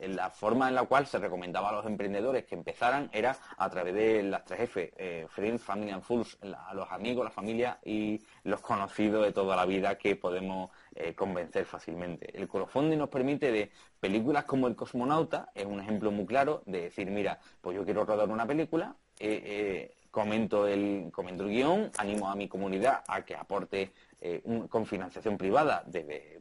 La 0.00 0.30
forma 0.30 0.68
en 0.68 0.74
la 0.74 0.82
cual 0.84 1.06
se 1.06 1.18
recomendaba 1.18 1.68
a 1.68 1.72
los 1.72 1.86
emprendedores 1.86 2.44
que 2.44 2.56
empezaran 2.56 3.10
era 3.12 3.36
a 3.56 3.70
través 3.70 3.94
de 3.94 4.24
las 4.24 4.44
tres 4.44 4.60
F, 4.60 4.92
eh, 4.96 5.26
Friends, 5.28 5.62
Family 5.62 5.92
and 5.92 6.02
Fools, 6.02 6.36
a 6.42 6.74
los 6.74 6.90
amigos, 6.90 7.24
la 7.24 7.30
familia 7.30 7.78
y 7.84 8.20
los 8.42 8.60
conocidos 8.60 9.24
de 9.24 9.32
toda 9.32 9.54
la 9.54 9.66
vida 9.66 9.96
que 9.98 10.16
podemos 10.16 10.70
eh, 10.94 11.14
convencer 11.14 11.64
fácilmente. 11.64 12.36
El 12.36 12.48
crowdfunding 12.48 12.98
nos 12.98 13.08
permite 13.08 13.52
de 13.52 13.70
películas 14.00 14.44
como 14.44 14.66
El 14.66 14.74
cosmonauta, 14.74 15.50
es 15.54 15.64
un 15.64 15.80
ejemplo 15.80 16.10
muy 16.10 16.26
claro 16.26 16.62
de 16.66 16.82
decir, 16.82 17.08
mira, 17.08 17.38
pues 17.60 17.76
yo 17.76 17.84
quiero 17.84 18.04
rodar 18.04 18.28
una 18.28 18.46
película, 18.46 18.96
comento 20.14 20.68
el, 20.68 21.10
comento 21.10 21.42
el 21.42 21.50
guion, 21.50 21.90
animo 21.98 22.30
a 22.30 22.36
mi 22.36 22.46
comunidad 22.46 23.02
a 23.08 23.24
que 23.24 23.34
aporte 23.34 23.90
eh, 24.20 24.40
con 24.70 24.86
financiación 24.86 25.36
privada 25.36 25.82
desde, 25.88 26.40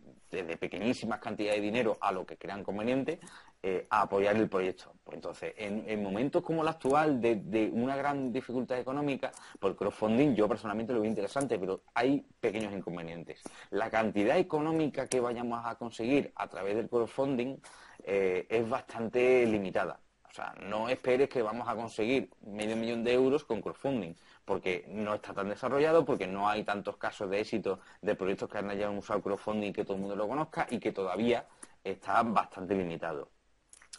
pequeñísimas 0.58 1.20
cantidades 1.20 1.60
de 1.60 1.66
dinero 1.66 1.98
a 2.00 2.12
lo 2.12 2.24
que 2.24 2.38
crean 2.38 2.64
conveniente, 2.64 3.20
eh, 3.64 3.88
a 3.90 4.04
apoyar 4.04 4.36
el 4.36 4.48
proyecto. 4.48 4.94
Pues 5.04 5.16
entonces, 5.16 5.56
en, 5.58 6.04
momentos 6.04 6.44
como 6.44 6.62
el 6.62 6.68
actual 6.68 7.20
de, 7.20 7.72
una 7.74 7.96
gran 7.96 8.32
dificultad 8.32 8.78
económica, 8.78 9.32
por 9.60 9.76
pues 9.76 9.78
crowdfunding 9.78 10.36
yo 10.36 10.48
personalmente 10.48 10.94
lo 10.94 11.02
veo 11.02 11.10
interesante, 11.10 11.58
pero 11.58 11.82
hay 11.96 12.24
pequeños 12.40 12.74
inconvenientes. 12.74 13.42
La 13.72 13.90
cantidad 13.90 14.38
económica 14.38 15.08
que 15.08 15.20
vayamos 15.20 15.66
a 15.66 15.76
conseguir 15.80 16.32
a 16.36 16.48
través 16.48 16.76
del 16.76 16.90
crowdfunding 16.90 17.58
eh, 18.04 18.46
es 18.50 18.70
bastante 18.70 19.48
limitada. 19.48 20.00
O 20.34 20.36
sea, 20.36 20.56
no 20.64 20.90
esperes 20.90 21.30
que 21.30 21.44
vamos 21.44 21.68
a 21.70 21.76
conseguir 21.76 22.28
medio 22.42 22.76
millón 22.76 23.04
de 23.04 23.14
euros 23.14 23.44
con 23.44 23.62
crowdfunding, 23.62 24.16
porque 24.44 24.84
no 24.88 25.14
está 25.14 25.32
tan 25.32 25.48
desarrollado, 25.48 26.04
porque 26.04 26.26
no 26.26 26.50
hay 26.50 26.64
tantos 26.64 26.98
casos 26.98 27.30
de 27.30 27.40
éxito 27.40 27.82
de 28.02 28.16
proyectos 28.16 28.50
que 28.50 28.58
hayan 28.58 28.98
usado 28.98 29.22
crowdfunding 29.22 29.72
que 29.72 29.84
todo 29.84 29.94
el 29.94 30.02
mundo 30.02 30.16
lo 30.16 30.28
conozca 30.28 30.66
y 30.72 30.80
que 30.80 30.92
todavía 30.92 31.46
está 31.84 32.24
bastante 32.24 32.74
limitado. 32.74 33.30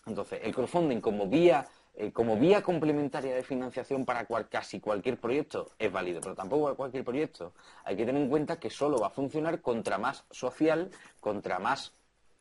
Entonces, 0.06 0.40
el 0.42 0.52
crowdfunding 0.52 1.00
como 1.00 1.28
vía 1.28 1.68
eh, 1.94 2.10
como 2.10 2.36
vía 2.36 2.60
complementaria 2.64 3.32
de 3.32 3.44
financiación 3.44 4.04
para 4.04 4.26
casi 4.48 4.80
cualquier 4.80 5.20
proyecto 5.20 5.70
es 5.78 5.92
válido, 5.92 6.20
pero 6.20 6.34
tampoco 6.34 6.74
cualquier 6.74 7.04
proyecto. 7.04 7.52
Hay 7.84 7.96
que 7.96 8.04
tener 8.04 8.20
en 8.20 8.28
cuenta 8.28 8.58
que 8.58 8.70
solo 8.70 8.98
va 8.98 9.06
a 9.06 9.10
funcionar 9.10 9.60
contra 9.60 9.98
más 9.98 10.24
social, 10.32 10.90
contra 11.20 11.60
más 11.60 11.92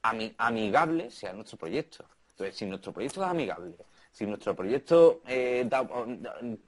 amigable 0.01 1.11
sea 1.11 1.33
nuestro 1.33 1.59
proyecto. 1.59 2.05
Entonces, 2.33 2.55
si 2.55 2.65
nuestro 2.65 2.91
proyecto 2.91 3.21
es 3.23 3.29
amigable, 3.29 3.75
si 4.11 4.25
nuestro 4.27 4.55
proyecto 4.55 5.21
eh, 5.27 5.67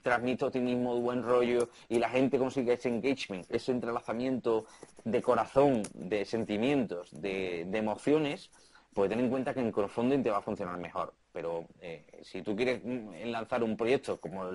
transmite 0.02 0.44
optimismo, 0.44 1.00
buen 1.00 1.22
rollo 1.22 1.68
y 1.88 1.98
la 1.98 2.08
gente 2.08 2.38
consigue 2.38 2.72
ese 2.72 2.88
engagement, 2.88 3.46
ese 3.48 3.72
entrelazamiento 3.72 4.66
de 5.04 5.22
corazón, 5.22 5.82
de 5.94 6.24
sentimientos, 6.24 7.10
de, 7.20 7.62
emociones, 7.72 8.50
pues 8.94 9.08
ten 9.08 9.20
en 9.20 9.30
cuenta 9.30 9.54
que 9.54 9.60
en 9.60 9.70
crowdfunding 9.70 10.22
te 10.22 10.30
va 10.30 10.38
a 10.38 10.42
funcionar 10.42 10.76
mejor. 10.78 11.14
Pero 11.36 11.66
eh, 11.82 12.02
si 12.22 12.40
tú 12.40 12.56
quieres 12.56 12.80
mm, 12.82 13.26
lanzar 13.26 13.62
un 13.62 13.76
proyecto 13.76 14.18
como 14.18 14.48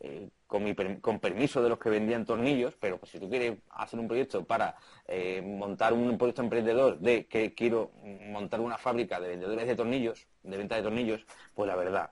eh, 0.00 0.28
con, 0.46 1.18
permiso 1.18 1.62
de 1.62 1.70
los 1.70 1.78
que 1.78 1.88
vendían 1.88 2.26
tornillos, 2.26 2.74
pero 2.78 2.98
pues 2.98 3.10
si 3.10 3.18
tú 3.18 3.30
quieres 3.30 3.56
hacer 3.70 3.98
un 3.98 4.06
proyecto 4.06 4.44
para 4.44 4.76
eh, 5.08 5.40
montar 5.40 5.94
un 5.94 6.18
proyecto 6.18 6.42
emprendedor 6.42 6.98
de 6.98 7.24
que 7.24 7.54
quiero 7.54 7.90
montar 8.28 8.60
una 8.60 8.76
fábrica 8.76 9.18
de 9.18 9.28
vendedores 9.28 9.66
de 9.66 9.76
tornillos, 9.76 10.26
de 10.42 10.58
venta 10.58 10.76
de 10.76 10.82
tornillos, 10.82 11.24
pues 11.54 11.68
la 11.68 11.74
verdad, 11.74 12.10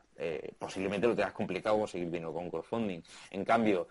posiblemente 0.59 1.07
lo 1.07 1.15
tengas 1.15 1.33
complicado 1.33 1.79
conseguir 1.79 2.11
dinero 2.11 2.33
con 2.33 2.51
crowdfunding. 2.51 3.01
En 3.31 3.45
cambio, 3.45 3.87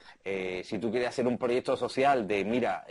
si 0.64 0.80
tú 0.80 0.90
quieres 0.92 1.10
hacer 1.10 1.28
un 1.28 1.38
proyecto 1.38 1.78
social 1.78 2.28
de, 2.28 2.44
mira, 2.44 2.86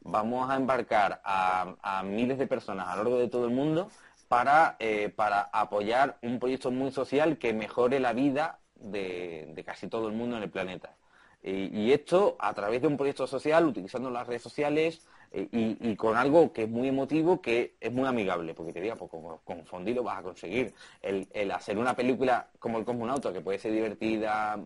vamos 0.00 0.50
a 0.50 0.56
embarcar 0.56 1.20
a, 1.24 2.02
miles 2.04 2.38
de 2.38 2.48
personas 2.48 2.88
a 2.88 2.96
lo 2.96 3.04
largo 3.04 3.18
de 3.18 3.28
todo 3.28 3.44
el 3.44 3.52
mundo 3.52 3.88
para, 4.28 4.76
para 5.14 5.42
apoyar 5.52 6.18
un 6.22 6.38
proyecto 6.38 6.70
muy 6.70 6.90
social 6.90 7.38
que 7.38 7.52
mejore 7.52 8.00
la 8.00 8.12
vida 8.12 8.60
de, 8.80 9.62
casi 9.64 9.88
todo 9.88 10.08
el 10.08 10.14
mundo 10.14 10.36
en 10.36 10.42
el 10.44 10.50
planeta. 10.50 10.94
Y, 11.42 11.92
esto 11.92 12.36
a 12.40 12.52
través 12.54 12.82
de 12.82 12.88
un 12.88 12.96
proyecto 12.96 13.26
social, 13.26 13.66
utilizando 13.66 14.10
las 14.10 14.26
redes 14.26 14.42
sociales 14.42 15.06
eh, 15.30 15.48
y, 15.52 15.94
con 15.94 16.16
algo 16.16 16.52
que 16.52 16.64
es 16.64 16.68
muy 16.68 16.88
emotivo, 16.88 17.40
que 17.40 17.76
es 17.80 17.92
muy 17.92 18.06
amigable, 18.06 18.52
porque 18.54 18.72
te 18.72 18.80
diga, 18.80 18.96
pues 18.96 19.10
con, 19.10 19.62
con 19.62 20.04
vas 20.04 20.18
a 20.18 20.22
conseguir. 20.22 20.74
El, 21.00 21.50
hacer 21.52 21.78
una 21.78 21.94
película 21.94 22.48
como 22.58 22.78
El 22.78 22.84
Cosmonauta, 22.84 23.32
que 23.32 23.40
puede 23.40 23.58
ser 23.58 23.72
divertida, 23.72 24.58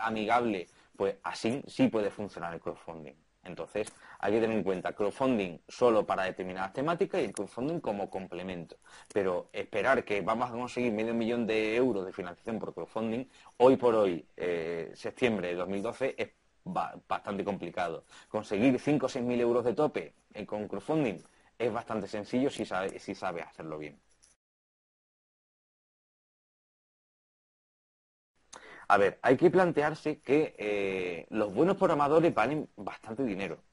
amigable, 0.00 0.68
pues 0.96 1.16
así 1.24 1.62
sí 1.66 1.88
puede 1.88 2.10
funcionar 2.10 2.54
el 2.54 2.60
crowdfunding. 2.60 3.14
Entonces, 3.44 3.92
hay 4.18 4.32
que 4.32 4.40
tener 4.40 4.56
en 4.56 4.62
cuenta 4.62 4.92
crowdfunding 4.92 5.58
solo 5.68 6.06
para 6.06 6.24
determinadas 6.24 6.72
temáticas 6.72 7.20
y 7.20 7.24
el 7.24 7.32
crowdfunding 7.32 7.80
como 7.80 8.08
complemento. 8.08 8.76
Pero 9.12 9.48
esperar 9.52 10.04
que 10.04 10.20
vamos 10.20 10.50
a 10.50 10.52
conseguir 10.52 10.92
medio 10.92 11.14
millón 11.14 11.46
de 11.46 11.74
euros 11.76 12.06
de 12.06 12.12
financiación 12.12 12.58
por 12.58 12.72
crowdfunding, 12.72 13.24
hoy 13.58 13.76
por 13.76 13.94
hoy, 13.94 14.24
eh, 14.36 14.92
septiembre 14.94 15.48
de 15.48 15.54
2012, 15.56 16.14
es 16.16 16.30
bastante 16.64 17.44
complicado. 17.44 18.04
Conseguir 18.28 18.78
5 18.78 19.06
o 19.06 19.08
6 19.08 19.24
mil 19.24 19.40
euros 19.40 19.64
de 19.64 19.74
tope 19.74 20.14
eh, 20.34 20.46
con 20.46 20.68
crowdfunding 20.68 21.18
es 21.58 21.72
bastante 21.72 22.06
sencillo 22.06 22.50
si 22.50 22.64
sabes 22.64 23.02
si 23.02 23.14
sabe 23.14 23.42
hacerlo 23.42 23.78
bien. 23.78 23.98
A 28.92 28.98
ver, 28.98 29.18
hay 29.22 29.38
que 29.38 29.50
plantearse 29.50 30.20
que 30.20 30.54
eh, 30.58 31.26
los 31.30 31.54
buenos 31.54 31.78
programadores 31.78 32.34
valen 32.34 32.68
bastante 32.76 33.24
dinero. 33.24 33.64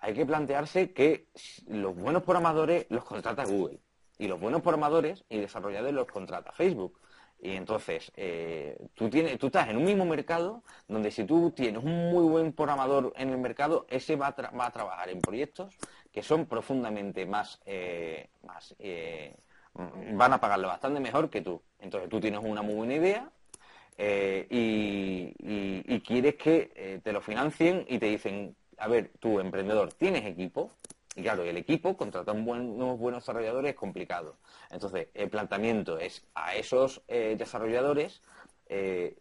Hay 0.00 0.14
que 0.14 0.26
plantearse 0.26 0.92
que 0.92 1.28
los 1.68 1.94
buenos 1.94 2.24
programadores 2.24 2.86
los 2.88 3.04
contrata 3.04 3.44
Google 3.44 3.78
y 4.18 4.26
los 4.26 4.40
buenos 4.40 4.60
programadores 4.60 5.24
y 5.28 5.38
desarrolladores 5.38 5.94
los 5.94 6.08
contrata 6.08 6.50
Facebook. 6.50 6.98
Y 7.38 7.52
entonces, 7.52 8.10
eh, 8.16 8.76
tú, 8.94 9.08
tienes, 9.08 9.38
tú 9.38 9.46
estás 9.46 9.68
en 9.68 9.76
un 9.76 9.84
mismo 9.84 10.04
mercado 10.06 10.64
donde 10.88 11.12
si 11.12 11.22
tú 11.22 11.52
tienes 11.52 11.84
un 11.84 12.10
muy 12.10 12.24
buen 12.24 12.52
programador 12.52 13.12
en 13.14 13.28
el 13.28 13.38
mercado, 13.38 13.86
ese 13.90 14.16
va 14.16 14.26
a, 14.26 14.72
trabajar 14.72 15.08
en 15.08 15.20
proyectos 15.20 15.78
que 16.10 16.24
son 16.24 16.46
profundamente 16.46 17.26
más, 17.26 17.60
eh, 17.64 18.28
más 18.44 18.74
van 19.74 20.32
a 20.32 20.40
pagarle 20.40 20.66
bastante 20.66 20.98
mejor 20.98 21.30
que 21.30 21.42
tú. 21.42 21.62
Entonces, 21.78 22.10
tú 22.10 22.18
tienes 22.18 22.40
una 22.42 22.62
muy 22.62 22.74
buena 22.74 22.94
idea, 22.94 23.30
eh, 23.98 24.46
y, 24.50 26.00
quieres 26.00 26.34
que 26.34 26.72
eh, 26.74 27.00
te 27.02 27.12
lo 27.12 27.20
financien 27.20 27.84
y 27.88 27.98
te 27.98 28.06
dicen, 28.06 28.56
a 28.78 28.88
ver, 28.88 29.12
tú 29.20 29.38
emprendedor, 29.38 29.92
¿tienes 29.92 30.24
equipo? 30.24 30.72
Y 31.14 31.22
claro, 31.22 31.44
el 31.44 31.56
equipo, 31.56 31.96
contratar 31.96 32.34
un 32.34 32.48
unos 32.48 32.98
buenos 32.98 33.22
desarrolladores 33.22 33.70
es 33.70 33.76
complicado. 33.76 34.36
Entonces, 34.70 35.08
el 35.14 35.30
planteamiento 35.30 35.98
es 35.98 36.26
a 36.34 36.56
esos 36.56 37.02
eh, 37.08 37.36
desarrolladores, 37.38 38.22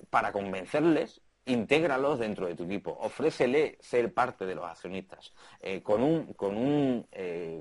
para 0.10 0.32
convencerles, 0.32 1.20
intégralos 1.44 2.20
dentro 2.20 2.48
de 2.48 2.56
tu 2.56 2.64
equipo, 2.64 2.98
ofrécele 3.02 3.78
ser 3.82 4.14
parte 4.14 4.46
de 4.46 4.56
los 4.56 4.64
accionistas. 4.64 5.34
con, 5.84 6.02
un, 6.02 6.32
con, 6.36 6.56
un, 6.56 7.06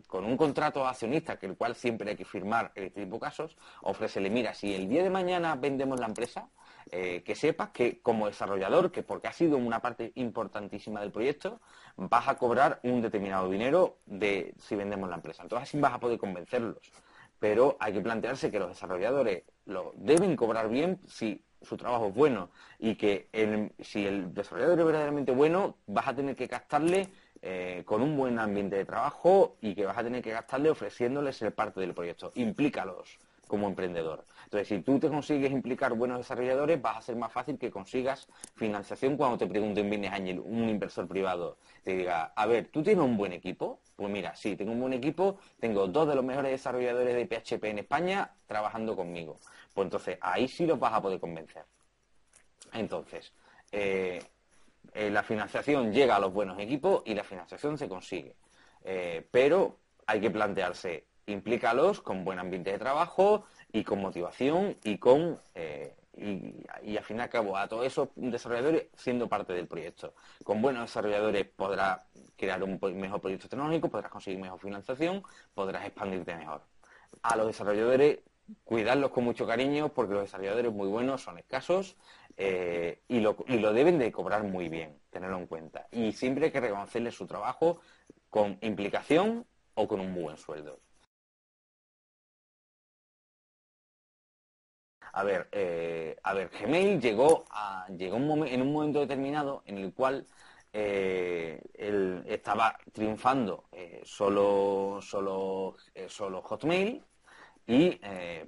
con 0.07 0.25
un 0.25 0.37
contrato 0.37 0.87
accionista, 0.87 1.37
que 1.37 1.47
el 1.47 1.57
cual 1.57 1.75
siempre 1.75 2.11
hay 2.11 2.17
que 2.17 2.25
firmar 2.25 2.71
en 2.77 2.85
este 2.85 3.03
tipo 3.03 3.17
de 3.17 3.23
casos, 3.23 3.57
ofrécele, 3.83 4.31
mira, 4.31 4.55
si 4.55 4.73
el 4.73 4.89
día 4.89 5.03
de 5.03 5.11
mañana 5.11 5.57
vendemos 5.57 5.99
la 5.99 6.07
empresa, 6.07 6.49
eh, 6.91 7.23
que 7.25 7.35
sepas 7.35 7.71
que 7.71 8.01
como 8.01 8.27
desarrollador, 8.27 8.91
que 8.91 9.03
porque 9.03 9.29
ha 9.29 9.33
sido 9.33 9.57
una 9.57 9.81
parte 9.81 10.13
importantísima 10.17 11.01
del 11.01 11.13
proyecto, 11.13 11.61
vas 11.97 12.29
a 12.29 12.37
cobrar 12.37 12.81
un 12.83 13.01
determinado 13.03 13.49
dinero 13.49 13.99
de 14.07 14.55
si 14.59 14.77
vendemos 14.77 15.09
la 15.09 15.17
empresa. 15.17 15.43
Entonces 15.43 15.69
así 15.69 15.79
vas 15.79 15.95
a 15.95 16.01
poder 16.01 16.19
convencerlos. 16.19 16.93
Pero 17.39 17.77
hay 17.81 17.93
que 17.93 18.01
plantearse 18.01 18.51
que 18.51 18.59
los 18.59 18.69
desarrolladores 18.69 19.45
lo 19.67 19.93
deben 19.97 20.37
cobrar 20.37 20.69
bien 20.69 21.01
si 21.07 21.43
su 21.63 21.77
trabajo 21.77 22.09
es 22.09 22.15
bueno 22.15 22.51
y 22.79 22.95
que 22.95 23.29
si 23.81 24.07
el 24.07 24.33
desarrollador 24.35 24.79
es 24.79 24.87
verdaderamente 24.87 25.33
bueno, 25.33 25.77
vas 25.87 26.09
a 26.09 26.15
tener 26.15 26.37
que 26.37 26.47
gastarle 26.47 27.09
eh, 27.43 27.83
con 27.87 28.03
un 28.03 28.17
buen 28.17 28.39
ambiente 28.39 28.77
de 28.77 28.85
trabajo 28.85 29.57
y 29.61 29.75
que 29.75 29.87
vas 29.87 29.97
a 29.97 30.03
tener 30.03 30.23
que 30.23 30.31
gastarle 30.31 30.71
ofreciéndole 30.71 31.33
ser 31.33 31.55
parte 31.55 31.81
del 31.81 31.95
proyecto. 31.95 32.33
Implícalos 32.35 33.19
como 33.47 33.67
emprendedor. 33.67 34.25
Entonces, 34.51 34.67
si 34.67 34.83
tú 34.83 34.99
te 34.99 35.09
consigues 35.09 35.53
implicar 35.53 35.95
buenos 35.95 36.19
desarrolladores, 36.19 36.83
vas 36.83 36.97
a 36.97 37.03
ser 37.03 37.15
más 37.15 37.33
fácil 37.33 37.57
que 37.57 37.71
consigas 37.71 38.27
financiación 38.57 39.17
cuando 39.17 39.39
te 39.39 39.47
pregunte 39.47 39.81
un 39.81 39.89
Business 39.89 40.13
Angel, 40.13 40.41
un 40.41 40.69
inversor 40.69 41.07
privado, 41.07 41.59
te 41.85 41.95
diga, 41.95 42.33
a 42.35 42.47
ver, 42.47 42.67
¿tú 42.67 42.83
tienes 42.83 43.05
un 43.05 43.17
buen 43.17 43.33
equipo? 43.33 43.79
Pues 43.95 44.11
mira, 44.11 44.35
sí, 44.35 44.57
tengo 44.57 44.73
un 44.73 44.81
buen 44.81 44.93
equipo, 44.93 45.39
tengo 45.61 45.87
dos 45.87 46.09
de 46.09 46.17
los 46.17 46.25
mejores 46.25 46.51
desarrolladores 46.51 47.15
de 47.15 47.27
PHP 47.27 47.63
en 47.71 47.79
España 47.79 48.35
trabajando 48.49 48.97
conmigo. 48.97 49.39
Pues 49.73 49.85
entonces, 49.85 50.19
ahí 50.21 50.49
sí 50.49 50.67
los 50.67 50.81
vas 50.81 50.95
a 50.95 51.01
poder 51.01 51.21
convencer. 51.21 51.63
Entonces, 52.73 53.33
eh, 53.71 54.21
eh, 54.95 55.11
la 55.11 55.23
financiación 55.23 55.93
llega 55.93 56.17
a 56.17 56.19
los 56.19 56.33
buenos 56.33 56.59
equipos 56.59 57.05
y 57.07 57.15
la 57.15 57.23
financiación 57.23 57.79
se 57.79 57.89
consigue. 57.89 58.35
Eh, 58.83 59.25
pero 59.31 59.79
hay 60.07 60.21
que 60.21 60.31
plantearse, 60.33 61.07
implícalos 61.27 62.01
con 62.01 62.25
buen 62.25 62.41
ambiente 62.41 62.73
de 62.73 62.79
trabajo 62.81 63.45
y 63.73 63.85
con 63.85 64.01
motivación 64.01 64.77
y 64.85 64.99
con 64.99 65.41
eh, 65.55 65.95
y, 66.17 66.97
al 66.97 67.05
fin 67.05 67.19
y 67.19 67.21
al 67.21 67.29
cabo 67.29 67.57
a 67.57 67.69
todos 67.69 67.87
esos 67.87 68.09
desarrolladores 68.15 68.87
siendo 68.97 69.29
parte 69.29 69.53
del 69.53 69.67
proyecto. 69.67 70.15
Con 70.45 70.61
buenos 70.61 70.83
desarrolladores 70.83 71.47
podrás 71.47 72.05
crear 72.37 72.63
un 72.63 72.79
mejor 72.95 73.21
proyecto 73.21 73.49
tecnológico, 73.49 73.89
podrás 73.89 74.11
conseguir 74.11 74.41
mejor 74.41 74.61
financiación, 74.61 75.23
podrás 75.55 75.87
expandirte 75.87 76.35
mejor. 76.37 76.63
A 77.23 77.37
los 77.37 77.47
desarrolladores 77.47 78.21
cuidarlos 78.65 79.11
con 79.11 79.25
mucho 79.25 79.47
cariño 79.47 79.91
porque 79.91 80.15
los 80.15 80.23
desarrolladores 80.25 80.73
muy 80.73 80.89
buenos 80.89 81.23
son 81.23 81.39
escasos 81.39 81.97
eh, 82.37 83.01
y, 83.09 83.21
lo, 83.21 83.37
y 83.47 83.59
lo 83.59 83.73
deben 83.73 83.99
de 83.99 84.11
cobrar 84.11 84.43
muy 84.43 84.69
bien, 84.69 84.99
tenerlo 85.11 85.39
en 85.39 85.47
cuenta. 85.47 85.87
Y 85.91 86.13
siempre 86.13 86.47
hay 86.47 86.51
que 86.51 86.61
reconocerles 86.61 87.15
su 87.15 87.27
trabajo 87.27 87.81
con 88.29 88.59
implicación 88.61 89.47
o 89.75 89.89
con 89.89 90.01
un 90.01 90.15
buen 90.15 90.37
sueldo. 90.37 90.79
A 95.13 95.25
ver, 95.25 95.49
eh, 95.53 96.17
a 96.23 96.35
ver, 96.35 96.51
Gmail 96.51 97.01
llegó 97.01 97.45
a, 97.51 97.87
llegó 97.89 98.17
en 98.17 98.63
un 98.63 98.73
momento 98.73 99.01
determinado 99.01 99.63
en 99.67 99.79
el 99.79 99.93
cual 99.93 100.27
eh, 100.73 101.61
él 101.75 102.23
estaba 102.27 102.79
triunfando 102.93 103.65
eh, 103.73 104.01
solo, 104.05 105.01
solo, 105.03 105.77
solo 106.09 106.43
Hotmail 106.43 107.03
y 107.67 108.01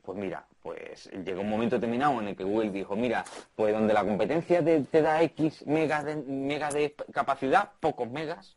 pues 0.03 0.19
mira, 0.19 0.47
pues 0.61 1.11
llegó 1.25 1.43
un 1.43 1.51
momento 1.51 1.77
determinado 1.77 2.21
en 2.21 2.29
el 2.29 2.37
que 2.37 2.45
Google 2.45 2.71
dijo, 2.71 2.97
mira, 2.97 3.25
pues 3.55 3.73
donde 3.73 3.95
la 3.95 4.05
competencia 4.05 4.65
te, 4.65 5.03
da 5.03 5.23
X 5.23 5.65
megas 5.67 6.05
de, 6.05 6.17
megas 6.17 6.75
de 6.75 6.95
capacidad, 7.13 7.73
pocos 7.79 8.11
megas, 8.11 8.57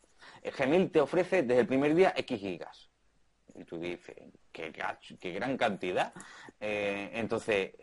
Gmail 0.57 0.91
te 0.91 1.01
ofrece 1.01 1.43
desde 1.43 1.61
el 1.61 1.67
primer 1.67 1.93
día 1.93 2.13
X 2.17 2.39
gigas. 2.39 2.89
Y 3.55 3.63
tú 3.63 3.79
dices, 3.79 4.15
qué, 4.51 4.71
gran 5.31 5.57
cantidad. 5.57 6.13
Eh, 6.59 7.11
entonces, 7.13 7.73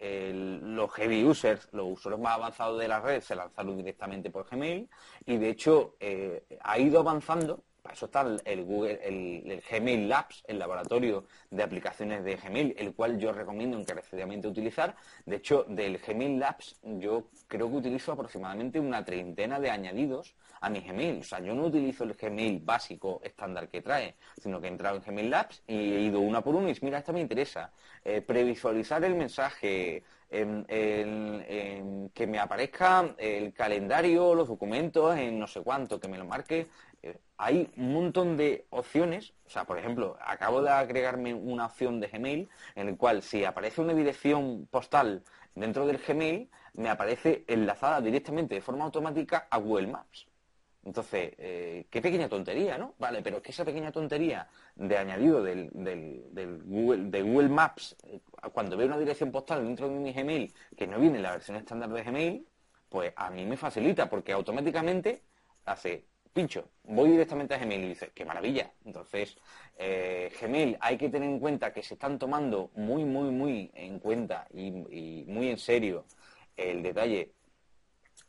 los 0.63 0.93
heavy 0.93 1.25
users, 1.25 1.69
los 1.73 1.93
usuarios 1.93 2.21
más 2.21 2.35
avanzados 2.35 2.79
de 2.79 2.89
la 2.89 3.01
red, 3.01 3.21
se 3.21 3.35
lanzaron 3.35 3.77
directamente 3.77 4.31
por 4.31 4.49
Gmail 4.49 4.89
y 5.27 5.37
de 5.37 5.49
hecho 5.49 5.97
eh, 6.01 6.45
ha 6.61 6.79
ido 6.79 7.01
avanzando. 7.01 7.65
Eso 7.93 8.07
está 8.07 8.27
el, 8.45 8.65
Google, 8.65 8.99
el, 9.03 9.63
Gmail 9.71 10.09
Labs, 10.09 10.43
el 10.47 10.59
laboratorio 10.59 11.27
de 11.51 11.63
aplicaciones 11.63 12.25
de 12.25 12.37
Gmail, 12.37 12.75
el 12.79 12.95
cual 12.95 13.19
yo 13.19 13.33
recomiendo 13.33 13.79
encarecidamente 13.79 14.49
utilizar. 14.49 14.97
De 15.27 15.37
hecho, 15.37 15.65
del 15.69 15.99
Gmail 15.99 16.39
Labs 16.39 16.79
yo 16.83 17.29
creo 17.47 17.69
que 17.69 17.77
utilizo 17.77 18.13
aproximadamente 18.13 18.81
una 18.81 19.05
treintena 19.05 19.61
de 19.61 19.71
añadidos 19.71 20.35
a 20.61 20.71
mi 20.71 20.81
Gmail. 20.81 21.21
O 21.21 21.25
sea, 21.25 21.41
yo 21.41 21.55
no 21.55 21.67
utilizo 21.67 22.05
el 22.05 22.15
Gmail 22.15 22.61
básico 22.61 23.21
estándar 23.23 23.69
que 23.69 23.83
trae, 23.83 24.15
sino 24.41 24.61
que 24.61 24.69
he 24.69 24.71
entrado 24.71 24.97
en 24.97 25.03
Gmail 25.03 25.31
Labs 25.31 25.63
y 25.67 25.75
he 25.75 26.01
ido 26.01 26.21
una 26.21 26.41
por 26.41 26.55
una 26.55 26.71
y 26.71 26.79
mira, 26.81 26.99
esta 26.99 27.13
me 27.13 27.21
interesa. 27.21 27.73
Eh, 28.05 28.23
previsualizar 28.23 29.05
el 29.05 29.15
mensaje, 29.15 30.03
que 30.33 32.27
me 32.27 32.39
aparezca 32.39 33.15
el 33.19 33.53
calendario, 33.53 34.35
los 34.35 34.49
documentos, 34.49 35.15
en 35.17 35.39
no 35.39 35.47
sé 35.47 35.61
cuánto, 35.61 36.01
que 36.01 36.09
me 36.09 36.17
lo 36.17 36.25
marque. 36.25 36.69
Hay 37.45 37.69
un 37.77 37.93
montón 37.93 38.37
de 38.37 38.67
opciones. 38.71 39.35
O 39.47 39.51
sea, 39.51 39.65
por 39.65 39.77
ejemplo, 39.77 40.17
acabo 40.25 40.63
de 40.63 40.71
agregarme 40.71 41.35
una 41.35 41.67
opción 41.67 41.99
de 41.99 42.07
Gmail 42.07 42.49
en 42.77 42.89
el 42.89 42.97
cual 42.97 43.21
si 43.21 43.45
aparece 43.45 43.81
una 43.81 43.95
dirección 43.95 44.69
postal 44.71 45.25
dentro 45.57 45.85
del 45.85 45.99
Gmail, 45.99 46.49
me 46.75 46.89
aparece 46.89 47.45
enlazada 47.49 48.01
directamente 48.01 48.55
de 48.55 48.61
forma 48.61 48.85
automática 48.85 49.49
a 49.51 49.59
Google 49.59 49.89
Maps. 49.89 50.29
Entonces, 50.85 51.33
eh, 51.37 51.87
qué 51.91 52.01
pequeña 52.01 52.29
tontería, 52.29 52.79
¿no? 52.79 52.95
Vale, 53.01 53.23
pero 53.23 53.39
es 53.39 53.43
que 53.43 53.51
esa 53.51 53.65
pequeña 53.65 53.91
tontería 53.91 54.49
de 54.77 54.97
añadido 54.97 55.43
del, 55.43 55.69
Google, 56.65 57.11
de 57.11 57.23
Google 57.23 57.49
Maps, 57.49 57.97
eh, 58.05 58.21
cuando 58.53 58.77
veo 58.77 58.87
una 58.87 58.99
dirección 58.99 59.33
postal 59.33 59.65
dentro 59.65 59.89
de 59.89 59.99
mi 59.99 60.13
Gmail 60.13 60.55
que 60.77 60.87
no 60.87 61.01
viene 61.01 61.17
en 61.17 61.25
la 61.25 61.33
versión 61.33 61.57
estándar 61.57 61.91
de 61.91 62.05
Gmail, 62.05 62.47
pues 62.89 63.13
a 63.17 63.31
mí 63.31 63.45
me 63.47 63.57
facilita 63.57 64.09
porque 64.09 64.31
automáticamente 64.31 65.23
hace 65.65 66.12
pincho, 66.33 66.69
voy 66.85 67.11
directamente 67.11 67.55
a 67.55 67.59
Gmail 67.59 67.85
y 67.85 67.89
dice, 67.89 68.11
qué 68.15 68.25
maravilla. 68.25 68.73
Entonces, 68.85 69.37
eh, 69.79 70.33
Gmail 70.41 70.79
hay 70.81 70.97
que 70.97 71.09
tener 71.09 71.29
en 71.29 71.39
cuenta 71.39 71.73
que 71.73 71.83
se 71.83 71.95
están 71.95 72.19
tomando 72.19 72.71
muy, 72.75 73.05
muy, 73.05 73.31
muy 73.31 73.71
en 73.75 73.99
cuenta 73.99 74.47
y 74.53 74.71
muy 75.27 75.49
en 75.49 75.59
serio 75.59 76.07
el 76.57 76.83
detalle 76.83 77.33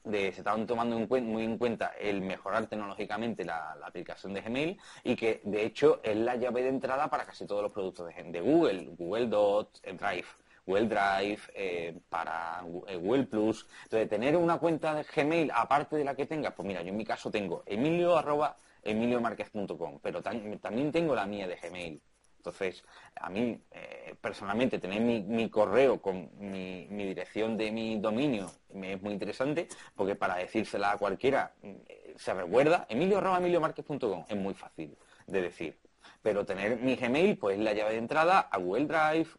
de, 0.03 0.31
se 0.33 0.39
estaban 0.39 0.67
tomando 0.67 0.99
muy 0.99 1.43
en 1.43 1.57
cuenta 1.57 1.93
el 1.99 2.21
mejorar 2.21 2.67
tecnológicamente 2.67 3.45
la, 3.45 3.77
aplicación 3.83 4.33
de 4.33 4.41
Gmail 4.41 4.79
y 5.03 5.15
que 5.15 5.41
de 5.43 5.65
hecho 5.65 6.01
es 6.03 6.15
la 6.17 6.35
llave 6.35 6.63
de 6.63 6.69
entrada 6.69 7.09
para 7.09 7.25
casi 7.25 7.45
todos 7.45 7.63
los 7.63 7.71
productos 7.71 8.07
de, 8.13 8.41
Google, 8.41 8.89
Google 8.97 9.27
Docs, 9.27 9.81
Drive. 9.81 10.25
Google 10.65 10.87
Drive, 10.87 11.41
eh, 11.55 11.99
para 12.09 12.63
eh, 12.87 12.95
Google 12.95 13.23
Plus. 13.23 13.67
Entonces, 13.83 14.09
tener 14.09 14.35
una 14.37 14.57
cuenta 14.57 14.93
de 14.95 15.03
Gmail 15.03 15.51
aparte 15.53 15.95
de 15.95 16.03
la 16.03 16.15
que 16.15 16.25
tengas, 16.25 16.53
pues 16.53 16.67
mira, 16.67 16.81
yo 16.81 16.89
en 16.89 16.97
mi 16.97 17.05
caso 17.05 17.29
tengo 17.31 17.63
emilio 17.65 18.17
arroba 18.17 18.55
emiliomarquez.com, 18.83 19.99
pero 20.01 20.21
también 20.21 20.91
tengo 20.91 21.15
la 21.15 21.25
mía 21.25 21.47
de 21.47 21.55
Gmail. 21.55 22.01
Entonces, 22.43 22.83
a 23.15 23.29
mí, 23.29 23.57
eh, 23.71 24.15
personalmente, 24.19 24.77
tener 24.77 24.99
mi, 24.99 25.49
correo 25.49 26.01
con 26.01 26.29
mi, 26.37 26.85
dirección 26.89 27.55
de 27.55 27.71
mi 27.71 27.97
dominio 27.99 28.51
me 28.73 28.93
es 28.93 29.01
muy 29.01 29.13
interesante, 29.13 29.69
porque 29.95 30.15
para 30.15 30.35
decírsela 30.35 30.91
a 30.91 30.97
cualquiera 30.97 31.53
eh, 31.63 32.13
se 32.17 32.33
recuerda, 32.33 32.85
emilio.emiliomarquez.com, 32.89 34.25
es 34.27 34.35
muy 34.35 34.53
fácil 34.53 34.97
de 35.25 35.41
decir. 35.41 35.79
Pero 36.21 36.45
tener 36.45 36.81
mi 36.81 36.97
Gmail, 36.97 37.37
pues 37.37 37.57
la 37.59 37.71
llave 37.71 37.91
de 37.91 37.99
entrada 37.99 38.41
a 38.41 38.57
Google 38.57 38.87
Drive, 38.87 39.29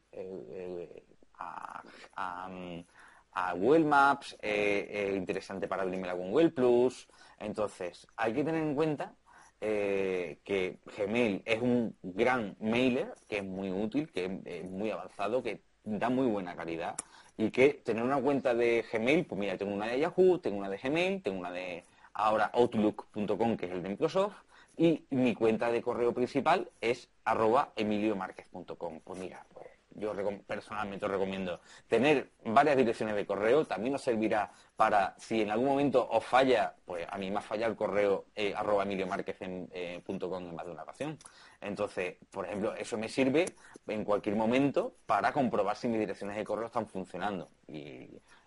a, 2.17 3.53
Google 3.57 3.85
Maps, 3.85 4.37
interesante 4.43 5.69
para 5.69 5.83
abrirme 5.83 6.09
con 6.09 6.31
Google 6.31 6.51
Plus. 6.51 7.09
Entonces, 7.39 8.07
hay 8.17 8.33
que 8.33 8.45
tener 8.45 8.63
en 8.63 8.75
cuenta 8.75 9.15
eh, 9.61 10.41
que 10.45 10.79
Gmail 10.97 11.43
es 11.45 11.63
un 11.63 11.97
gran 12.03 12.57
mailer, 12.61 13.15
que 13.29 13.39
es 13.39 13.45
muy 13.45 13.71
útil, 13.71 14.13
que 14.13 14.41
es 14.45 14.65
muy 14.65 14.91
avanzado, 14.91 15.43
que 15.43 15.63
da 15.85 16.11
muy 16.11 16.27
buena 16.27 16.55
calidad 16.55 16.97
y 17.37 17.51
que 17.51 17.75
tener 17.75 18.03
una 18.03 18.21
cuenta 18.21 18.55
de 18.55 18.85
Gmail, 18.93 19.27
pues 19.27 19.39
mira, 19.39 19.57
tengo 19.57 19.75
una 19.75 19.87
de 19.87 20.01
Yahoo, 20.01 20.39
tengo 20.39 20.59
una 20.59 20.69
de 20.69 20.79
Gmail, 20.79 21.23
tengo 21.23 21.41
una 21.41 21.51
de 21.51 21.85
ahora 22.13 22.51
Outlook.com, 22.53 23.57
que 23.57 23.67
es 23.67 23.73
el 23.73 23.83
de 23.83 23.89
Microsoft, 23.89 24.37
y 24.77 25.05
mi 25.11 25.35
cuenta 25.35 25.71
de 25.71 25.83
correo 25.83 26.13
principal 26.13 26.71
es 26.81 27.09
arroba 27.25 27.73
emiliomarquez.com. 27.77 29.01
Pues 29.05 29.19
mira, 29.19 29.47
pues 29.53 29.69
yo 29.95 30.13
personalmente 30.47 31.07
os 31.07 31.11
recomiendo 31.11 31.61
tener 31.89 32.31
varias 32.45 32.77
direcciones 32.77 33.15
de 33.15 33.27
correo, 33.27 33.65
también 33.65 33.95
os 33.95 34.03
servirá 34.03 34.51
para, 34.77 35.15
si 35.19 35.43
en 35.43 35.51
algún 35.51 35.69
momento 35.69 36.09
os 36.11 36.25
falla, 36.25 36.75
pues 36.85 37.07
a 37.09 37.17
mí 37.19 37.31
me 37.31 37.39
ha 37.39 37.41
fallado 37.41 37.73
el 37.73 37.77
correo 37.77 38.27
eh, 38.35 38.55
arroba 38.55 38.85
en, 38.85 39.69
eh, 39.73 40.03
en 40.07 40.55
más 40.55 40.67
de 40.67 40.73
una 40.73 40.83
ocasión. 40.83 41.19
Entonces, 41.61 42.17
por 42.31 42.47
ejemplo, 42.47 42.75
eso 42.75 42.99
me 42.99 43.09
sirve 43.09 43.47
en 43.87 44.05
cualquier 44.05 44.37
momento 44.37 44.97
para 45.07 45.33
comprobar 45.33 45.77
si 45.77 45.89
mis 45.89 46.01
direcciones 46.01 46.37
de 46.37 46.45
correo 46.45 46.67
están 46.67 46.87
funcionando 46.87 47.51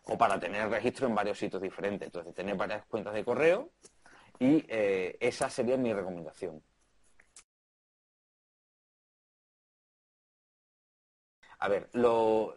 o 0.04 0.18
para 0.18 0.40
tener 0.40 0.70
registro 0.70 1.08
en 1.08 1.16
varios 1.16 1.38
sitios 1.38 1.62
diferentes. 1.62 2.06
Entonces, 2.06 2.34
tener 2.34 2.56
varias 2.56 2.86
cuentas 2.86 3.14
de 3.14 3.24
correo 3.24 3.72
y 4.40 4.64
eh, 4.68 5.18
esa 5.20 5.50
sería 5.50 5.78
mi 5.78 5.94
recomendación. 5.94 6.62
A 11.60 11.68
ver, 11.70 11.90
los 11.94 12.56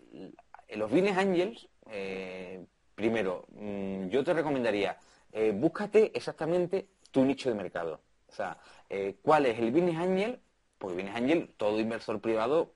Business 0.90 1.16
Angels, 1.16 1.68
eh, 1.90 2.64
primero, 2.94 3.46
mm, 3.52 4.08
yo 4.08 4.22
te 4.22 4.34
recomendaría, 4.34 4.98
eh, 5.32 5.52
búscate 5.54 6.12
exactamente 6.14 6.88
tu 7.10 7.24
nicho 7.24 7.48
de 7.48 7.54
mercado. 7.54 8.02
O 8.28 8.32
sea, 8.32 8.58
eh, 8.88 9.16
¿cuál 9.22 9.46
es 9.46 9.58
el 9.58 9.72
Business 9.72 9.96
Angel? 9.96 10.40
Porque 10.78 10.96
Business 10.96 11.16
Angel, 11.16 11.54
todo 11.56 11.80
inversor 11.80 12.20
privado, 12.20 12.74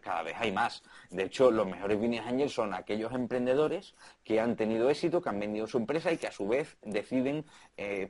cada 0.00 0.22
vez 0.22 0.34
hay 0.38 0.50
más. 0.52 0.82
De 1.10 1.24
hecho, 1.24 1.50
los 1.50 1.66
mejores 1.66 1.98
Business 1.98 2.26
Angels 2.26 2.52
son 2.52 2.72
aquellos 2.72 3.12
emprendedores 3.12 3.94
que 4.24 4.40
han 4.40 4.56
tenido 4.56 4.88
éxito, 4.88 5.20
que 5.20 5.28
han 5.28 5.38
vendido 5.38 5.66
su 5.66 5.76
empresa 5.76 6.10
y 6.10 6.16
que 6.16 6.26
a 6.28 6.32
su 6.32 6.48
vez 6.48 6.78
deciden 6.80 7.44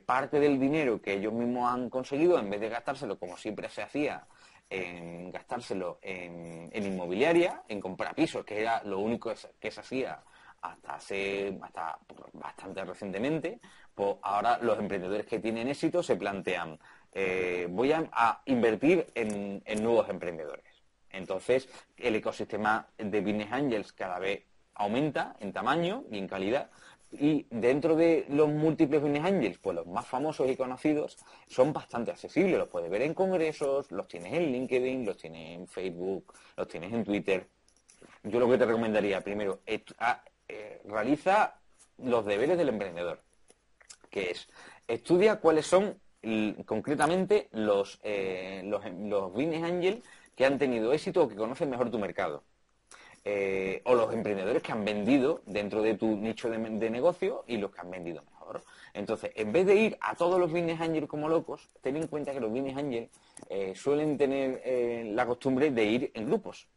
parte 0.05 0.39
del 0.39 0.59
dinero 0.61 1.01
que 1.01 1.15
ellos 1.15 1.33
mismos 1.33 1.69
han 1.69 1.89
conseguido, 1.89 2.39
en 2.39 2.49
vez 2.49 2.61
de 2.61 2.69
gastárselo 2.69 3.19
como 3.19 3.35
siempre 3.35 3.67
se 3.69 3.81
hacía 3.81 4.25
en 4.69 5.31
gastárselo 5.31 5.99
en, 6.01 6.71
inmobiliaria, 6.73 7.63
en 7.67 7.79
comprar 7.79 8.15
pisos, 8.15 8.45
que 8.45 8.61
era 8.61 8.83
lo 8.83 8.99
único 8.99 9.33
que 9.59 9.71
se 9.71 9.79
hacía 9.79 10.23
hasta 10.61 10.95
hace 10.95 11.57
hasta 11.61 11.99
bastante 12.33 12.83
recientemente, 12.85 13.59
pues 13.93 14.15
ahora 14.21 14.57
los 14.61 14.79
emprendedores 14.79 15.25
que 15.25 15.39
tienen 15.39 15.67
éxito 15.67 16.01
se 16.01 16.15
plantean, 16.15 16.79
eh, 17.11 17.67
voy 17.69 17.91
a, 17.91 18.41
invertir 18.45 19.07
en, 19.13 19.61
en, 19.65 19.83
nuevos 19.83 20.09
emprendedores. 20.09 20.65
Entonces, 21.09 21.69
el 21.97 22.15
ecosistema 22.15 22.87
de 22.97 23.21
Business 23.21 23.51
Angels 23.51 23.93
cada 23.93 24.19
vez 24.19 24.43
aumenta 24.75 25.35
en 25.39 25.53
tamaño 25.53 26.05
y 26.09 26.17
en 26.17 26.27
calidad, 26.27 26.71
y 27.19 27.45
dentro 27.49 27.95
de 27.95 28.25
los 28.29 28.49
múltiples 28.49 29.01
business 29.01 29.25
angels, 29.25 29.59
pues 29.59 29.75
los 29.75 29.85
más 29.85 30.05
famosos 30.05 30.49
y 30.49 30.55
conocidos 30.55 31.17
son 31.47 31.71
bastante 31.71 32.11
accesibles. 32.11 32.57
Los 32.57 32.69
puedes 32.69 32.89
ver 32.89 33.03
en 33.03 33.13
congresos, 33.13 33.91
los 33.91 34.07
tienes 34.07 34.33
en 34.33 34.51
LinkedIn, 34.51 35.05
los 35.05 35.17
tienes 35.17 35.59
en 35.59 35.67
Facebook, 35.67 36.33
los 36.57 36.67
tienes 36.67 36.91
en 36.91 37.03
Twitter. 37.03 37.47
Yo 38.23 38.39
lo 38.39 38.49
que 38.49 38.57
te 38.57 38.65
recomendaría, 38.65 39.21
primero, 39.21 39.61
ah, 39.99 40.23
eh, 40.47 40.81
realiza 40.85 41.59
los 41.97 42.25
deberes 42.25 42.57
del 42.57 42.69
emprendedor, 42.69 43.21
que 44.09 44.31
es 44.31 44.49
estudia 44.87 45.39
cuáles 45.39 45.67
son 45.67 45.99
concretamente 46.65 47.49
los, 47.51 47.99
eh, 48.03 48.61
los, 48.65 48.83
los 48.85 49.31
business 49.31 49.63
angels 49.63 50.03
que 50.35 50.45
han 50.45 50.57
tenido 50.57 50.93
éxito 50.93 51.23
o 51.23 51.27
que 51.27 51.35
conocen 51.35 51.69
mejor 51.69 51.91
tu 51.91 51.99
mercado 51.99 52.43
eh, 53.25 53.81
o 53.85 53.95
los 53.95 54.13
emprendedores 54.13 54.61
que 54.61 54.71
han 54.71 54.83
vendido 54.83 55.41
dentro 55.45 55.81
de 55.81 55.93
tu 55.95 56.17
nicho 56.17 56.49
de, 56.49 56.89
negocio 56.89 57.45
y 57.47 57.57
los 57.57 57.71
que 57.71 57.81
han 57.81 57.89
vendido 57.89 58.21
mejor. 58.23 58.61
Entonces, 58.93 59.31
en 59.35 59.53
vez 59.53 59.65
de 59.65 59.75
ir 59.75 59.97
a 60.01 60.15
todos 60.15 60.39
los 60.39 60.51
business 60.51 60.81
angels 60.81 61.07
como 61.07 61.29
locos, 61.29 61.69
ten 61.81 61.95
en 61.95 62.07
cuenta 62.07 62.33
que 62.33 62.41
los 62.41 62.51
business 62.51 62.75
angels 62.75 63.09
eh, 63.49 63.73
suelen 63.75 64.17
tener 64.17 64.61
eh, 64.65 65.09
la 65.13 65.25
costumbre 65.25 65.71
de 65.71 65.85
ir 65.85 66.11
en 66.13 66.25
grupos. 66.25 66.67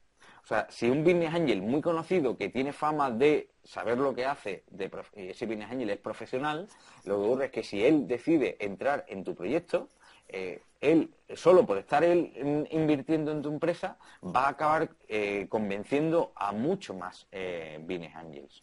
O 0.45 0.47
sea, 0.47 0.69
si 0.71 0.89
un 0.89 1.03
business 1.03 1.35
angel 1.35 1.63
muy 1.63 1.81
conocido 1.81 2.37
que 2.37 2.49
tiene 2.49 2.73
fama 2.73 3.11
de 3.11 3.51
saber 3.65 3.99
lo 3.99 4.15
que 4.15 4.25
hace, 4.25 4.63
de 4.71 4.89
ese 5.17 5.47
business 5.47 5.73
angel 5.73 5.91
es 5.91 5.99
profesional, 5.99 6.69
lo 7.05 7.17
que 7.17 7.27
ocurre 7.27 7.45
es 7.47 7.51
que 7.51 7.65
si 7.65 7.85
él 7.85 8.07
decide 8.07 8.57
entrar 8.61 9.05
en 9.09 9.25
tu 9.25 9.35
proyecto, 9.35 9.89
eh, 10.29 10.61
él, 10.81 11.11
solo 11.35 11.67
por 11.67 11.79
estar 11.79 12.05
él 12.05 12.67
invirtiendo 12.71 13.33
en 13.33 13.43
tu 13.43 13.49
empresa, 13.49 13.97
va 14.23 14.47
a 14.47 14.49
acabar 14.51 14.91
eh, 15.09 15.47
convenciendo 15.49 16.33
a 16.37 16.53
mucho 16.53 16.95
más 16.95 17.27
eh, 17.33 17.79
Angels. 18.15 18.63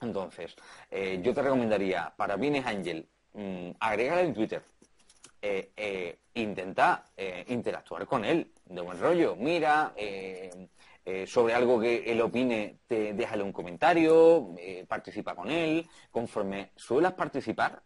Entonces, 0.00 0.54
eh, 0.90 1.20
yo 1.22 1.34
te 1.34 1.42
recomendaría 1.42 2.12
para 2.16 2.36
Business 2.36 2.66
Angel, 2.66 3.06
mmm, 3.34 3.70
en 4.20 4.34
Twitter. 4.34 4.62
intenta 6.34 7.04
interactuar 7.48 8.06
con 8.06 8.24
él 8.24 8.50
de 8.66 8.80
buen 8.80 8.98
rollo. 8.98 9.34
Mira, 9.36 9.92
eh, 11.04 11.26
sobre 11.26 11.52
algo 11.52 11.80
que 11.80 12.04
él 12.12 12.20
opine, 12.20 12.78
te, 12.86 13.12
déjale 13.12 13.42
un 13.42 13.52
comentario, 13.52 14.54
eh, 14.56 14.84
participa 14.86 15.34
con 15.34 15.50
él. 15.50 15.84
Conforme 16.12 16.70
suelas 16.76 17.14
participar, 17.14 17.82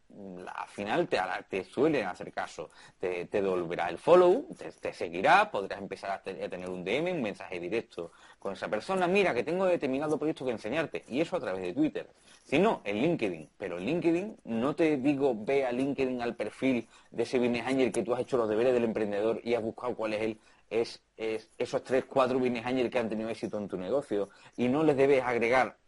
al 0.54 0.68
final 0.68 1.08
te, 1.08 1.18
te 1.48 1.64
suelen 1.64 2.06
hacer 2.06 2.30
caso. 2.30 2.70
Te, 2.98 3.24
devolverá 3.24 3.88
el 3.88 3.96
follow, 3.96 4.48
te, 4.80 4.92
seguirá, 4.92 5.50
podrás 5.50 5.80
empezar 5.80 6.10
a, 6.10 6.22
tener 6.22 6.68
un 6.68 6.84
DM, 6.84 7.12
un 7.12 7.22
mensaje 7.22 7.58
directo 7.58 8.12
con 8.38 8.52
esa 8.52 8.68
persona. 8.68 9.06
Mira, 9.06 9.32
que 9.32 9.42
tengo 9.42 9.64
determinado 9.64 10.18
proyecto 10.18 10.44
que 10.44 10.50
enseñarte. 10.50 11.04
Y 11.08 11.22
eso 11.22 11.36
a 11.36 11.40
través 11.40 11.62
de 11.62 11.72
Twitter. 11.72 12.10
Si 12.44 12.58
no, 12.58 12.82
en 12.84 13.00
LinkedIn. 13.00 13.48
Pero 13.56 13.78
en 13.78 13.86
LinkedIn 13.86 14.36
no 14.44 14.76
te 14.76 14.98
digo 14.98 15.34
ve 15.34 15.64
a 15.64 15.72
LinkedIn 15.72 16.20
al 16.20 16.36
perfil 16.36 16.86
de 17.10 17.22
ese 17.22 17.38
business 17.38 17.66
angel 17.66 17.92
que 17.92 18.02
tú 18.02 18.12
has 18.12 18.20
hecho 18.20 18.36
los 18.36 18.48
deberes 18.48 18.74
del 18.74 18.84
emprendedor 18.84 19.40
y 19.42 19.54
has 19.54 19.62
buscado 19.62 19.94
cuál 19.94 20.12
es 20.12 20.20
el 20.20 20.38
es, 20.70 21.02
esos 21.16 21.82
tres, 21.82 22.04
cuatro 22.04 22.38
business 22.38 22.66
angels 22.66 22.90
que 22.90 22.98
han 22.98 23.08
tenido 23.08 23.28
éxito 23.30 23.58
en 23.58 23.68
tu 23.68 23.78
negocio 23.78 24.28
y 24.56 24.68
no 24.68 24.82
les 24.82 24.96
debes 24.96 25.22
agregar 25.22 25.78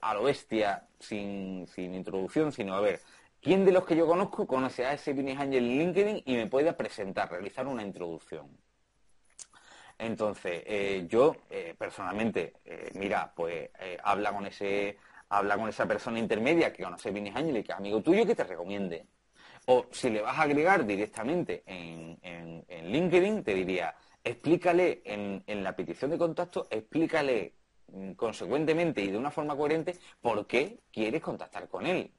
a 0.00 0.14
lo 0.14 0.24
bestia 0.24 0.86
sin, 0.98 1.66
sin 1.66 1.94
introducción, 1.94 2.52
sino 2.52 2.74
a 2.74 2.80
ver, 2.80 3.00
¿quién 3.40 3.64
de 3.64 3.72
los 3.72 3.84
que 3.84 3.96
yo 3.96 4.06
conozco 4.06 4.46
conoce 4.46 4.86
a 4.86 4.94
ese 4.94 5.12
business 5.12 5.38
angel 5.38 5.64
en 5.64 5.78
LinkedIn 5.78 6.22
y 6.24 6.36
me 6.36 6.46
puede 6.46 6.72
presentar, 6.72 7.30
realizar 7.30 7.66
una 7.66 7.82
introducción? 7.82 8.48
Entonces, 9.98 10.62
eh, 10.64 11.06
yo 11.08 11.36
eh, 11.50 11.74
personalmente, 11.76 12.54
eh, 12.64 12.90
mira, 12.94 13.32
pues 13.34 13.70
habla 14.02 14.32
con 14.32 14.46
ese 14.46 14.96
habla 15.28 15.56
con 15.56 15.68
esa 15.68 15.86
persona 15.86 16.18
intermedia 16.18 16.72
que 16.72 16.82
conoce 16.82 17.10
Business 17.12 17.36
Angel 17.36 17.58
y 17.58 17.62
que 17.62 17.70
es 17.70 17.78
amigo 17.78 18.02
tuyo 18.02 18.26
que 18.26 18.34
te 18.34 18.42
recomiende. 18.42 19.06
O 19.66 19.86
si 19.92 20.10
le 20.10 20.22
vas 20.22 20.36
a 20.36 20.42
agregar 20.42 20.84
directamente 20.84 21.62
en, 21.66 22.18
en 22.22 22.92
LinkedIn, 22.92 23.44
te 23.44 23.54
diría, 23.54 23.94
explícale 24.24 25.02
en, 25.04 25.42
la 25.62 25.74
petición 25.74 26.10
de 26.10 26.18
contacto, 26.18 26.66
explícale 26.70 27.54
mm, 27.88 28.12
consecuentemente 28.12 29.02
y 29.02 29.10
de 29.10 29.18
una 29.18 29.30
forma 29.30 29.56
coherente 29.56 29.96
por 30.20 30.46
qué 30.46 30.80
quieres 30.92 31.22
contactar 31.22 31.68
con 31.68 31.86
él. 31.86 32.10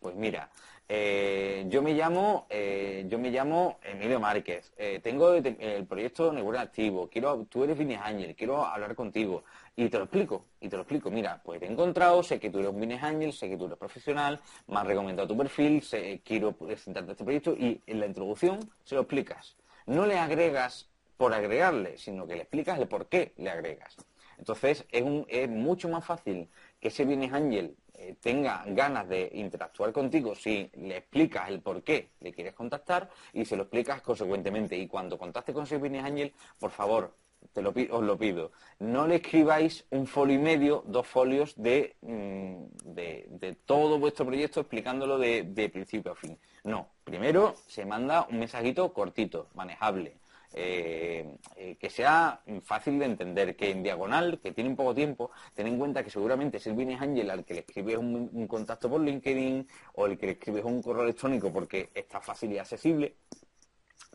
pues 0.00 0.14
mira, 0.14 0.50
eh, 0.92 1.66
yo 1.68 1.82
me 1.82 1.94
llamo 1.94 2.48
eh, 2.50 3.04
yo 3.08 3.16
me 3.16 3.30
llamo 3.30 3.78
Emilio 3.80 4.18
Márquez. 4.18 4.72
Eh, 4.76 4.98
tengo 5.00 5.32
el 5.34 5.86
proyecto 5.86 6.32
Nebular 6.32 6.62
Activo. 6.62 7.08
Quiero, 7.08 7.46
tú 7.48 7.62
eres 7.62 7.78
Vines 7.78 8.00
Ángel. 8.02 8.34
Quiero 8.34 8.66
hablar 8.66 8.96
contigo. 8.96 9.44
Y 9.76 9.88
te 9.88 9.98
lo 9.98 10.04
explico. 10.04 10.46
Y 10.60 10.68
te 10.68 10.74
lo 10.74 10.82
explico. 10.82 11.08
Mira, 11.08 11.40
pues 11.44 11.60
te 11.60 11.66
he 11.66 11.70
encontrado. 11.70 12.24
Sé 12.24 12.40
que 12.40 12.50
tú 12.50 12.58
eres 12.58 12.72
un 12.72 12.80
Vines 12.80 13.00
Ángel. 13.04 13.32
Sé 13.32 13.48
que 13.48 13.56
tú 13.56 13.66
eres 13.66 13.78
profesional. 13.78 14.40
Me 14.66 14.78
has 14.78 14.86
recomendado 14.88 15.28
tu 15.28 15.36
perfil. 15.36 15.80
quiero 16.24 16.52
presentarte 16.56 17.12
este 17.12 17.22
proyecto. 17.22 17.52
Y 17.52 17.80
en 17.86 18.00
la 18.00 18.06
introducción 18.06 18.58
se 18.82 18.96
lo 18.96 19.02
explicas. 19.02 19.56
No 19.86 20.06
le 20.06 20.18
agregas 20.18 20.89
por 21.20 21.34
agregarle, 21.34 21.98
sino 21.98 22.26
que 22.26 22.34
le 22.34 22.40
explicas 22.40 22.78
el 22.78 22.88
por 22.88 23.06
qué 23.06 23.34
le 23.36 23.50
agregas. 23.50 23.94
Entonces 24.38 24.86
es, 24.90 25.50
mucho 25.50 25.90
más 25.90 26.02
fácil 26.02 26.48
que 26.80 26.88
ese 26.88 27.04
Vines 27.04 27.30
Ángel 27.30 27.76
eh, 27.92 28.16
tenga 28.22 28.64
ganas 28.68 29.06
de 29.06 29.30
interactuar 29.34 29.92
contigo 29.92 30.34
si 30.34 30.70
le 30.78 30.96
explicas 30.96 31.50
el 31.50 31.60
por 31.60 31.82
qué 31.82 32.08
le 32.20 32.32
quieres 32.32 32.54
contactar 32.54 33.10
y 33.34 33.44
se 33.44 33.54
lo 33.54 33.64
explicas 33.64 34.00
consecuentemente. 34.00 34.78
Y 34.78 34.86
cuando 34.86 35.18
contacte 35.18 35.52
con 35.52 35.64
Business 35.64 36.04
Angel, 36.04 36.32
por 36.58 36.70
favor, 36.70 37.12
te 37.52 37.60
lo, 37.60 37.74
os 37.90 38.02
lo 38.02 38.16
pido, 38.16 38.52
no 38.78 39.06
le 39.06 39.16
escribáis 39.16 39.84
un 39.90 40.06
folio 40.06 40.36
y 40.36 40.38
medio, 40.38 40.84
dos 40.86 41.06
folios 41.06 41.52
de, 41.62 41.96
mm, 42.00 42.94
de, 42.94 43.56
todo 43.66 43.98
vuestro 43.98 44.24
proyecto 44.24 44.60
explicándolo 44.60 45.18
de 45.18 45.70
principio 45.70 46.12
a 46.12 46.14
fin. 46.14 46.38
No, 46.64 46.88
primero 47.04 47.56
se 47.66 47.84
manda 47.84 48.26
un 48.30 48.38
mensajito 48.38 48.90
cortito, 48.94 49.48
manejable, 49.54 50.19
eh, 50.52 51.36
eh, 51.56 51.76
que 51.78 51.90
sea 51.90 52.42
fácil 52.62 52.98
de 52.98 53.04
entender, 53.04 53.54
que 53.54 53.70
en 53.70 53.84
diagonal, 53.84 54.40
que 54.42 54.50
tiene 54.50 54.70
un 54.70 54.76
poco 54.76 54.94
tiempo, 54.94 55.30
ten 55.54 55.68
en 55.68 55.78
cuenta 55.78 56.02
que 56.02 56.10
seguramente 56.10 56.56
es 56.56 56.66
el 56.66 56.72
Business 56.72 57.00
Angel 57.00 57.30
al 57.30 57.44
que 57.44 57.54
le 57.54 57.60
escribes 57.60 57.96
un, 57.96 58.48
contacto 58.48 58.90
por 58.90 59.00
LinkedIn 59.00 59.68
o 59.94 60.06
el 60.06 60.18
que 60.18 60.26
le 60.26 60.32
escribes 60.32 60.64
un 60.64 60.82
correo 60.82 61.04
electrónico 61.04 61.52
porque 61.52 61.90
está 61.94 62.20
fácil 62.20 62.52
y 62.52 62.58
accesible, 62.58 63.14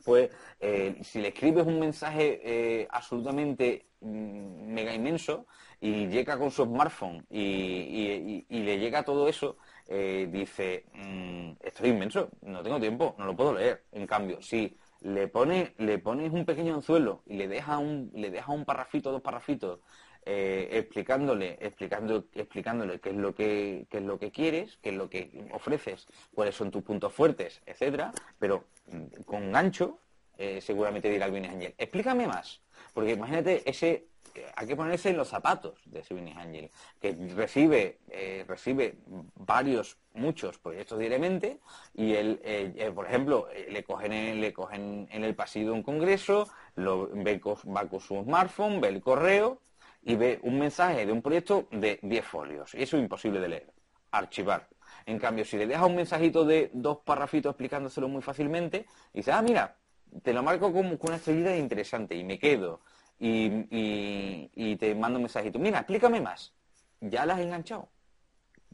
pues 0.04 0.30
eh, 0.60 1.00
si 1.04 1.22
le 1.22 1.30
escribes 1.30 1.66
un 1.66 1.80
mensaje 1.80 2.86
absolutamente 2.92 3.88
mm, 4.02 4.74
mega 4.74 4.94
inmenso 4.94 5.48
y 5.80 6.08
llega 6.08 6.38
con 6.38 6.52
su 6.52 6.66
smartphone 6.66 7.26
y, 7.30 8.46
le 8.50 8.78
llega 8.78 9.04
todo 9.04 9.30
eso, 9.30 9.58
dice, 9.88 10.86
mm, 10.94 11.52
esto 11.62 11.84
es 11.84 11.90
inmenso, 11.90 12.30
no 12.42 12.62
tengo 12.62 12.80
tiempo, 12.80 13.16
no 13.18 13.26
lo 13.26 13.36
puedo 13.36 13.54
leer. 13.54 13.86
En 13.94 14.06
cambio, 14.06 14.42
si 14.42 14.76
le 15.06 15.28
pone, 15.28 15.76
le 15.78 16.00
pones 16.00 16.32
un 16.34 16.46
pequeño 16.46 16.74
anzuelo 16.74 17.22
y 17.28 17.36
le 17.36 17.48
deja 17.48 17.78
un, 17.78 18.10
le 18.16 18.44
un 18.48 18.66
parrafito, 18.66 19.12
dos 19.12 19.22
parrafitos, 19.22 19.80
eh, 20.26 20.68
explicándole, 20.72 21.60
explicando, 21.62 22.26
explicándole 22.34 23.00
qué 23.00 23.12
es 23.12 23.16
lo 23.16 23.36
que, 23.36 23.86
qué 23.92 23.98
es 24.00 24.04
lo 24.04 24.18
que 24.18 24.32
quieres, 24.32 24.80
qué 24.82 24.90
es 24.90 24.96
lo 24.96 25.08
que 25.08 25.48
ofreces, 25.52 26.08
cuáles 26.34 26.56
son 26.56 26.72
tus 26.72 26.82
puntos 26.82 27.14
fuertes, 27.14 27.62
etcétera, 27.68 28.12
pero 28.40 28.66
mm, 28.88 29.22
con 29.26 29.52
gancho, 29.52 30.00
eh, 30.40 30.60
seguramente 30.60 31.12
dirá 31.12 31.28
el 31.28 31.32
Business 31.32 31.54
Angel, 31.54 31.76
explícame 31.78 32.26
más, 32.26 32.62
porque 32.96 33.12
imagínate 33.12 33.62
ese 33.70 34.08
hay 34.56 34.68
que 34.68 34.76
ponerse 34.76 35.10
en 35.10 35.18
los 35.18 35.28
zapatos 35.28 35.80
de 35.86 36.00
Business 36.00 36.38
Angel, 36.38 36.72
que 37.00 37.14
recibe, 37.36 38.00
eh, 38.10 38.46
recibe 38.48 38.98
varios, 39.36 39.98
muchos 40.14 40.58
proyectos 40.60 40.98
diariamente 41.00 41.60
y 41.94 42.14
él, 42.14 42.40
eh, 42.44 42.74
eh, 42.76 42.92
por 42.92 43.06
ejemplo, 43.06 43.48
le 43.70 43.84
cogen, 43.84 44.14
en, 44.14 44.42
le 44.42 44.54
cogen 44.54 45.08
en 45.12 45.24
el 45.24 45.36
pasillo 45.36 45.74
un 45.74 45.84
congreso, 45.84 46.48
lo, 46.76 47.08
ve, 47.08 47.42
va 47.44 47.88
con 47.88 48.00
su 48.00 48.22
smartphone, 48.24 48.80
ve 48.80 48.90
el 48.90 49.02
correo 49.02 49.62
y 50.04 50.16
ve 50.16 50.40
un 50.44 50.60
mensaje 50.60 51.06
de 51.06 51.12
un 51.12 51.22
proyecto 51.22 51.68
de 51.72 52.00
10 52.02 52.26
folios. 52.26 52.74
Y 52.76 52.84
eso 52.84 52.98
es 52.98 53.04
imposible 53.04 53.40
de 53.40 53.50
leer. 53.50 53.74
Archivar. 54.12 54.68
En 55.06 55.20
cambio, 55.20 55.44
si 55.44 55.58
le 55.58 55.68
dejas 55.68 55.88
un 55.88 55.96
mensajito 55.96 56.46
de 56.46 56.72
dos 56.74 57.00
parrafitos 57.04 57.52
explicándoselo 57.52 58.08
muy 58.08 58.22
fácilmente, 58.22 58.86
dice, 59.14 59.32
ah, 59.32 59.42
mira, 59.42 59.76
te 60.24 60.34
lo 60.34 60.44
marco 60.44 60.72
como 60.72 60.98
con 60.98 61.10
una 61.10 61.18
estrellita 61.18 61.56
interesante 61.56 62.16
y 62.16 62.24
me 62.24 62.40
quedo 62.40 62.82
y, 63.20 64.76
te 64.78 64.96
mando 64.96 65.18
un 65.18 65.24
mensajito, 65.24 65.60
mira, 65.60 65.80
explícame 65.80 66.22
más. 66.22 66.54
Ya 67.00 67.26
las 67.26 67.38
has 67.38 67.44
enganchado. 67.44 67.90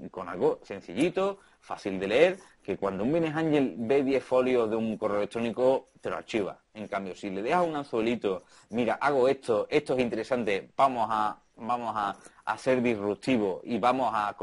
Con 0.09 0.29
algo 0.29 0.59
sencillito, 0.63 1.39
fácil 1.59 1.99
de 1.99 2.07
leer, 2.07 2.39
que 2.63 2.77
cuando 2.77 3.03
un 3.03 3.11
Business 3.11 3.35
Angel 3.35 3.75
ve 3.77 4.03
10 4.03 4.23
folios 4.23 4.69
de 4.69 4.75
un 4.75 4.97
correo 4.97 5.17
electrónico, 5.17 5.89
te 5.99 6.09
lo 6.09 6.17
archiva. 6.17 6.59
En 6.73 6.87
cambio, 6.87 7.15
si 7.15 7.29
le 7.29 7.43
dejas 7.43 7.67
un 7.67 7.75
anzuelito, 7.75 8.43
mira, 8.69 8.95
hago 8.95 9.27
esto, 9.27 9.67
esto 9.69 9.93
es 9.93 9.99
interesante, 9.99 10.71
vamos 10.75 11.07
a, 11.11 11.39
vamos 11.55 11.93
a, 11.95 12.17
ser 12.57 12.81
disruptivo 12.81 13.61
y 13.63 13.77
vamos 13.77 14.11
a, 14.13 14.35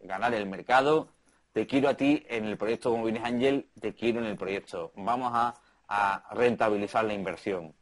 ganar 0.00 0.34
el 0.34 0.46
mercado, 0.46 1.08
te 1.52 1.66
quiero 1.66 1.88
a 1.88 1.94
ti 1.94 2.24
en 2.28 2.44
el 2.44 2.56
proyecto 2.56 2.90
como 2.90 3.04
Business 3.04 3.24
Angel, 3.24 3.70
te 3.80 3.94
quiero 3.94 4.20
en 4.20 4.26
el 4.26 4.36
proyecto. 4.36 4.92
Vamos 4.96 5.32
a, 5.34 5.54
a 5.88 6.34
rentabilizar 6.34 7.04
la 7.04 7.14
inversión. 7.14 7.74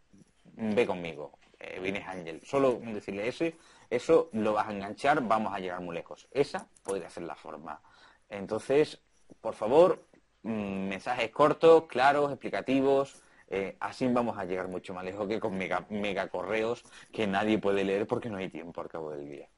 Ve 0.54 0.86
conmigo 0.86 1.38
eh, 1.60 1.80
Vines 1.80 2.06
Ángel. 2.06 2.40
Solo 2.44 2.80
decirle 2.80 3.28
ese, 3.28 3.56
eso 3.90 4.28
lo 4.32 4.52
vas 4.54 4.68
a 4.68 4.72
enganchar, 4.72 5.22
vamos 5.26 5.52
a 5.54 5.58
llegar 5.60 5.80
muy 5.80 5.94
lejos. 5.94 6.28
Esa 6.30 6.68
podría 6.82 7.10
ser 7.10 7.24
la 7.24 7.34
forma. 7.36 7.80
Entonces, 8.28 9.00
por 9.40 9.54
favor, 9.54 10.04
mm, 10.42 10.88
mensajes 10.88 11.30
cortos, 11.30 11.84
claros, 11.86 12.30
explicativos. 12.30 13.16
Eh, 13.50 13.76
así 13.80 14.06
vamos 14.08 14.36
a 14.38 14.44
llegar 14.44 14.68
mucho 14.68 14.92
más 14.94 15.04
lejos 15.04 15.26
que 15.28 15.40
con 15.40 15.56
mega, 15.56 16.28
correos 16.28 16.84
que 17.12 17.26
nadie 17.26 17.58
puede 17.58 17.82
leer 17.84 18.06
porque 18.06 18.28
no 18.28 18.36
hay 18.38 18.50
tiempo 18.50 18.80
al 18.82 18.88
cabo 18.88 19.10
del 19.12 19.28
día. 19.28 19.48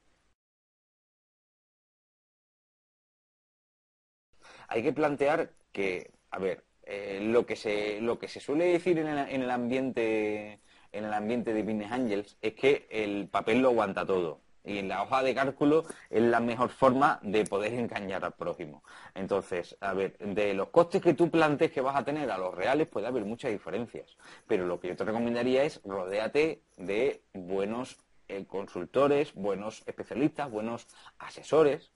Hay 4.67 4.83
que 4.83 4.93
plantear 4.93 5.51
que, 5.71 6.11
a 6.31 6.39
ver, 6.39 6.63
eh, 6.83 7.19
lo, 7.21 7.45
que 7.45 7.55
se, 7.55 8.01
lo 8.01 8.17
que 8.19 8.27
se 8.27 8.39
suele 8.39 8.65
decir 8.65 8.97
en 8.99 9.07
el 9.41 9.51
ambiente 9.51 10.59
en 10.91 11.05
el 11.05 11.13
ambiente 11.13 11.53
de 11.53 11.63
Business 11.63 11.91
Angels 11.91 12.37
es 12.41 12.53
que 12.53 12.87
el 12.89 13.27
papel 13.27 13.59
lo 13.61 13.69
aguanta 13.69 14.05
todo. 14.05 14.39
Y 14.63 14.81
la 14.83 15.01
hoja 15.01 15.23
de 15.23 15.33
cálculo 15.33 15.85
es 16.09 16.21
la 16.21 16.39
mejor 16.39 16.69
forma 16.69 17.19
de 17.23 17.45
poder 17.45 17.73
engañar 17.73 18.23
al 18.23 18.33
prójimo. 18.33 18.83
Entonces, 19.15 19.75
a 19.81 19.93
ver, 19.93 20.17
de 20.19 20.53
los 20.53 20.69
costes 20.69 21.01
que 21.01 21.15
tú 21.15 21.31
plantees 21.31 21.71
que 21.71 21.81
vas 21.81 21.95
a 21.95 22.05
tener 22.05 22.29
a 22.29 22.37
los 22.37 22.53
reales 22.53 22.87
puede 22.87 23.07
haber 23.07 23.25
muchas 23.25 23.51
diferencias. 23.51 24.15
Pero 24.47 24.67
lo 24.67 24.79
que 24.79 24.89
yo 24.89 24.95
te 24.95 25.03
recomendaría 25.03 25.63
es 25.63 25.81
rodéate 25.83 26.61
de 26.77 27.23
buenos 27.33 27.97
eh, 28.27 28.45
consultores, 28.45 29.33
buenos 29.33 29.83
especialistas, 29.87 30.51
buenos 30.51 30.87
asesores 31.17 31.91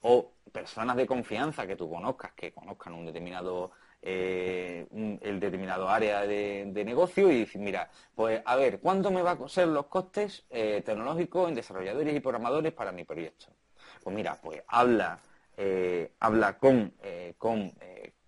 o 0.00 0.32
personas 0.52 0.96
de 0.96 1.06
confianza 1.06 1.66
que 1.66 1.76
tú 1.76 1.90
conozcas, 1.90 2.32
que 2.32 2.52
conozcan 2.52 2.94
un 2.94 3.06
determinado 3.06 3.72
eh, 4.08 4.86
el 5.20 5.40
determinado 5.40 5.88
área 5.88 6.24
de, 6.28 6.82
negocio 6.84 7.28
y 7.32 7.40
decir, 7.40 7.60
mira, 7.60 7.90
pues 8.14 8.40
a 8.44 8.54
ver, 8.54 8.78
¿cuánto 8.78 9.10
me 9.10 9.20
va 9.20 9.32
a 9.32 9.48
ser 9.48 9.66
los 9.66 9.86
costes 9.86 10.44
eh, 10.48 10.80
tecnológicos 10.86 11.48
en 11.48 11.56
desarrolladores 11.56 12.14
y 12.14 12.20
programadores 12.20 12.72
para 12.72 12.92
mi 12.92 13.02
proyecto? 13.02 13.46
Pues 14.04 14.14
mira, 14.14 14.38
pues 14.40 14.62
habla, 14.68 15.18
eh, 15.56 16.12
habla 16.20 16.56
con, 16.56 16.94
con, 17.36 17.72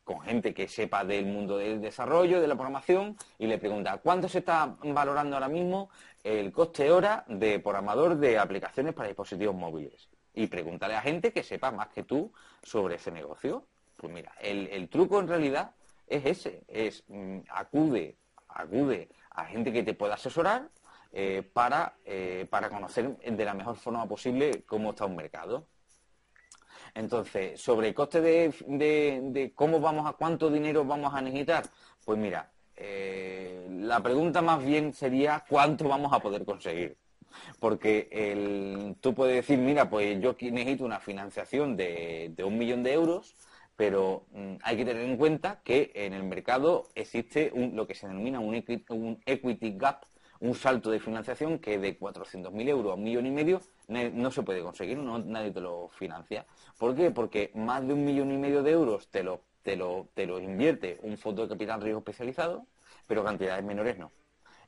con 0.03 0.21
gente 0.23 0.53
que 0.53 0.67
sepa 0.67 1.05
del 1.05 1.27
mundo 1.27 1.57
del 1.57 1.81
desarrollo, 1.81 2.41
de 2.41 2.49
la 2.49 2.57
programación, 2.57 3.17
y 3.39 3.47
le 3.47 3.59
pregunta, 3.59 3.99
¿cuánto 3.99 4.29
se 4.29 4.39
está 4.41 4.75
valorando 4.83 5.37
ahora 5.37 5.49
mismo 5.49 5.91
el 6.25 6.51
coste 6.51 6.91
hora 6.91 7.25
de 7.29 7.61
programador 7.61 8.17
de 8.17 8.37
aplicaciones 8.37 8.95
para 8.95 9.07
dispositivos 9.07 9.55
móviles? 9.55 10.09
Y 10.35 10.49
pregúntale 10.49 10.97
a 10.97 11.03
gente 11.03 11.33
que 11.33 11.45
sepa 11.45 11.71
más 11.71 11.87
que 11.91 12.03
tú 12.03 12.33
sobre 12.65 12.97
ese 12.97 13.13
negocio. 13.13 13.65
Pues 13.99 14.13
mira, 14.13 14.33
el, 14.41 14.89
truco 14.89 15.19
en 15.19 15.27
realidad 15.27 15.73
es 16.07 16.25
ese, 16.25 16.63
es 16.69 17.03
mm, 17.09 17.41
acude, 17.51 18.17
acude 18.49 19.09
a 19.31 19.45
gente 19.45 19.73
que 19.73 19.83
te 19.83 19.95
pueda 19.95 20.15
asesorar 20.15 20.69
eh, 21.13 21.43
para, 21.53 21.97
eh, 22.05 22.47
para 22.49 22.71
conocer 22.71 23.17
de 23.19 23.45
la 23.45 23.55
mejor 23.55 23.75
forma 23.75 24.07
posible 24.07 24.63
cómo 24.67 24.91
está 24.91 25.05
un 25.05 25.17
mercado. 25.17 25.67
Entonces, 26.95 27.61
sobre 27.61 27.89
el 27.89 27.95
coste 27.95 28.21
de, 28.21 29.53
cómo 29.57 29.81
vamos 29.81 30.09
a 30.09 30.13
cuánto 30.13 30.49
dinero 30.49 30.85
vamos 30.85 31.13
a 31.13 31.21
necesitar, 31.21 31.65
pues 32.05 32.19
mira, 32.19 32.53
eh, 32.77 33.67
la 33.69 34.01
pregunta 34.01 34.41
más 34.43 34.65
bien 34.65 34.95
sería 34.95 35.45
cuánto 35.49 35.89
vamos 35.89 36.13
a 36.13 36.21
poder 36.21 36.45
conseguir. 36.45 36.97
Porque 37.59 38.95
tú 39.01 39.13
puedes 39.13 39.35
decir, 39.37 39.59
mira, 39.59 39.91
pues 39.91 40.21
yo 40.21 40.37
necesito 40.41 40.85
una 40.85 41.01
financiación 41.01 41.77
de 41.77 42.45
un 42.45 42.57
millón 42.57 42.85
de 42.85 42.93
euros, 42.93 43.35
pero 43.79 44.27
mm, 44.33 44.57
hay 44.65 44.77
que 44.77 44.85
tener 44.85 45.05
en 45.05 45.17
cuenta 45.17 45.61
que 45.63 45.93
en 45.95 46.13
el 46.13 46.25
mercado 46.25 46.89
existe 46.97 47.53
lo 47.55 47.87
que 47.87 47.95
se 47.95 48.09
denomina 48.09 48.41
un 48.41 48.57
equity, 48.57 49.79
gap, 49.79 50.05
un 50.41 50.57
salto 50.57 50.91
de 50.91 50.99
financiación 50.99 51.61
que 51.61 51.79
de 51.79 51.97
400.000 51.97 52.69
euros 52.69 52.91
a 52.91 52.95
un 52.97 53.05
millón 53.05 53.27
y 53.27 53.31
medio 53.31 53.61
no 53.87 54.33
se 54.33 54.43
puede 54.43 54.63
conseguir, 54.63 54.99
no, 54.99 55.21
nadie 55.21 55.53
te 55.53 55.61
lo 55.61 55.91
financia. 55.91 56.45
¿Por 56.77 56.97
qué? 56.97 57.13
Porque 57.13 57.53
más 57.55 57.87
de 57.87 57.95
un 57.95 58.05
millón 58.05 58.33
y 58.33 58.37
medio 58.37 58.65
de 58.65 58.73
euros 58.73 59.11
te 59.13 59.23
lo, 59.23 59.43
te 59.63 59.77
lo, 59.77 60.09
te 60.13 60.27
lo 60.27 60.41
invierte 60.41 60.99
un 61.03 61.17
fondo 61.17 61.43
de 61.43 61.49
capital 61.49 61.81
riesgo 61.81 62.01
especializado, 62.01 62.67
pero 63.07 63.23
cantidades 63.23 63.65
menores 63.65 63.97
no. 63.97 64.11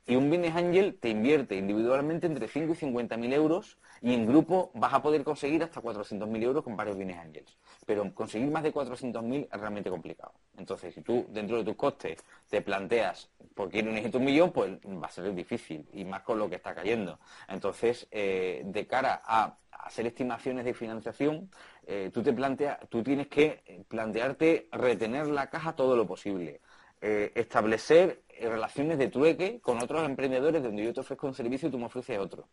Y 0.07 0.15
un 0.15 0.29
business 0.29 0.55
angel 0.55 0.97
te 0.97 1.09
invierte 1.09 1.57
individualmente 1.57 2.27
entre 2.27 2.47
5 2.47 2.71
y 2.71 2.75
50 2.75 3.17
mil 3.17 3.33
euros 3.33 3.77
y 4.01 4.15
en 4.15 4.25
grupo 4.25 4.71
vas 4.73 4.93
a 4.93 5.01
poder 5.01 5.23
conseguir 5.23 5.63
hasta 5.63 5.79
400 5.79 6.27
mil 6.27 6.41
euros 6.41 6.63
con 6.63 6.75
varios 6.75 6.97
business 6.97 7.19
angels. 7.19 7.57
Pero 7.85 8.13
conseguir 8.13 8.49
más 8.49 8.63
de 8.63 8.71
400 8.71 9.23
mil 9.23 9.47
es 9.51 9.59
realmente 9.59 9.89
complicado. 9.89 10.33
Entonces, 10.57 10.93
si 10.93 11.01
tú 11.01 11.27
dentro 11.29 11.57
de 11.57 11.63
tus 11.63 11.75
costes 11.75 12.23
te 12.49 12.61
planteas, 12.61 13.29
porque 13.53 13.83
necesito 13.83 14.17
un 14.17 14.25
millón, 14.25 14.51
pues 14.51 14.71
va 14.85 15.07
a 15.07 15.11
ser 15.11 15.33
difícil 15.35 15.87
y 15.93 16.03
más 16.03 16.23
con 16.23 16.39
lo 16.39 16.49
que 16.49 16.55
está 16.55 16.73
cayendo. 16.73 17.19
Entonces, 17.47 18.07
eh, 18.09 18.63
de 18.65 18.87
cara 18.87 19.21
a 19.23 19.57
hacer 19.71 20.07
estimaciones 20.07 20.65
de 20.65 20.73
financiación, 20.73 21.49
eh, 21.85 22.09
tú 22.11 22.23
te 22.23 22.33
planteas, 22.33 22.79
tú 22.89 23.03
tienes 23.03 23.27
que 23.27 23.83
plantearte 23.87 24.67
retener 24.71 25.27
la 25.27 25.49
caja 25.49 25.75
todo 25.75 25.95
lo 25.95 26.07
posible. 26.07 26.61
Eh, 27.01 27.31
establecer 27.35 28.23
relaciones 28.39 28.97
de 28.97 29.07
trueque 29.07 29.59
con 29.59 29.81
otros 29.81 30.03
emprendedores 30.03 30.63
donde 30.63 30.83
yo 30.83 30.93
te 30.93 31.01
ofrezco 31.01 31.27
un 31.27 31.33
servicio 31.35 31.67
y 31.67 31.71
tú 31.71 31.77
me 31.77 31.85
ofreces 31.85 32.17
otro. 32.17 32.47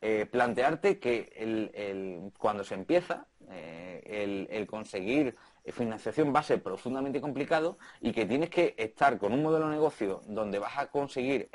Eh, 0.00 0.26
plantearte 0.30 0.98
que 1.00 2.30
cuando 2.38 2.62
se 2.62 2.74
empieza, 2.74 3.26
eh, 3.50 4.46
el, 4.50 4.66
conseguir 4.66 5.34
financiación 5.72 6.32
va 6.34 6.40
a 6.40 6.44
ser 6.44 6.62
profundamente 6.62 7.20
complicado 7.20 7.78
y 8.00 8.12
que 8.12 8.24
tienes 8.24 8.48
que 8.48 8.74
estar 8.78 9.18
con 9.18 9.32
un 9.32 9.42
modelo 9.42 9.68
de 9.68 9.74
negocio 9.74 10.22
donde 10.26 10.58
vas 10.58 10.78
a 10.78 10.86
conseguir 10.86 11.50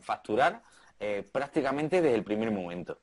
facturar 0.00 0.62
prácticamente 1.32 2.00
desde 2.00 2.14
el 2.16 2.24
primer 2.24 2.50
momento. 2.50 3.00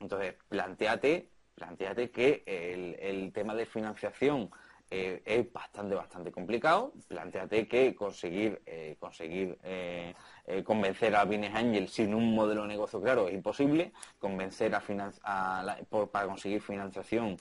Entonces, 0.00 0.34
planteate, 0.48 1.30
planteate 1.54 2.10
que 2.10 2.44
el 2.46 3.32
tema 3.32 3.54
de 3.54 3.66
financiación 3.66 4.50
eh, 4.90 5.22
es 5.24 5.52
bastante, 5.52 5.94
bastante 5.94 6.30
complicado. 6.30 6.92
Plantéate 7.08 7.66
que 7.66 7.94
conseguir, 7.94 8.62
eh, 8.66 8.96
conseguir 8.98 9.58
eh, 9.64 10.14
convencer 10.64 11.16
a 11.16 11.24
Business 11.24 11.54
Angel 11.54 11.88
sin 11.88 12.14
un 12.14 12.34
modelo 12.34 12.62
de 12.62 12.68
negocio 12.68 13.00
claro 13.00 13.26
es 13.28 13.34
imposible. 13.34 13.92
Convencer 14.18 14.74
a, 14.74 14.80
para 16.12 16.26
conseguir 16.26 16.60
financiación 16.60 17.36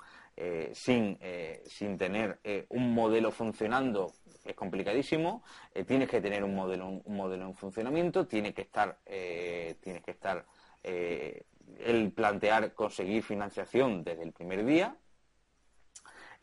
sin, 0.74 1.20
sin 1.66 1.96
tener 1.96 2.39
un 2.70 2.91
modelo 2.91 3.30
funcionando 3.32 4.14
es 4.44 4.56
complicadísimo. 4.56 5.44
tienes 5.86 6.10
que 6.10 6.22
tener 6.22 6.44
un 6.44 6.56
modelo, 6.56 6.88
un 6.88 7.16
modelo 7.16 7.46
en 7.46 7.56
funcionamiento. 7.56 8.26
Tiene 8.26 8.52
que 8.52 8.64
estar, 8.64 8.98
tienes 9.06 10.02
que 10.04 10.12
estar 10.12 10.44
el 10.84 12.12
plantear 12.14 12.74
conseguir 12.74 13.22
financiación 13.22 14.04
desde 14.04 14.24
el 14.24 14.32
primer 14.32 14.66
día 14.66 14.98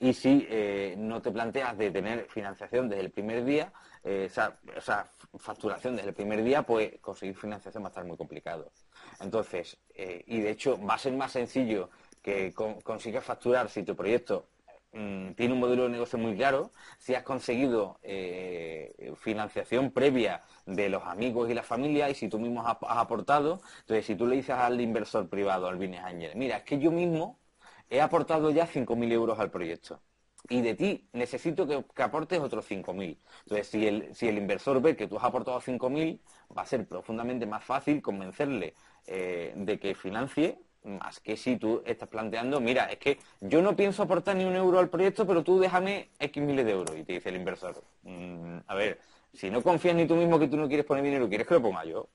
y 0.01 0.14
si 0.14 0.46
eh, 0.48 0.94
no 0.96 1.20
te 1.20 1.30
planteas 1.30 1.76
de 1.76 1.90
tener 1.90 2.24
financiación 2.24 2.88
desde 2.88 3.03
el 3.03 3.11
primer 3.11 3.44
día, 3.44 3.70
eh, 4.03 4.28
o, 4.30 4.80
sea, 4.80 5.11
facturación 5.38 5.94
desde 5.94 6.09
el 6.09 6.14
primer 6.14 6.42
día, 6.42 6.62
pues 6.62 6.98
conseguir 7.03 7.36
financiación 7.36 7.82
va 7.84 7.88
a 7.88 7.90
estar 7.90 8.05
muy 8.07 8.16
complicado. 8.16 8.72
Entonces, 9.20 9.76
eh, 9.94 10.24
y 10.26 10.40
de 10.40 10.51
hecho 10.51 10.82
va 10.82 10.94
a 10.94 10.98
ser 10.98 11.12
más 11.12 11.32
sencillo 11.32 11.90
que 12.22 12.55
consigas 12.82 13.24
facturar 13.24 13.68
si 13.68 13.82
tu 13.82 13.94
proyecto 13.94 14.46
mm, 14.92 15.32
tiene 15.32 15.53
un 15.53 15.61
modelo 15.61 15.82
de 15.84 15.90
negocio 15.90 16.18
muy 16.18 16.34
claro, 16.34 16.70
si 16.98 17.14
has 17.14 17.22
conseguido 17.22 17.98
financiación 19.16 19.90
previa 19.90 20.44
de 20.64 20.88
los 20.88 21.03
amigos 21.05 21.51
y 21.51 21.55
la 21.55 21.62
familia 21.62 22.09
y 22.09 22.14
si 22.14 22.28
tú 22.28 22.38
mismo 22.38 22.66
has, 22.66 22.78
aportado, 22.80 23.61
entonces 23.80 24.07
si 24.07 24.14
tú 24.14 24.26
le 24.26 24.36
dices 24.36 24.57
al 24.57 24.80
inversor 24.80 25.28
privado, 25.28 25.68
al 25.68 25.76
Business 25.76 26.05
Angel, 26.05 26.32
mira, 26.36 26.59
es 26.59 26.64
que 26.64 26.78
yo 26.78 26.90
mismo 26.90 27.38
he 27.91 28.01
aportado 28.01 28.51
ya 28.51 28.66
5.000 28.66 29.12
euros 29.12 29.38
al 29.38 29.51
proyecto. 29.51 30.01
Y 30.49 30.62
de 30.62 30.74
ti 30.74 31.09
necesito 31.12 31.66
que, 31.66 31.84
aportes 32.03 32.41
otros 32.41 32.64
5.000. 32.66 33.18
Entonces, 33.43 33.66
si 33.68 33.86
el, 33.86 34.14
si 34.14 34.28
el 34.28 34.38
inversor 34.38 34.80
ve 34.80 34.97
que 34.97 35.07
tú 35.07 35.18
has 35.18 35.24
aportado 35.24 35.61
5.000, 35.61 36.18
va 36.57 36.62
a 36.62 36.66
ser 36.66 36.86
profundamente 36.86 37.45
más 37.45 37.62
fácil 37.62 38.01
convencerle 38.01 38.74
eh, 39.07 39.53
de 39.55 39.78
que 39.78 39.95
financie 39.95 40.59
más 40.82 41.20
que 41.20 41.36
si 41.36 41.57
tú 41.57 41.82
estás 41.84 42.09
planteando, 42.09 42.61
mira, 42.61 42.86
es 42.86 42.99
que 42.99 43.18
yo 43.41 43.61
no 43.61 43.76
pienso 43.76 44.03
aportar 44.03 44.36
ni 44.36 44.45
un 44.45 44.57
euro 44.57 44.78
al 44.78 44.88
proyecto, 44.88 45.26
pero 45.26 45.45
tú 45.45 45.61
déjame 45.61 46.09
X 46.18 46.43
miles 46.43 46.64
de 46.64 46.72
euros. 46.72 46.97
Y 46.97 47.05
te 47.05 47.14
dice 47.14 47.28
el 47.28 47.36
inversor, 47.36 47.82
mm, 48.03 48.59
a 48.66 48.74
ver, 48.74 48.99
si 49.32 49.51
no 49.51 49.62
confías 49.62 49.95
ni 49.95 50.07
tú 50.07 50.16
mismo 50.16 50.38
que 50.38 50.49
tú 50.49 50.57
no 50.57 50.68
quieres 50.68 50.86
poner 50.86 51.05
dinero, 51.05 51.28
¿quieres 51.28 51.47
que 51.47 51.55
lo 51.55 51.62
ponga 51.62 51.84
yo? 51.84 52.09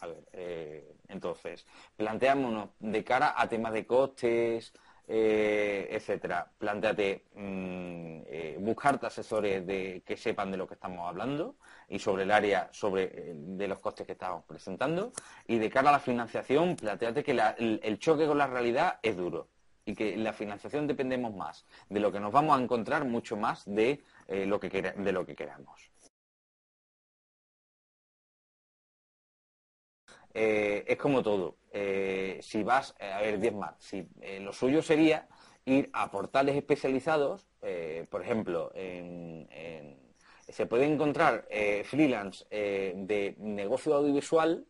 A 0.00 0.06
ver, 0.06 0.24
eh, 0.32 0.94
entonces, 1.08 1.66
planteámonos 1.96 2.70
de 2.78 3.04
cara 3.04 3.34
a 3.36 3.48
temas 3.48 3.72
de 3.72 3.86
costes, 3.86 4.72
eh, 5.10 5.88
etcétera. 5.90 6.50
Plantéate 6.58 7.24
mm, 7.34 8.20
eh, 8.26 8.56
buscarte 8.60 9.06
asesores 9.06 9.66
de, 9.66 10.02
que 10.04 10.16
sepan 10.18 10.50
de 10.50 10.58
lo 10.58 10.66
que 10.68 10.74
estamos 10.74 11.08
hablando 11.08 11.56
y 11.88 11.98
sobre 11.98 12.24
el 12.24 12.30
área 12.30 12.68
sobre 12.72 13.04
eh, 13.04 13.34
de 13.34 13.68
los 13.68 13.78
costes 13.78 14.06
que 14.06 14.12
estamos 14.12 14.44
presentando. 14.44 15.12
Y 15.46 15.58
de 15.58 15.70
cara 15.70 15.88
a 15.88 15.92
la 15.92 15.98
financiación, 16.00 16.76
planteate 16.76 17.24
que 17.24 17.32
el, 17.32 17.98
choque 17.98 18.26
con 18.26 18.36
la 18.36 18.46
realidad 18.46 18.98
es 19.02 19.16
duro 19.16 19.48
y 19.86 19.94
que 19.94 20.16
la 20.18 20.34
financiación 20.34 20.86
dependemos 20.86 21.34
más 21.34 21.64
de 21.88 22.00
lo 22.00 22.12
que 22.12 22.20
nos 22.20 22.30
vamos 22.30 22.58
a 22.58 22.62
encontrar 22.62 23.06
mucho 23.06 23.36
más 23.38 23.64
de, 23.64 24.02
lo, 24.28 24.60
que 24.60 24.68
de 24.68 25.12
lo 25.12 25.24
que 25.24 25.34
queramos. 25.34 25.90
Eh, 30.34 30.84
es 30.86 30.96
como 30.98 31.22
todo. 31.22 31.56
Eh, 31.80 32.40
si 32.42 32.64
vas, 32.64 32.92
eh, 32.98 33.12
a 33.12 33.20
ver, 33.20 33.38
10 33.38 33.54
más, 33.54 33.74
si, 33.78 34.04
lo 34.40 34.52
suyo 34.52 34.82
sería 34.82 35.28
ir 35.64 35.88
a 35.92 36.10
portales 36.10 36.56
especializados, 36.56 37.46
por 38.10 38.22
ejemplo, 38.22 38.72
se 40.48 40.66
puede 40.66 40.86
encontrar 40.86 41.46
freelance 41.84 42.46
de 42.50 43.34
negocio 43.38 43.94
audiovisual 43.94 44.64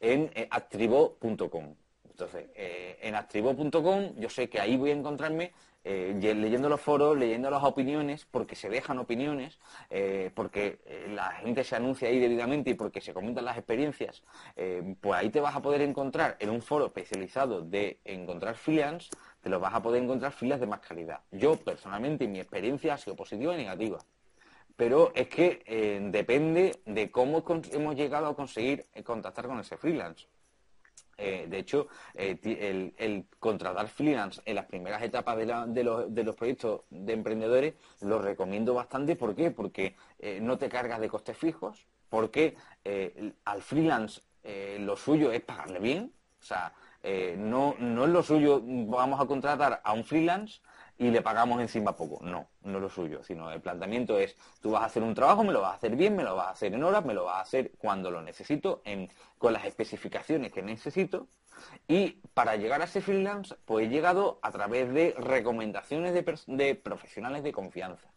en 0.00 0.30
actribo.com. 0.50 1.76
Entonces, 2.10 2.46
en 2.56 3.14
actribo.com 3.14 4.16
yo 4.16 4.28
sé 4.28 4.48
que 4.48 4.60
ahí 4.60 4.76
voy 4.76 4.90
a 4.90 4.94
encontrarme 4.94 5.52
eh, 5.86 6.18
leyendo 6.34 6.70
los 6.70 6.80
foros, 6.80 7.16
leyendo 7.16 7.50
las 7.50 7.62
opiniones, 7.62 8.26
porque 8.30 8.56
se 8.56 8.70
dejan 8.70 8.98
opiniones, 8.98 9.58
eh, 9.90 10.30
porque 10.34 10.80
eh, 10.86 11.08
la 11.14 11.32
gente 11.32 11.62
se 11.62 11.76
anuncia 11.76 12.08
ahí 12.08 12.18
debidamente 12.18 12.70
y 12.70 12.74
porque 12.74 13.02
se 13.02 13.12
comentan 13.12 13.44
las 13.44 13.58
experiencias, 13.58 14.22
pues 15.00 15.20
ahí 15.20 15.28
te 15.28 15.40
vas 15.40 15.54
a 15.54 15.60
poder 15.60 15.82
encontrar 15.82 16.36
en 16.40 16.48
un 16.48 16.62
foro 16.62 16.86
especializado 16.86 17.60
de 17.60 18.00
encontrar 18.04 18.56
freelance, 18.56 19.10
te 19.42 19.50
los 19.50 19.60
vas 19.60 19.74
a 19.74 19.82
poder 19.82 20.02
encontrar 20.02 20.32
filas 20.32 20.58
de 20.58 20.66
más 20.66 20.80
calidad. 20.80 21.20
Yo, 21.30 21.56
personalmente, 21.56 22.26
mi 22.26 22.40
experiencia 22.40 22.94
ha 22.94 22.98
sido 22.98 23.14
positiva 23.14 23.52
y 23.54 23.58
negativa. 23.58 23.98
Pero 24.76 25.12
es 25.14 25.28
que 25.28 26.00
depende 26.10 26.80
de 26.86 27.10
cómo 27.10 27.44
hemos 27.72 27.94
llegado 27.94 28.26
a 28.26 28.34
conseguir 28.34 28.86
contactar 29.04 29.46
con 29.46 29.60
ese 29.60 29.76
freelance. 29.76 30.26
Eh, 31.16 31.46
de 31.48 31.58
hecho, 31.58 31.88
eh, 32.14 32.92
el, 32.98 33.26
contratar 33.38 33.88
freelance 33.88 34.40
en 34.44 34.56
las 34.56 34.66
primeras 34.66 35.02
etapas 35.02 35.36
de, 35.36 35.84
los, 35.84 36.36
proyectos 36.36 36.82
de 36.90 37.12
emprendedores 37.12 37.74
lo 38.00 38.20
recomiendo 38.20 38.74
bastante. 38.74 39.16
¿Por 39.16 39.34
qué? 39.34 39.50
Porque 39.50 39.96
eh, 40.18 40.38
no 40.40 40.58
te 40.58 40.68
cargas 40.68 41.00
de 41.00 41.08
costes 41.08 41.36
fijos, 41.36 41.86
porque 42.08 42.56
al 43.44 43.62
freelance 43.62 44.20
lo 44.78 44.96
suyo 44.96 45.32
es 45.32 45.40
pagarle 45.40 45.80
bien. 45.80 46.12
O 46.40 46.44
sea, 46.44 46.72
no, 47.38 47.74
no 47.78 48.04
es 48.04 48.10
lo 48.10 48.22
suyo, 48.22 48.60
vamos 48.62 49.20
a 49.20 49.26
contratar 49.26 49.80
a 49.82 49.92
un 49.92 50.04
freelance 50.04 50.60
y 50.98 51.10
le 51.10 51.22
pagamos 51.22 51.60
encima 51.60 51.96
poco. 51.96 52.24
No, 52.24 52.48
no 52.62 52.80
lo 52.80 52.88
suyo, 52.88 53.22
sino 53.22 53.50
el 53.50 53.60
planteamiento 53.60 54.18
es, 54.18 54.36
tú 54.60 54.72
vas 54.72 54.82
a 54.82 54.86
hacer 54.86 55.02
un 55.02 55.14
trabajo, 55.14 55.44
me 55.44 55.52
lo 55.52 55.60
vas 55.60 55.72
a 55.72 55.76
hacer 55.76 55.96
bien, 55.96 56.16
me 56.16 56.22
lo 56.22 56.36
vas 56.36 56.48
a 56.48 56.50
hacer 56.50 56.74
en 56.74 56.84
horas, 56.84 57.04
me 57.04 57.14
lo 57.14 57.24
vas 57.24 57.36
a 57.36 57.40
hacer 57.40 57.72
cuando 57.78 58.10
lo 58.10 58.22
necesito, 58.22 58.82
con 59.38 59.52
las 59.52 59.64
especificaciones 59.64 60.52
que 60.52 60.62
necesito. 60.62 61.28
Y 61.88 62.20
para 62.34 62.56
llegar 62.56 62.80
a 62.82 62.84
ese 62.84 63.00
freelance, 63.00 63.54
pues 63.64 63.86
he 63.86 63.88
llegado 63.90 64.38
a 64.42 64.50
través 64.50 64.92
de 64.92 65.14
recomendaciones 65.18 66.12
de 66.14 66.74
profesionales 66.74 67.42
de 67.42 67.52
confianza. 67.52 68.13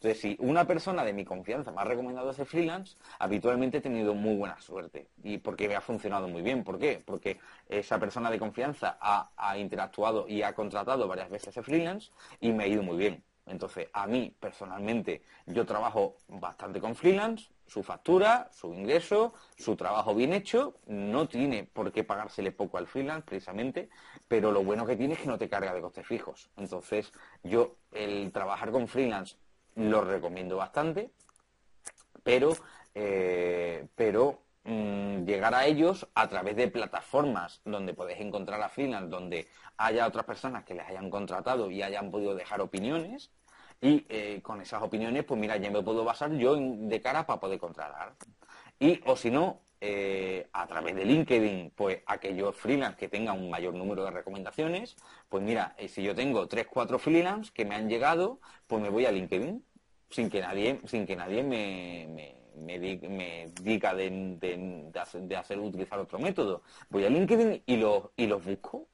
Entonces, 0.00 0.22
si 0.22 0.36
una 0.40 0.66
persona 0.66 1.04
de 1.04 1.12
mi 1.12 1.26
confianza 1.26 1.72
me 1.72 1.82
ha 1.82 1.84
recomendado 1.84 2.30
ese 2.30 2.46
freelance, 2.46 2.96
habitualmente 3.18 3.78
he 3.78 3.80
tenido 3.82 4.14
muy 4.14 4.34
buena 4.34 4.58
suerte 4.58 5.08
y 5.22 5.36
porque 5.36 5.68
me 5.68 5.76
ha 5.76 5.82
funcionado 5.82 6.26
muy 6.26 6.40
bien. 6.40 6.64
¿Por 6.64 6.78
qué? 6.78 7.02
Porque 7.04 7.38
esa 7.68 7.98
persona 7.98 8.30
de 8.30 8.38
confianza 8.38 8.96
ha, 8.98 9.58
interactuado 9.58 10.26
y 10.26 10.40
ha 10.40 10.54
contratado 10.54 11.06
varias 11.06 11.28
veces 11.28 11.48
ese 11.48 11.62
freelance 11.62 12.12
y 12.40 12.50
me 12.50 12.64
ha 12.64 12.66
ido 12.66 12.82
muy 12.82 12.96
bien. 12.96 13.22
Entonces, 13.44 13.88
a 13.92 14.06
mí 14.06 14.34
personalmente, 14.40 15.22
yo 15.44 15.66
trabajo 15.66 16.16
bastante 16.28 16.80
con 16.80 16.94
freelance, 16.94 17.50
su 17.66 17.82
factura, 17.82 18.48
su 18.52 18.72
ingreso, 18.72 19.34
su 19.58 19.76
trabajo 19.76 20.14
bien 20.14 20.32
hecho, 20.32 20.76
no 20.86 21.28
tiene 21.28 21.64
por 21.64 21.92
qué 21.92 22.04
pagársele 22.04 22.52
poco 22.52 22.78
al 22.78 22.86
freelance 22.86 23.26
precisamente, 23.26 23.90
pero 24.26 24.50
lo 24.50 24.64
bueno 24.64 24.86
que 24.86 24.96
tiene 24.96 25.12
es 25.12 25.20
que 25.20 25.28
no 25.28 25.36
te 25.36 25.50
carga 25.50 25.74
de 25.74 25.82
costes 25.82 26.06
fijos. 26.06 26.48
Entonces, 26.56 27.12
yo 27.42 27.76
el 27.92 28.32
trabajar 28.32 28.70
con 28.70 28.88
freelance 28.88 29.36
lo 29.80 30.02
recomiendo 30.02 30.56
bastante, 30.56 31.10
pero, 32.22 32.54
eh, 32.94 33.86
pero 33.94 34.42
mm, 34.64 35.24
llegar 35.24 35.54
a 35.54 35.66
ellos 35.66 36.06
a 36.14 36.28
través 36.28 36.56
de 36.56 36.68
plataformas 36.68 37.60
donde 37.64 37.94
podéis 37.94 38.20
encontrar 38.20 38.60
a 38.62 38.68
freelance, 38.68 39.08
donde 39.08 39.48
haya 39.76 40.06
otras 40.06 40.24
personas 40.26 40.64
que 40.64 40.74
les 40.74 40.86
hayan 40.86 41.10
contratado 41.10 41.70
y 41.70 41.82
hayan 41.82 42.10
podido 42.10 42.34
dejar 42.34 42.60
opiniones, 42.60 43.30
y 43.80 44.04
eh, 44.10 44.40
con 44.42 44.60
esas 44.60 44.82
opiniones, 44.82 45.24
pues 45.24 45.40
mira, 45.40 45.56
ya 45.56 45.70
me 45.70 45.82
puedo 45.82 46.04
basar 46.04 46.32
yo 46.32 46.56
de 46.56 47.00
cara 47.00 47.26
para 47.26 47.40
poder 47.40 47.58
contratar. 47.58 48.14
Y, 48.78 49.00
o 49.06 49.16
si 49.16 49.30
no, 49.30 49.62
eh, 49.80 50.48
a 50.52 50.66
través 50.66 50.94
de 50.94 51.04
LinkedIn, 51.06 51.72
pues 51.74 52.02
aquellos 52.06 52.54
freelance 52.56 52.98
que 52.98 53.08
tengan 53.08 53.38
un 53.38 53.50
mayor 53.50 53.74
número 53.74 54.04
de 54.04 54.10
recomendaciones, 54.10 54.96
pues 55.30 55.42
mira, 55.42 55.74
si 55.88 56.02
yo 56.02 56.14
tengo 56.14 56.46
tres, 56.48 56.66
cuatro 56.66 56.98
freelance 56.98 57.50
que 57.54 57.64
me 57.64 57.74
han 57.74 57.88
llegado, 57.88 58.40
pues 58.66 58.82
me 58.82 58.90
voy 58.90 59.06
a 59.06 59.12
LinkedIn 59.12 59.64
sin 60.10 60.28
que 60.28 60.40
nadie, 60.40 60.80
sin 60.86 61.06
que 61.06 61.16
nadie 61.16 61.42
me, 61.42 62.34
me, 62.56 63.48
diga 63.62 63.94
de, 63.94 64.90
hacer, 65.36 65.58
utilizar 65.58 65.98
otro 65.98 66.18
método. 66.18 66.62
Voy 66.88 67.04
a 67.04 67.10
LinkedIn 67.10 67.62
y 67.66 67.76
los, 67.76 68.10
y 68.16 68.26
los 68.26 68.44
busco. 68.44 68.88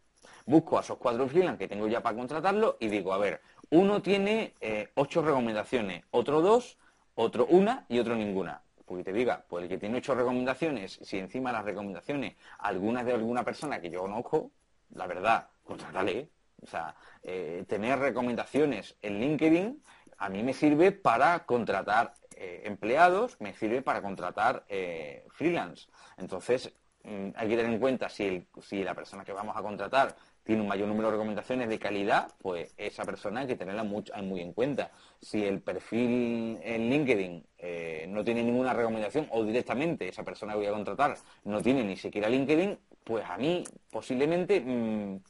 Busco 0.45 0.79
a 0.79 0.81
esos 0.81 0.99
cuatro 0.99 1.27
freelance 1.27 1.59
que 1.59 1.67
tengo 1.67 1.89
ya 1.89 2.03
para 2.03 2.17
contratarlos 2.17 2.77
y 2.79 2.87
digo, 2.87 3.13
a 3.13 3.19
ver, 3.19 3.41
uno 3.71 4.01
tiene 4.01 4.55
eh, 4.61 4.91
ocho 4.95 5.23
recomendaciones, 5.23 6.05
otro 6.13 6.41
dos, 6.41 6.79
otro 7.17 7.47
una 7.47 7.85
y 7.89 7.99
otro 7.99 8.15
ninguna 8.15 8.63
porque 8.87 9.03
te 9.03 9.13
diga, 9.13 9.45
pues 9.49 9.65
el 9.65 9.69
que 9.69 9.79
tiene 9.79 9.99
ocho 9.99 10.15
recomendaciones, 10.15 11.01
si 11.03 11.19
encima 11.19 11.51
las 11.51 11.65
recomendaciones, 11.65 12.37
algunas 12.59 13.05
de 13.05 13.13
alguna 13.13 13.43
persona 13.43 13.81
que 13.81 13.91
yo 13.91 14.01
conozco, 14.01 14.53
la 14.95 15.07
verdad, 15.07 15.49
contrátale. 15.65 16.31
O 16.63 16.67
sea, 16.67 16.95
eh, 17.23 17.65
tener 17.69 17.99
recomendaciones 17.99 18.97
en 19.03 19.21
LinkedIn 19.21 19.83
a 20.19 20.29
mí 20.29 20.43
me 20.43 20.53
sirve 20.53 20.93
para 20.93 21.45
contratar 21.47 22.15
eh, 22.39 22.63
empleados, 22.65 23.41
me 23.41 23.55
sirve 23.55 23.83
para 23.83 24.03
contratar 24.03 24.65
eh, 24.69 25.25
freelance. 25.31 25.89
Entonces, 26.19 26.73
mm, 27.03 27.31
hay 27.35 27.49
que 27.49 27.57
tener 27.57 27.73
en 27.73 27.81
cuenta 27.81 28.09
si, 28.09 28.47
la 28.85 28.95
persona 28.95 29.25
que 29.25 29.33
vamos 29.33 29.57
a 29.57 29.63
contratar 29.63 30.17
tiene 30.45 30.63
un 30.63 30.69
mayor 30.69 30.87
número 30.87 31.09
de 31.09 31.13
recomendaciones 31.13 31.69
de 31.69 31.79
calidad, 31.79 32.29
pues 32.39 32.73
esa 32.77 33.05
persona 33.05 33.41
hay 33.41 33.47
que 33.47 33.57
tenerla 33.57 33.83
mucho, 33.85 34.13
muy 34.23 34.41
en 34.41 34.53
cuenta. 34.53 34.93
Si 35.21 35.45
el 35.45 35.61
perfil 35.61 36.61
en 36.63 36.91
LinkedIn 36.91 37.47
eh, 37.59 38.07
no 38.09 38.23
tiene 38.23 38.43
ninguna 38.43 38.73
recomendación 38.73 39.27
o 39.31 39.43
directamente 39.43 40.07
esa 40.07 40.23
persona 40.23 40.53
que 40.53 40.59
voy 40.59 40.67
a 40.67 40.73
contratar 40.73 41.17
no 41.45 41.61
tiene 41.63 41.83
ni 41.85 41.97
siquiera 41.97 42.29
LinkedIn, 42.29 42.79
pues 43.03 43.25
a 43.25 43.37
mí 43.39 43.65
posiblemente 43.91 44.61
mm, 44.61 45.21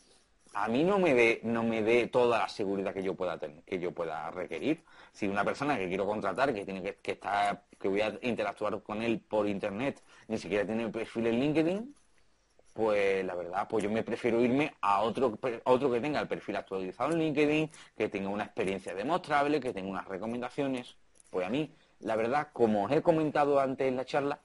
a 0.56 0.68
mí 0.68 0.84
no 0.84 0.98
me 0.98 1.12
dé 1.12 1.40
no 1.44 1.62
me 1.62 1.82
dé 1.82 2.06
toda 2.06 2.38
la 2.38 2.48
seguridad 2.48 2.94
que 2.94 3.02
yo 3.02 3.14
pueda 3.14 3.38
tener, 3.38 3.62
que 3.64 3.78
yo 3.78 3.92
pueda 3.92 4.30
requerir. 4.30 4.82
Si 5.12 5.28
una 5.28 5.44
persona 5.44 5.76
que 5.76 5.86
quiero 5.86 6.06
contratar, 6.06 6.54
que 6.54 6.64
tiene 6.64 6.82
que, 6.82 6.94
que 6.96 7.12
está, 7.12 7.62
que 7.78 7.88
voy 7.88 8.00
a 8.00 8.18
interactuar 8.22 8.82
con 8.82 9.02
él 9.02 9.20
por 9.20 9.46
internet, 9.46 10.02
ni 10.28 10.38
siquiera 10.38 10.64
tiene 10.64 10.88
perfil 10.88 11.26
en 11.26 11.40
LinkedIn, 11.40 11.94
pues 12.72 13.24
la 13.26 13.34
verdad, 13.34 13.68
pues 13.68 13.84
yo 13.84 13.90
me 13.90 14.02
prefiero 14.02 14.40
irme 14.40 14.74
a 14.80 15.02
otro, 15.02 15.38
otro 15.64 15.90
que 15.90 16.00
tenga 16.00 16.20
el 16.20 16.28
perfil 16.28 16.56
actualizado 16.56 17.12
en 17.12 17.18
LinkedIn, 17.18 17.70
que 17.96 18.08
tenga 18.08 18.30
una 18.30 18.44
experiencia 18.44 18.94
demostrable, 18.94 19.60
que 19.60 19.74
tenga 19.74 19.90
unas 19.90 20.08
recomendaciones. 20.08 20.96
Pues 21.30 21.46
a 21.46 21.50
mí, 21.50 21.70
la 22.00 22.16
verdad, 22.16 22.48
como 22.54 22.84
os 22.84 22.92
he 22.92 23.02
comentado 23.02 23.60
antes 23.60 23.86
en 23.88 23.96
la 23.96 24.06
charla, 24.06 24.40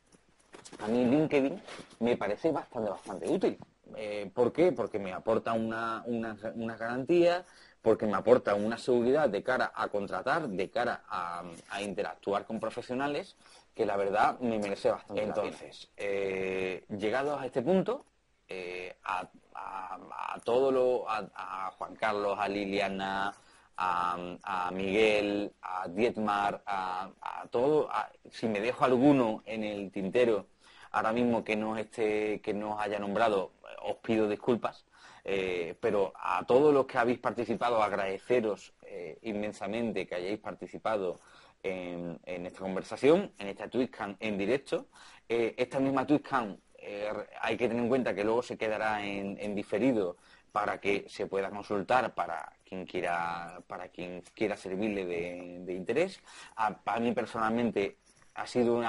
a 0.79 0.87
mí 0.87 1.05
LinkedIn 1.05 1.61
me 1.99 2.17
parece 2.17 2.51
bastante, 2.51 2.89
bastante 2.89 3.29
útil. 3.29 3.57
Eh, 3.97 4.29
¿Por 4.33 4.51
qué? 4.51 4.71
Porque 4.71 4.99
me 4.99 5.13
aporta 5.13 5.53
una, 5.53 6.03
una, 6.05 6.37
una 6.55 6.77
garantía, 6.77 7.45
porque 7.81 8.05
me 8.05 8.15
aporta 8.15 8.53
una 8.55 8.77
seguridad 8.77 9.29
de 9.29 9.43
cara 9.43 9.71
a 9.75 9.87
contratar, 9.87 10.47
de 10.47 10.69
cara 10.69 11.03
a, 11.09 11.43
interactuar 11.81 12.45
con 12.45 12.59
profesionales, 12.59 13.35
que 13.73 13.85
la 13.85 13.97
verdad 13.97 14.39
me 14.39 14.59
merece 14.59 14.91
bastante. 14.91 15.23
Entonces, 15.23 15.89
eh, 15.97 16.85
llegados 16.89 17.41
a 17.41 17.45
este 17.45 17.61
punto, 17.61 18.05
eh, 18.47 18.97
a, 19.03 19.27
a, 19.55 20.39
todo 20.43 20.71
lo, 20.71 21.05
a, 21.09 21.71
Juan 21.77 21.95
Carlos, 21.95 22.37
a 22.39 22.47
Liliana, 22.47 23.33
a, 23.77 24.69
Miguel, 24.73 25.51
a 25.61 25.87
Dietmar, 25.87 26.61
a, 26.65 27.09
todo, 27.49 27.89
si 28.29 28.47
me 28.47 28.59
dejo 28.59 28.85
alguno 28.85 29.41
en 29.45 29.63
el 29.63 29.91
tintero 29.91 30.45
ahora 30.91 31.13
mismo 31.13 31.43
que 31.43 31.55
no 31.55 31.77
esté, 31.77 32.41
que 32.41 32.53
no 32.53 32.75
os 32.75 32.81
haya 32.81 32.99
nombrado, 32.99 33.53
os 33.83 33.97
pido 33.97 34.27
disculpas. 34.27 34.85
Eh, 35.23 35.75
pero 35.79 36.13
a 36.15 36.43
todos 36.45 36.73
los 36.73 36.85
que 36.85 36.97
habéis 36.97 37.19
participado, 37.19 37.81
agradeceros 37.83 38.73
eh, 38.81 39.19
inmensamente 39.21 40.07
que 40.07 40.15
hayáis 40.15 40.39
participado 40.39 41.19
en, 41.63 42.19
esta 42.25 42.59
conversación, 42.59 43.31
en 43.37 43.47
esta 43.47 43.69
TwitchCam 43.69 44.17
en 44.19 44.37
directo. 44.37 44.87
esta 45.27 45.79
misma 45.79 46.07
TwitchCam 46.07 46.57
eh, 46.81 47.13
hay 47.39 47.57
que 47.57 47.67
tener 47.67 47.83
en 47.83 47.89
cuenta 47.89 48.15
que 48.15 48.23
luego 48.23 48.41
se 48.41 48.57
quedará 48.57 49.05
en, 49.05 49.55
diferido 49.55 50.17
para 50.51 50.81
que 50.81 51.05
se 51.07 51.27
pueda 51.27 51.49
consultar 51.51 52.13
para 52.15 52.53
quien 52.65 52.85
quiera 52.85 53.61
para 53.67 53.87
quien 53.89 54.23
quiera 54.33 54.57
servirle 54.57 55.05
de, 55.05 55.73
interés. 55.73 56.19
A, 56.55 56.99
mí 56.99 57.13
personalmente 57.13 57.97
ha 58.41 58.47
sido 58.47 58.81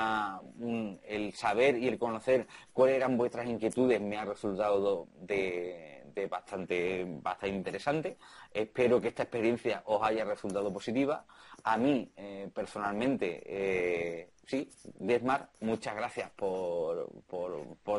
el 1.05 1.33
saber 1.35 1.77
y 1.79 1.89
el 1.89 1.99
conocer 1.99 2.47
cuáles 2.73 2.97
eran 2.97 3.17
vuestras 3.17 3.47
inquietudes 3.47 4.01
me 4.01 4.17
ha 4.17 4.25
resultado 4.25 5.09
bastante, 6.29 7.07
bastante 7.23 7.57
interesante. 7.57 8.19
Espero 8.53 9.01
que 9.01 9.09
esta 9.09 9.25
experiencia 9.25 9.83
os 9.87 10.03
haya 10.03 10.25
resultado 10.25 10.73
positiva. 10.73 11.25
A 11.65 11.77
mí, 11.77 12.11
eh, 12.17 12.51
personalmente, 12.53 13.43
eh, 13.45 14.31
sí, 14.47 14.69
Desmar, 14.99 15.49
muchas 15.61 15.95
gracias 15.95 16.31
por, 16.31 17.09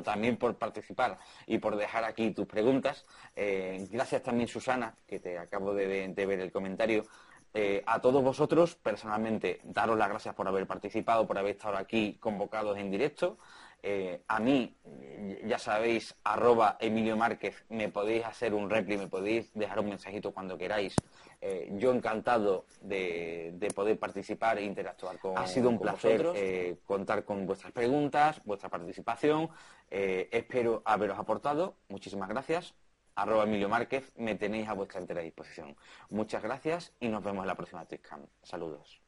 también 0.04 0.38
por 0.38 0.58
participar 0.58 1.18
y 1.48 1.58
por 1.58 1.76
dejar 1.76 2.04
aquí 2.04 2.32
tus 2.32 2.46
preguntas. 2.46 3.06
Eh, 3.36 3.88
gracias 3.90 4.22
también, 4.22 4.48
Susana, 4.48 4.96
que 5.08 5.20
te 5.20 5.38
acabo 5.38 5.74
de, 5.74 6.14
ver 6.14 6.40
el 6.40 6.52
comentario. 6.52 7.06
Eh, 7.54 7.84
a 7.86 8.02
todos 8.02 8.24
vosotros, 8.24 8.76
personalmente, 8.76 9.62
daros 9.64 9.98
las 9.98 10.10
gracias 10.10 10.34
por 10.34 10.48
haber 10.48 10.66
participado, 10.66 11.28
por 11.28 11.38
haber 11.38 11.56
estado 11.56 11.78
aquí 11.78 12.18
convocados 12.20 12.78
en 12.78 12.90
directo. 12.90 13.38
Eh, 13.86 14.22
a 14.30 14.40
mí, 14.40 14.74
ya 15.44 15.60
sabéis, 15.60 16.16
arroba 16.24 16.78
Emilio 16.80 17.18
Márquez, 17.18 17.66
me 17.68 17.90
podéis 17.90 18.24
hacer 18.24 18.54
un 18.54 18.70
repli, 18.70 18.98
me 18.98 19.08
podéis 19.08 19.54
dejar 19.54 19.82
un 19.82 19.90
mensajito 19.90 20.32
cuando 20.32 20.58
queráis. 20.58 20.96
Eh, 21.42 21.70
yo 21.74 21.92
encantado 21.92 22.66
de, 22.80 23.54
poder 23.76 24.00
participar 24.00 24.58
e 24.58 24.64
interactuar 24.64 25.20
con 25.20 25.38
Ha 25.38 25.46
sido 25.48 25.68
un 25.68 25.80
placer 25.80 26.26
eh, 26.34 26.78
contar 26.86 27.26
con 27.26 27.46
vuestras 27.46 27.74
preguntas, 27.74 28.42
vuestra 28.46 28.70
participación. 28.70 29.50
espero 29.90 30.82
haberos 30.86 31.20
aportado. 31.20 31.76
Muchísimas 31.90 32.30
gracias. 32.30 32.74
Arroba 33.16 33.44
Emilio 33.44 33.70
Márquez, 33.70 34.12
me 34.16 34.36
tenéis 34.36 34.68
a 34.68 34.74
vuestra 34.74 35.00
entera 35.00 35.22
disposición. 35.22 35.76
Muchas 36.10 36.42
gracias 36.42 36.94
y 37.00 37.10
nos 37.10 37.24
vemos 37.24 37.44
en 37.44 37.48
la 37.48 37.56
próxima 37.56 37.86
TwitchCam. 37.86 38.26
Saludos. 38.42 39.03